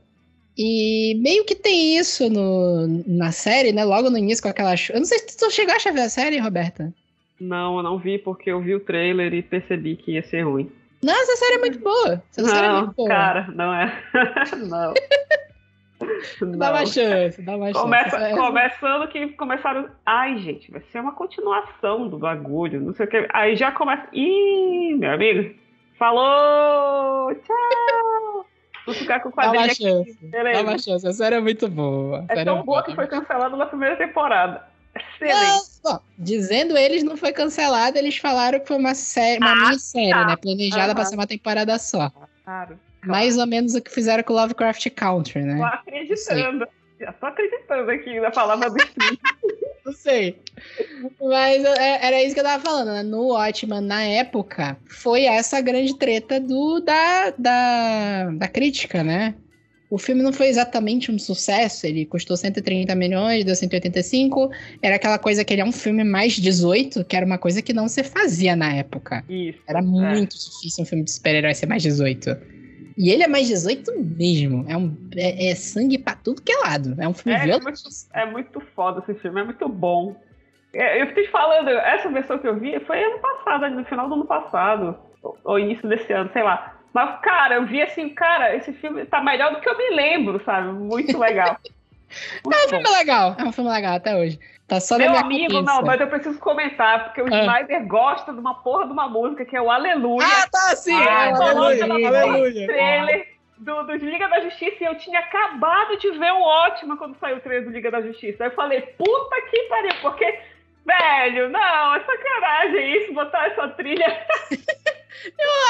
[0.58, 3.84] E meio que tem isso no, na série, né?
[3.84, 4.74] Logo no início com aquela.
[4.90, 6.92] Eu não sei se tu chegou a ver a série, Roberta.
[7.40, 10.70] Não, eu não vi porque eu vi o trailer e percebi que ia ser ruim.
[11.02, 12.22] Não, essa série é muito boa.
[12.36, 13.08] Essa série é Não, muito boa.
[13.08, 14.02] cara, não é.
[14.68, 14.92] não.
[16.58, 16.86] dá uma Não.
[16.86, 18.36] chance, dá uma Começa, chance.
[18.36, 19.88] Começando que começaram.
[20.04, 23.26] Ai, gente, vai ser uma continuação do bagulho, não sei o que.
[23.32, 24.06] Aí já começa.
[24.12, 25.54] Ih, meu amigo.
[25.98, 27.34] Falou!
[27.34, 28.46] Tchau!
[28.86, 29.82] Vou ficar com o Dá uma quadrinho aqui.
[29.82, 30.18] chance.
[30.30, 31.06] Dá uma chance.
[31.06, 32.24] A série é muito boa.
[32.28, 34.64] É série tão boa que foi cancelada na primeira temporada.
[34.96, 35.38] Excelente.
[35.38, 39.56] Não, bom, dizendo eles, não foi cancelada, eles falaram que foi uma série, uma Ah,
[39.56, 40.24] minissérie, tá.
[40.26, 40.36] né?
[40.36, 41.10] Planejada pra Aham.
[41.10, 42.10] ser uma temporada só.
[42.44, 42.78] Claro.
[43.04, 45.62] Mais ou menos o que fizeram com Lovecraft Country, Tô né?
[45.64, 46.66] acreditando.
[47.00, 48.76] Já tô acreditando aqui na palavra do.
[49.86, 50.38] Não sei.
[51.18, 53.02] Mas é- era isso que eu tava falando, né?
[53.02, 59.34] No Watchman, na época, foi essa grande treta do, da, da, da crítica, né?
[59.90, 64.48] O filme não foi exatamente um sucesso, ele custou 130 milhões, deu 185.
[64.80, 67.72] Era aquela coisa que ele é um filme mais 18, que era uma coisa que
[67.72, 69.24] não se fazia na época.
[69.28, 69.58] Isso.
[69.66, 69.82] Era é.
[69.82, 72.36] muito difícil um filme de super-herói ser mais 18.
[72.96, 74.64] E ele é mais 18 mesmo.
[74.68, 76.94] É, um, é, é sangue pra tudo que é lado.
[76.96, 77.72] É um filme É, violento.
[78.14, 80.14] É muito foda esse filme, é muito bom.
[80.72, 84.08] É, Eu fiquei te falando, essa versão que eu vi foi ano passado, no final
[84.08, 84.96] do ano passado,
[85.42, 86.79] ou início desse ano, sei lá.
[86.92, 90.42] Mas, cara, eu vi assim, cara, esse filme tá melhor do que eu me lembro,
[90.44, 90.72] sabe?
[90.72, 91.56] Muito legal.
[92.10, 92.68] É um Muito bom.
[92.70, 93.36] filme legal.
[93.38, 94.36] É um filme legal até hoje.
[94.66, 95.62] Tá só Meu minha amigo, cabeça.
[95.62, 97.38] não, mas eu preciso comentar, porque o Ah.
[97.42, 100.26] Snyder gosta de uma porra de uma música que é o Aleluia.
[100.26, 100.92] Ah, tá, sim.
[100.92, 102.66] Ah, aleluia, aleluia.
[102.66, 107.16] trailer do, do Liga da Justiça e eu tinha acabado de ver o ótimo quando
[107.20, 108.42] saiu o trailer do Liga da Justiça.
[108.42, 110.36] Aí eu falei, puta que pariu, porque,
[110.84, 114.26] velho, não, é sacanagem isso, botar essa trilha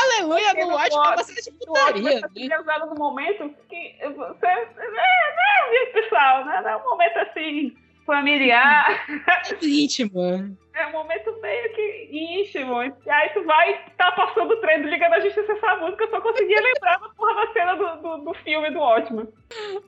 [0.02, 1.08] Aleluia Porque não Watch é pode.
[1.08, 2.48] uma série de do ótimo, putaria, essa né?
[2.50, 4.46] é usada no momento que você.
[4.46, 6.62] É, né, pessoal, né?
[6.64, 9.06] É um momento assim, familiar.
[9.28, 10.56] É íntimo.
[10.74, 12.82] É um momento meio que íntimo.
[12.82, 16.10] E aí tu vai tá passando o trem do Liga da Justiça essa música, eu
[16.10, 19.32] só conseguia lembrar da porra da cena do, do, do filme do ótimo.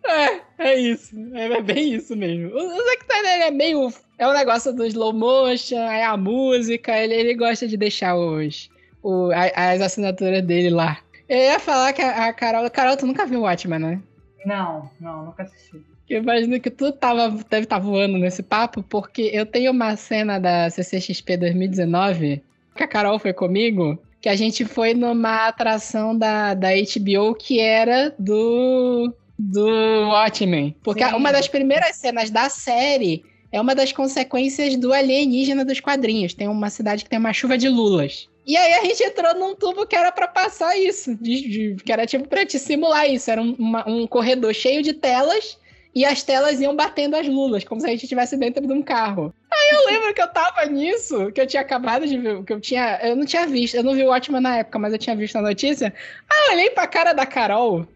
[0.05, 1.15] É, é isso.
[1.35, 2.51] É, é bem isso mesmo.
[2.51, 3.89] O, o Zack Snyder é meio.
[4.19, 8.71] É um negócio do slow motion, é a música, ele, ele gosta de deixar os,
[9.03, 10.99] o, a- as assinaturas dele lá.
[11.29, 12.69] Eu ia falar que a, a Carol.
[12.71, 14.01] Carol, tu nunca viu o Watchmen, né?
[14.45, 15.81] Não, não, nunca assisti.
[16.11, 20.39] Eu imagino que tu tava, deve estar voando nesse papo, porque eu tenho uma cena
[20.39, 22.43] da CCXP 2019,
[22.77, 27.61] que a Carol foi comigo, que a gente foi numa atração da, da HBO que
[27.61, 29.67] era do, do
[30.09, 30.77] Watchmen.
[30.83, 31.15] Porque Sim.
[31.15, 36.35] uma das primeiras cenas da série é uma das consequências do alienígena dos quadrinhos.
[36.35, 38.29] Tem uma cidade que tem uma chuva de lulas.
[38.47, 41.93] E aí a gente entrou num tubo que era pra passar isso, de- de- que
[41.93, 43.31] era tipo pra te simular isso.
[43.31, 45.57] Era um, uma- um corredor cheio de telas
[45.95, 48.83] e as telas iam batendo as lulas, como se a gente estivesse dentro de um
[48.83, 49.33] carro.
[49.53, 52.61] Aí eu lembro que eu tava nisso, que eu tinha acabado de ver, que eu
[52.61, 52.99] tinha.
[53.03, 55.37] Eu não tinha visto, eu não vi o Watchmen na época, mas eu tinha visto
[55.37, 55.93] a notícia.
[56.29, 57.87] Aí eu olhei pra cara da Carol.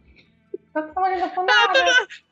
[0.76, 1.84] Eu tô olhando por nada.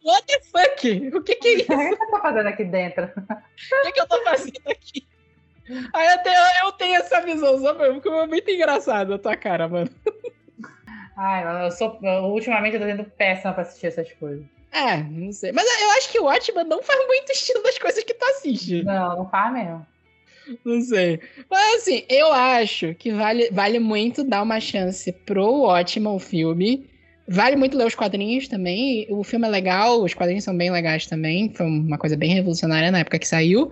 [0.05, 1.17] What the fuck?
[1.17, 1.73] O que que é isso?
[1.73, 3.05] O que você tá fazendo aqui dentro?
[3.07, 5.07] O que, que eu tô fazendo aqui?
[5.95, 9.67] Aí eu, eu tenho essa visão, só mesmo, porque é muito engraçado a tua cara,
[9.67, 9.91] mano.
[11.17, 11.99] Ai, mano, eu sou.
[12.03, 14.45] eu- ultimamente eu tô sendo péssima pra assistir essas coisas.
[14.73, 15.53] É, não sei.
[15.53, 18.83] Mas eu acho que o Watchmen não faz muito estilo das coisas que tu assiste.
[18.83, 19.87] Não, não faz mesmo.
[20.65, 21.21] Não sei.
[21.49, 26.91] Mas assim, eu acho que vale, vale muito dar uma chance pro Watchmen, o filme.
[27.27, 29.07] Vale muito ler os quadrinhos também.
[29.11, 31.53] O filme é legal, os quadrinhos são bem legais também.
[31.55, 33.71] Foi uma coisa bem revolucionária na época que saiu.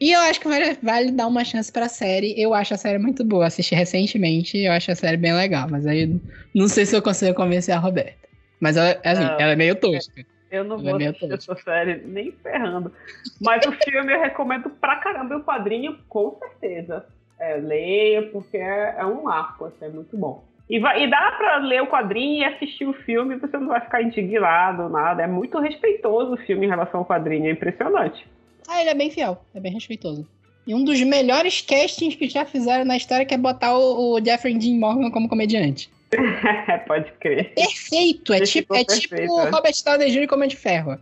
[0.00, 2.40] E eu acho que vale, vale dar uma chance pra série.
[2.40, 3.46] Eu acho a série muito boa.
[3.46, 5.68] Assisti recentemente e eu acho a série bem legal.
[5.70, 6.20] Mas aí
[6.54, 8.28] não sei se eu consigo convencer a Roberta.
[8.60, 9.40] Mas ela, assim, Não.
[9.40, 10.24] ela é meio tosca.
[10.50, 11.52] Eu não Ela vou é assistir tosca.
[11.52, 12.92] essa série nem ferrando.
[13.40, 17.04] Mas o filme eu recomendo pra caramba e o quadrinho, com certeza.
[17.38, 20.47] É, leia, porque é, é um marco, assim, é muito bom.
[20.68, 23.80] E, vai, e dá pra ler o quadrinho e assistir o filme, você não vai
[23.80, 25.22] ficar indignado, nada.
[25.22, 28.26] É muito respeitoso o filme em relação ao quadrinho, é impressionante.
[28.68, 30.28] Ah, ele é bem fiel, é bem respeitoso.
[30.66, 34.22] E um dos melhores castings que já fizeram na história que é botar o, o
[34.22, 35.90] Jeffrey Dean Morgan como comediante.
[36.86, 37.54] Pode crer.
[37.54, 39.50] Perfeito, é tipo, é tipo perfeito, o né?
[39.50, 40.28] Robert Downey Jr.
[40.28, 40.98] como de ferro.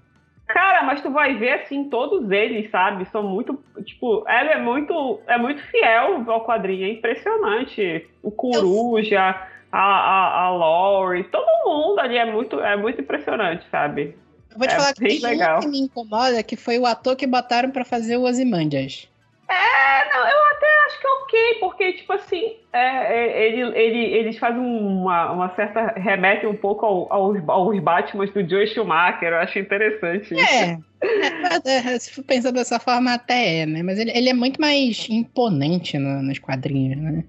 [0.46, 3.04] Cara, mas tu vai ver assim, todos eles, sabe?
[3.06, 3.58] São muito.
[3.84, 5.20] Tipo, ela é muito.
[5.26, 8.06] É muito fiel ao quadrinho, é impressionante.
[8.22, 9.34] O Coruja,
[9.78, 14.16] a, a, a Laurie, todo mundo ali é muito, é muito impressionante, sabe?
[14.50, 15.58] Eu vou te É falar que tem legal.
[15.58, 19.08] um que me incomoda, que foi o ator que botaram pra fazer o Ozymandias.
[19.48, 23.98] É, não, eu até acho que é ok, porque, tipo assim, é, é, ele, ele,
[24.16, 25.92] eles fazem uma, uma certa.
[25.98, 30.34] remete um pouco ao- aos, aos Batmans do Joe Schumacher, eu acho interessante.
[30.34, 30.64] isso.
[30.64, 30.78] É,
[31.64, 33.82] é, é, se for pensar dessa forma, até é, né?
[33.82, 37.24] Mas ele, ele é muito mais imponente no- nos quadrinhos, né?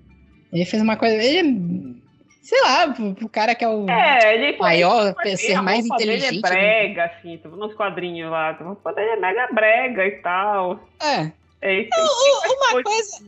[0.52, 1.16] Ele fez uma coisa.
[1.16, 2.07] Ele é.
[2.48, 6.14] Sei lá, o, o cara que é o É, ele maior, ser a mais dele
[6.16, 6.38] inteligente.
[6.46, 8.52] é brega, assim, viu nos quadrinhos lá.
[8.52, 10.80] A roupa dele é mega brega e tal.
[11.04, 11.30] É.
[11.62, 13.24] É, isso U- Uma coisa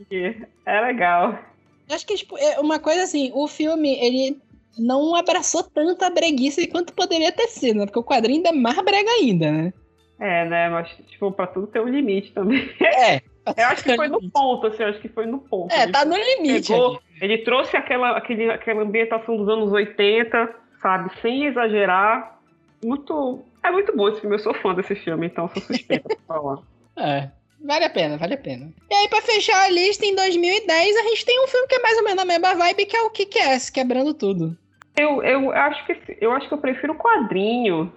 [0.64, 1.38] é legal.
[1.86, 4.38] Eu Acho que, tipo, é uma coisa assim, o filme, ele
[4.78, 7.84] não abraçou tanta breguice quanto poderia ter sido, né?
[7.84, 9.72] Porque o quadrinho ainda é mais brega ainda, né?
[10.18, 10.70] É, né?
[10.70, 12.70] Mas, tipo, pra tudo tem um limite também.
[12.80, 13.20] É.
[13.56, 15.72] Eu acho que foi no ponto, assim, eu acho que foi no ponto.
[15.72, 16.72] É, Ele tá no limite.
[16.72, 21.10] pegou, ele trouxe aquela, aquele, aquela ambientação dos anos 80, sabe?
[21.20, 22.38] Sem exagerar.
[22.84, 23.42] Muito.
[23.62, 26.58] É muito bom esse filme, eu sou fã desse filme, então sou suspeita pra falar.
[26.96, 27.30] É.
[27.62, 28.70] Vale a pena, vale a pena.
[28.90, 31.78] E aí, pra fechar a lista, em 2010, a gente tem um filme que é
[31.82, 34.56] mais ou menos a mesma vibe, que é o Kick-Ass, quebrando tudo.
[34.96, 37.92] Eu, eu acho que eu acho que eu prefiro o quadrinho.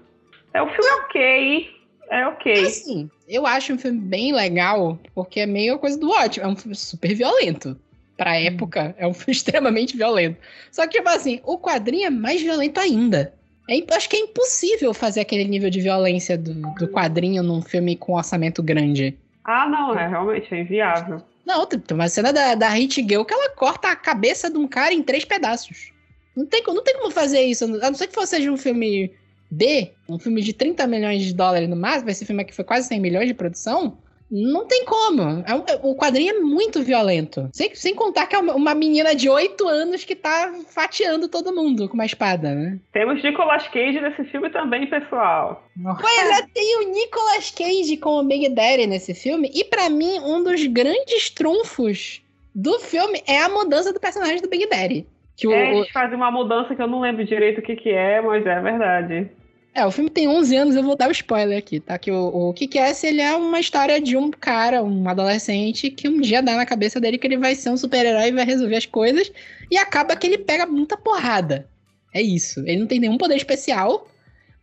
[0.54, 1.70] É o filme ok.
[2.14, 2.54] É ok.
[2.68, 6.46] Assim, eu acho um filme bem legal, porque é meio coisa do ótimo.
[6.46, 7.76] É um filme super violento.
[8.16, 10.38] Pra época, é um filme extremamente violento.
[10.72, 13.34] Só que, tipo assim, o quadrinho é mais violento ainda.
[13.68, 17.96] É, acho que é impossível fazer aquele nível de violência do, do quadrinho num filme
[17.96, 19.18] com orçamento grande.
[19.44, 21.20] Ah, não, é realmente é inviável.
[21.44, 24.68] Não, tem uma cena da, da Hit Girl que ela corta a cabeça de um
[24.68, 25.92] cara em três pedaços.
[26.36, 27.66] Não tem, não tem como fazer isso.
[27.66, 29.12] A não ser que seja um filme
[29.54, 32.88] B, um filme de 30 milhões de dólares no máximo, esse filme aqui foi quase
[32.88, 33.98] 100 milhões de produção.
[34.36, 35.22] Não tem como.
[35.46, 37.48] É um- é- o quadrinho é muito violento.
[37.54, 41.54] Sem, sem contar que é uma, uma menina de 8 anos que tá fatiando todo
[41.54, 42.80] mundo com uma espada, né?
[42.92, 45.64] Temos Nicolas Cage nesse filme também, pessoal.
[46.02, 49.52] Pois é, tem o Nicolas Cage com o Big Daddy nesse filme.
[49.54, 52.20] E pra mim, um dos grandes trunfos
[52.56, 55.06] do filme é a mudança do personagem do Big Daddy.
[55.38, 57.90] Que o, É, eles fazem uma mudança que eu não lembro direito o que, que
[57.90, 59.30] é, mas é verdade.
[59.76, 61.98] É, o filme tem 11 anos, eu vou dar o spoiler aqui, tá?
[61.98, 66.22] Que o, o Kick-Ass, ele é uma história de um cara, um adolescente, que um
[66.22, 68.86] dia dá na cabeça dele que ele vai ser um super-herói e vai resolver as
[68.86, 69.32] coisas.
[69.72, 71.68] E acaba que ele pega muita porrada.
[72.14, 72.60] É isso.
[72.62, 74.08] Ele não tem nenhum poder especial.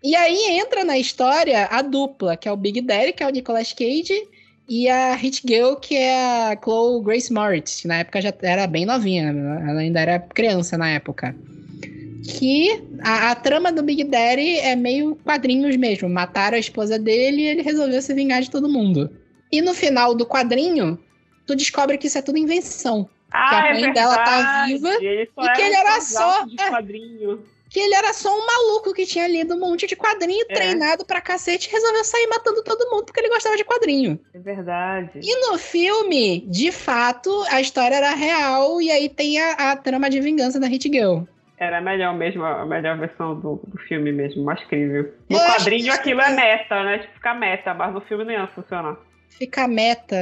[0.03, 3.31] E aí entra na história a dupla, que é o Big Daddy, que é o
[3.31, 4.29] Nicolas Cage,
[4.69, 8.87] e a Hit Girl, que é a Chloe Grace Moritz, na época já era bem
[8.87, 11.35] novinha, ela ainda era criança na época.
[12.25, 16.09] Que a, a trama do Big Daddy é meio quadrinhos mesmo.
[16.09, 19.11] Mataram a esposa dele e ele resolveu se vingar de todo mundo.
[19.51, 20.99] E no final do quadrinho,
[21.47, 23.09] tu descobre que isso é tudo invenção.
[23.33, 27.51] Ah, a é mãe dela tá viva e que era ele era só- é.
[27.69, 30.55] Que ele era só um maluco que tinha lido um monte de quadrinho, É.
[30.55, 34.19] treinado pra cacete e resolveu sair matando todo mundo porque ele gostava de quadrinho.
[34.35, 35.21] É verdade.
[35.23, 40.11] E no filme, de fato, a história era real e aí tem a, a trama
[40.11, 41.21] de vingança da Hit Girl.
[41.61, 45.13] Era melhor mesmo, a melhor versão do, do filme mesmo, mais crível.
[45.29, 46.99] No acho quadrinho aquilo é meta, né?
[47.01, 48.97] Tipo, fica meta, mas no filme não ia funcionar.
[49.29, 50.17] Fica meta.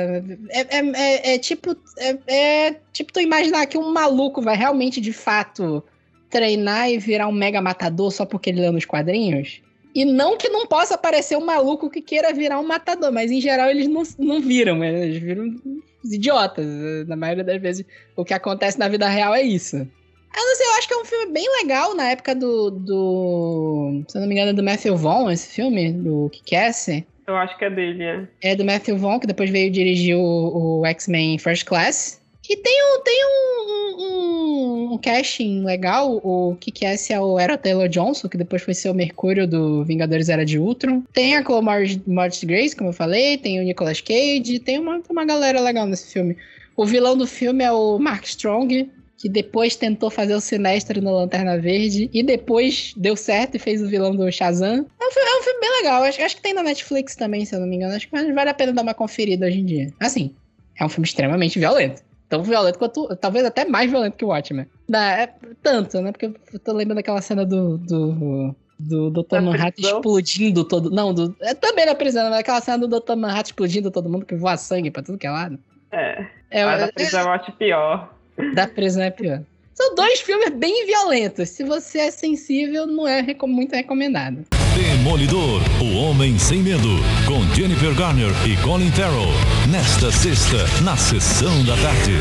[0.51, 1.77] É, é- é- é tipo.
[1.97, 5.81] É, é tipo tu imaginar que um maluco vai realmente, de fato,
[6.29, 9.63] treinar e virar um mega matador só porque ele lê nos quadrinhos.
[9.95, 13.41] E não que não possa aparecer um maluco que queira virar um matador, mas em
[13.41, 15.55] geral eles não, não viram, eles viram
[16.03, 16.67] os idiotas.
[17.07, 17.87] Na maioria das vezes,
[18.17, 19.89] o que acontece na vida real é isso.
[20.35, 22.71] Eu não sei, eu acho que é um filme bem legal na época do.
[22.71, 26.89] do se eu não me engano, é do Matthew Vaughn, esse filme, do Kick-Ass.
[27.27, 28.29] Eu acho que é dele, é.
[28.41, 32.21] É do Matthew Vaughn, que depois veio dirigir o, o X-Men First Class.
[32.49, 36.19] E tem um, tem um, um, um casting legal.
[36.25, 40.31] O que é o Era Taylor Johnson, que depois foi ser o Mercúrio do Vingadores
[40.31, 41.03] Era de Ultron.
[41.13, 41.63] Tem a Chloe
[42.07, 43.37] Moritz Grace, como eu falei.
[43.37, 44.61] Tem o Nicolas Cage.
[44.61, 46.35] Tem uma, tem uma galera legal nesse filme.
[46.75, 51.13] O vilão do filme é o Mark Strong, que depois tentou fazer o Sinestro no
[51.13, 52.09] Lanterna Verde.
[52.15, 54.87] E depois deu certo e fez o vilão do Shazam.
[55.01, 56.03] É um, fi- é um filme bem legal.
[56.05, 57.95] Acho, acho que tem na Netflix também, se eu não me engano.
[57.95, 59.93] Acho que vale a pena dar uma conferida hoje em dia.
[59.99, 60.35] Assim,
[60.79, 62.01] é um filme extremamente violento.
[62.29, 63.17] Tão violento quanto.
[63.17, 64.67] Talvez até mais violento que o Watchmen.
[64.89, 66.13] Da, é, tanto, né?
[66.13, 67.77] Porque eu tô lembrando daquela cena do.
[67.79, 69.41] do do Dr.
[69.41, 70.89] Manhattan explodindo todo.
[70.89, 73.17] Não, do, é também na prisão, mas aquela cena do Dr.
[73.17, 75.59] Manhattan explodindo todo mundo, que voa sangue pra tudo que é lado.
[75.91, 78.15] É, É, a da é, prisão eu acho pior.
[78.55, 79.43] Da prisão é pior.
[79.75, 81.51] São dois filmes bem violentos.
[81.51, 84.45] Se você é sensível, não é muito recomendado.
[84.75, 86.89] Demolidor, o homem sem medo,
[87.27, 89.29] com Jennifer Garner e Colin Farrell,
[89.71, 92.13] nesta sexta, na sessão da tarde.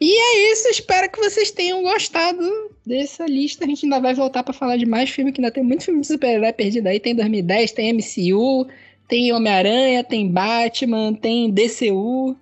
[0.00, 2.42] E é isso, espero que vocês tenham gostado
[2.84, 3.64] dessa lista.
[3.64, 6.00] A gente ainda vai voltar pra falar de mais filme, que ainda tem muito filme
[6.00, 6.98] de super-herói perdido aí.
[6.98, 8.66] Tem 2010, tem MCU,
[9.06, 12.36] tem Homem-Aranha, tem Batman, tem DCU.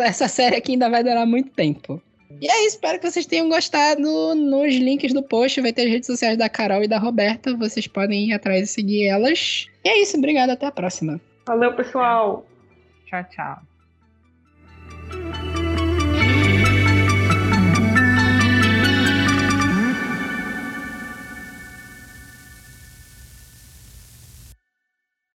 [0.00, 2.00] Essa série aqui ainda vai durar muito tempo.
[2.40, 4.34] E é isso, espero que vocês tenham gostado.
[4.34, 7.56] Nos links do post vai ter as redes sociais da Carol e da Roberta.
[7.56, 9.66] Vocês podem ir atrás e seguir elas.
[9.84, 11.20] E é isso, obrigado, até a próxima.
[11.46, 12.46] Valeu, pessoal.
[13.06, 13.62] Tchau, tchau.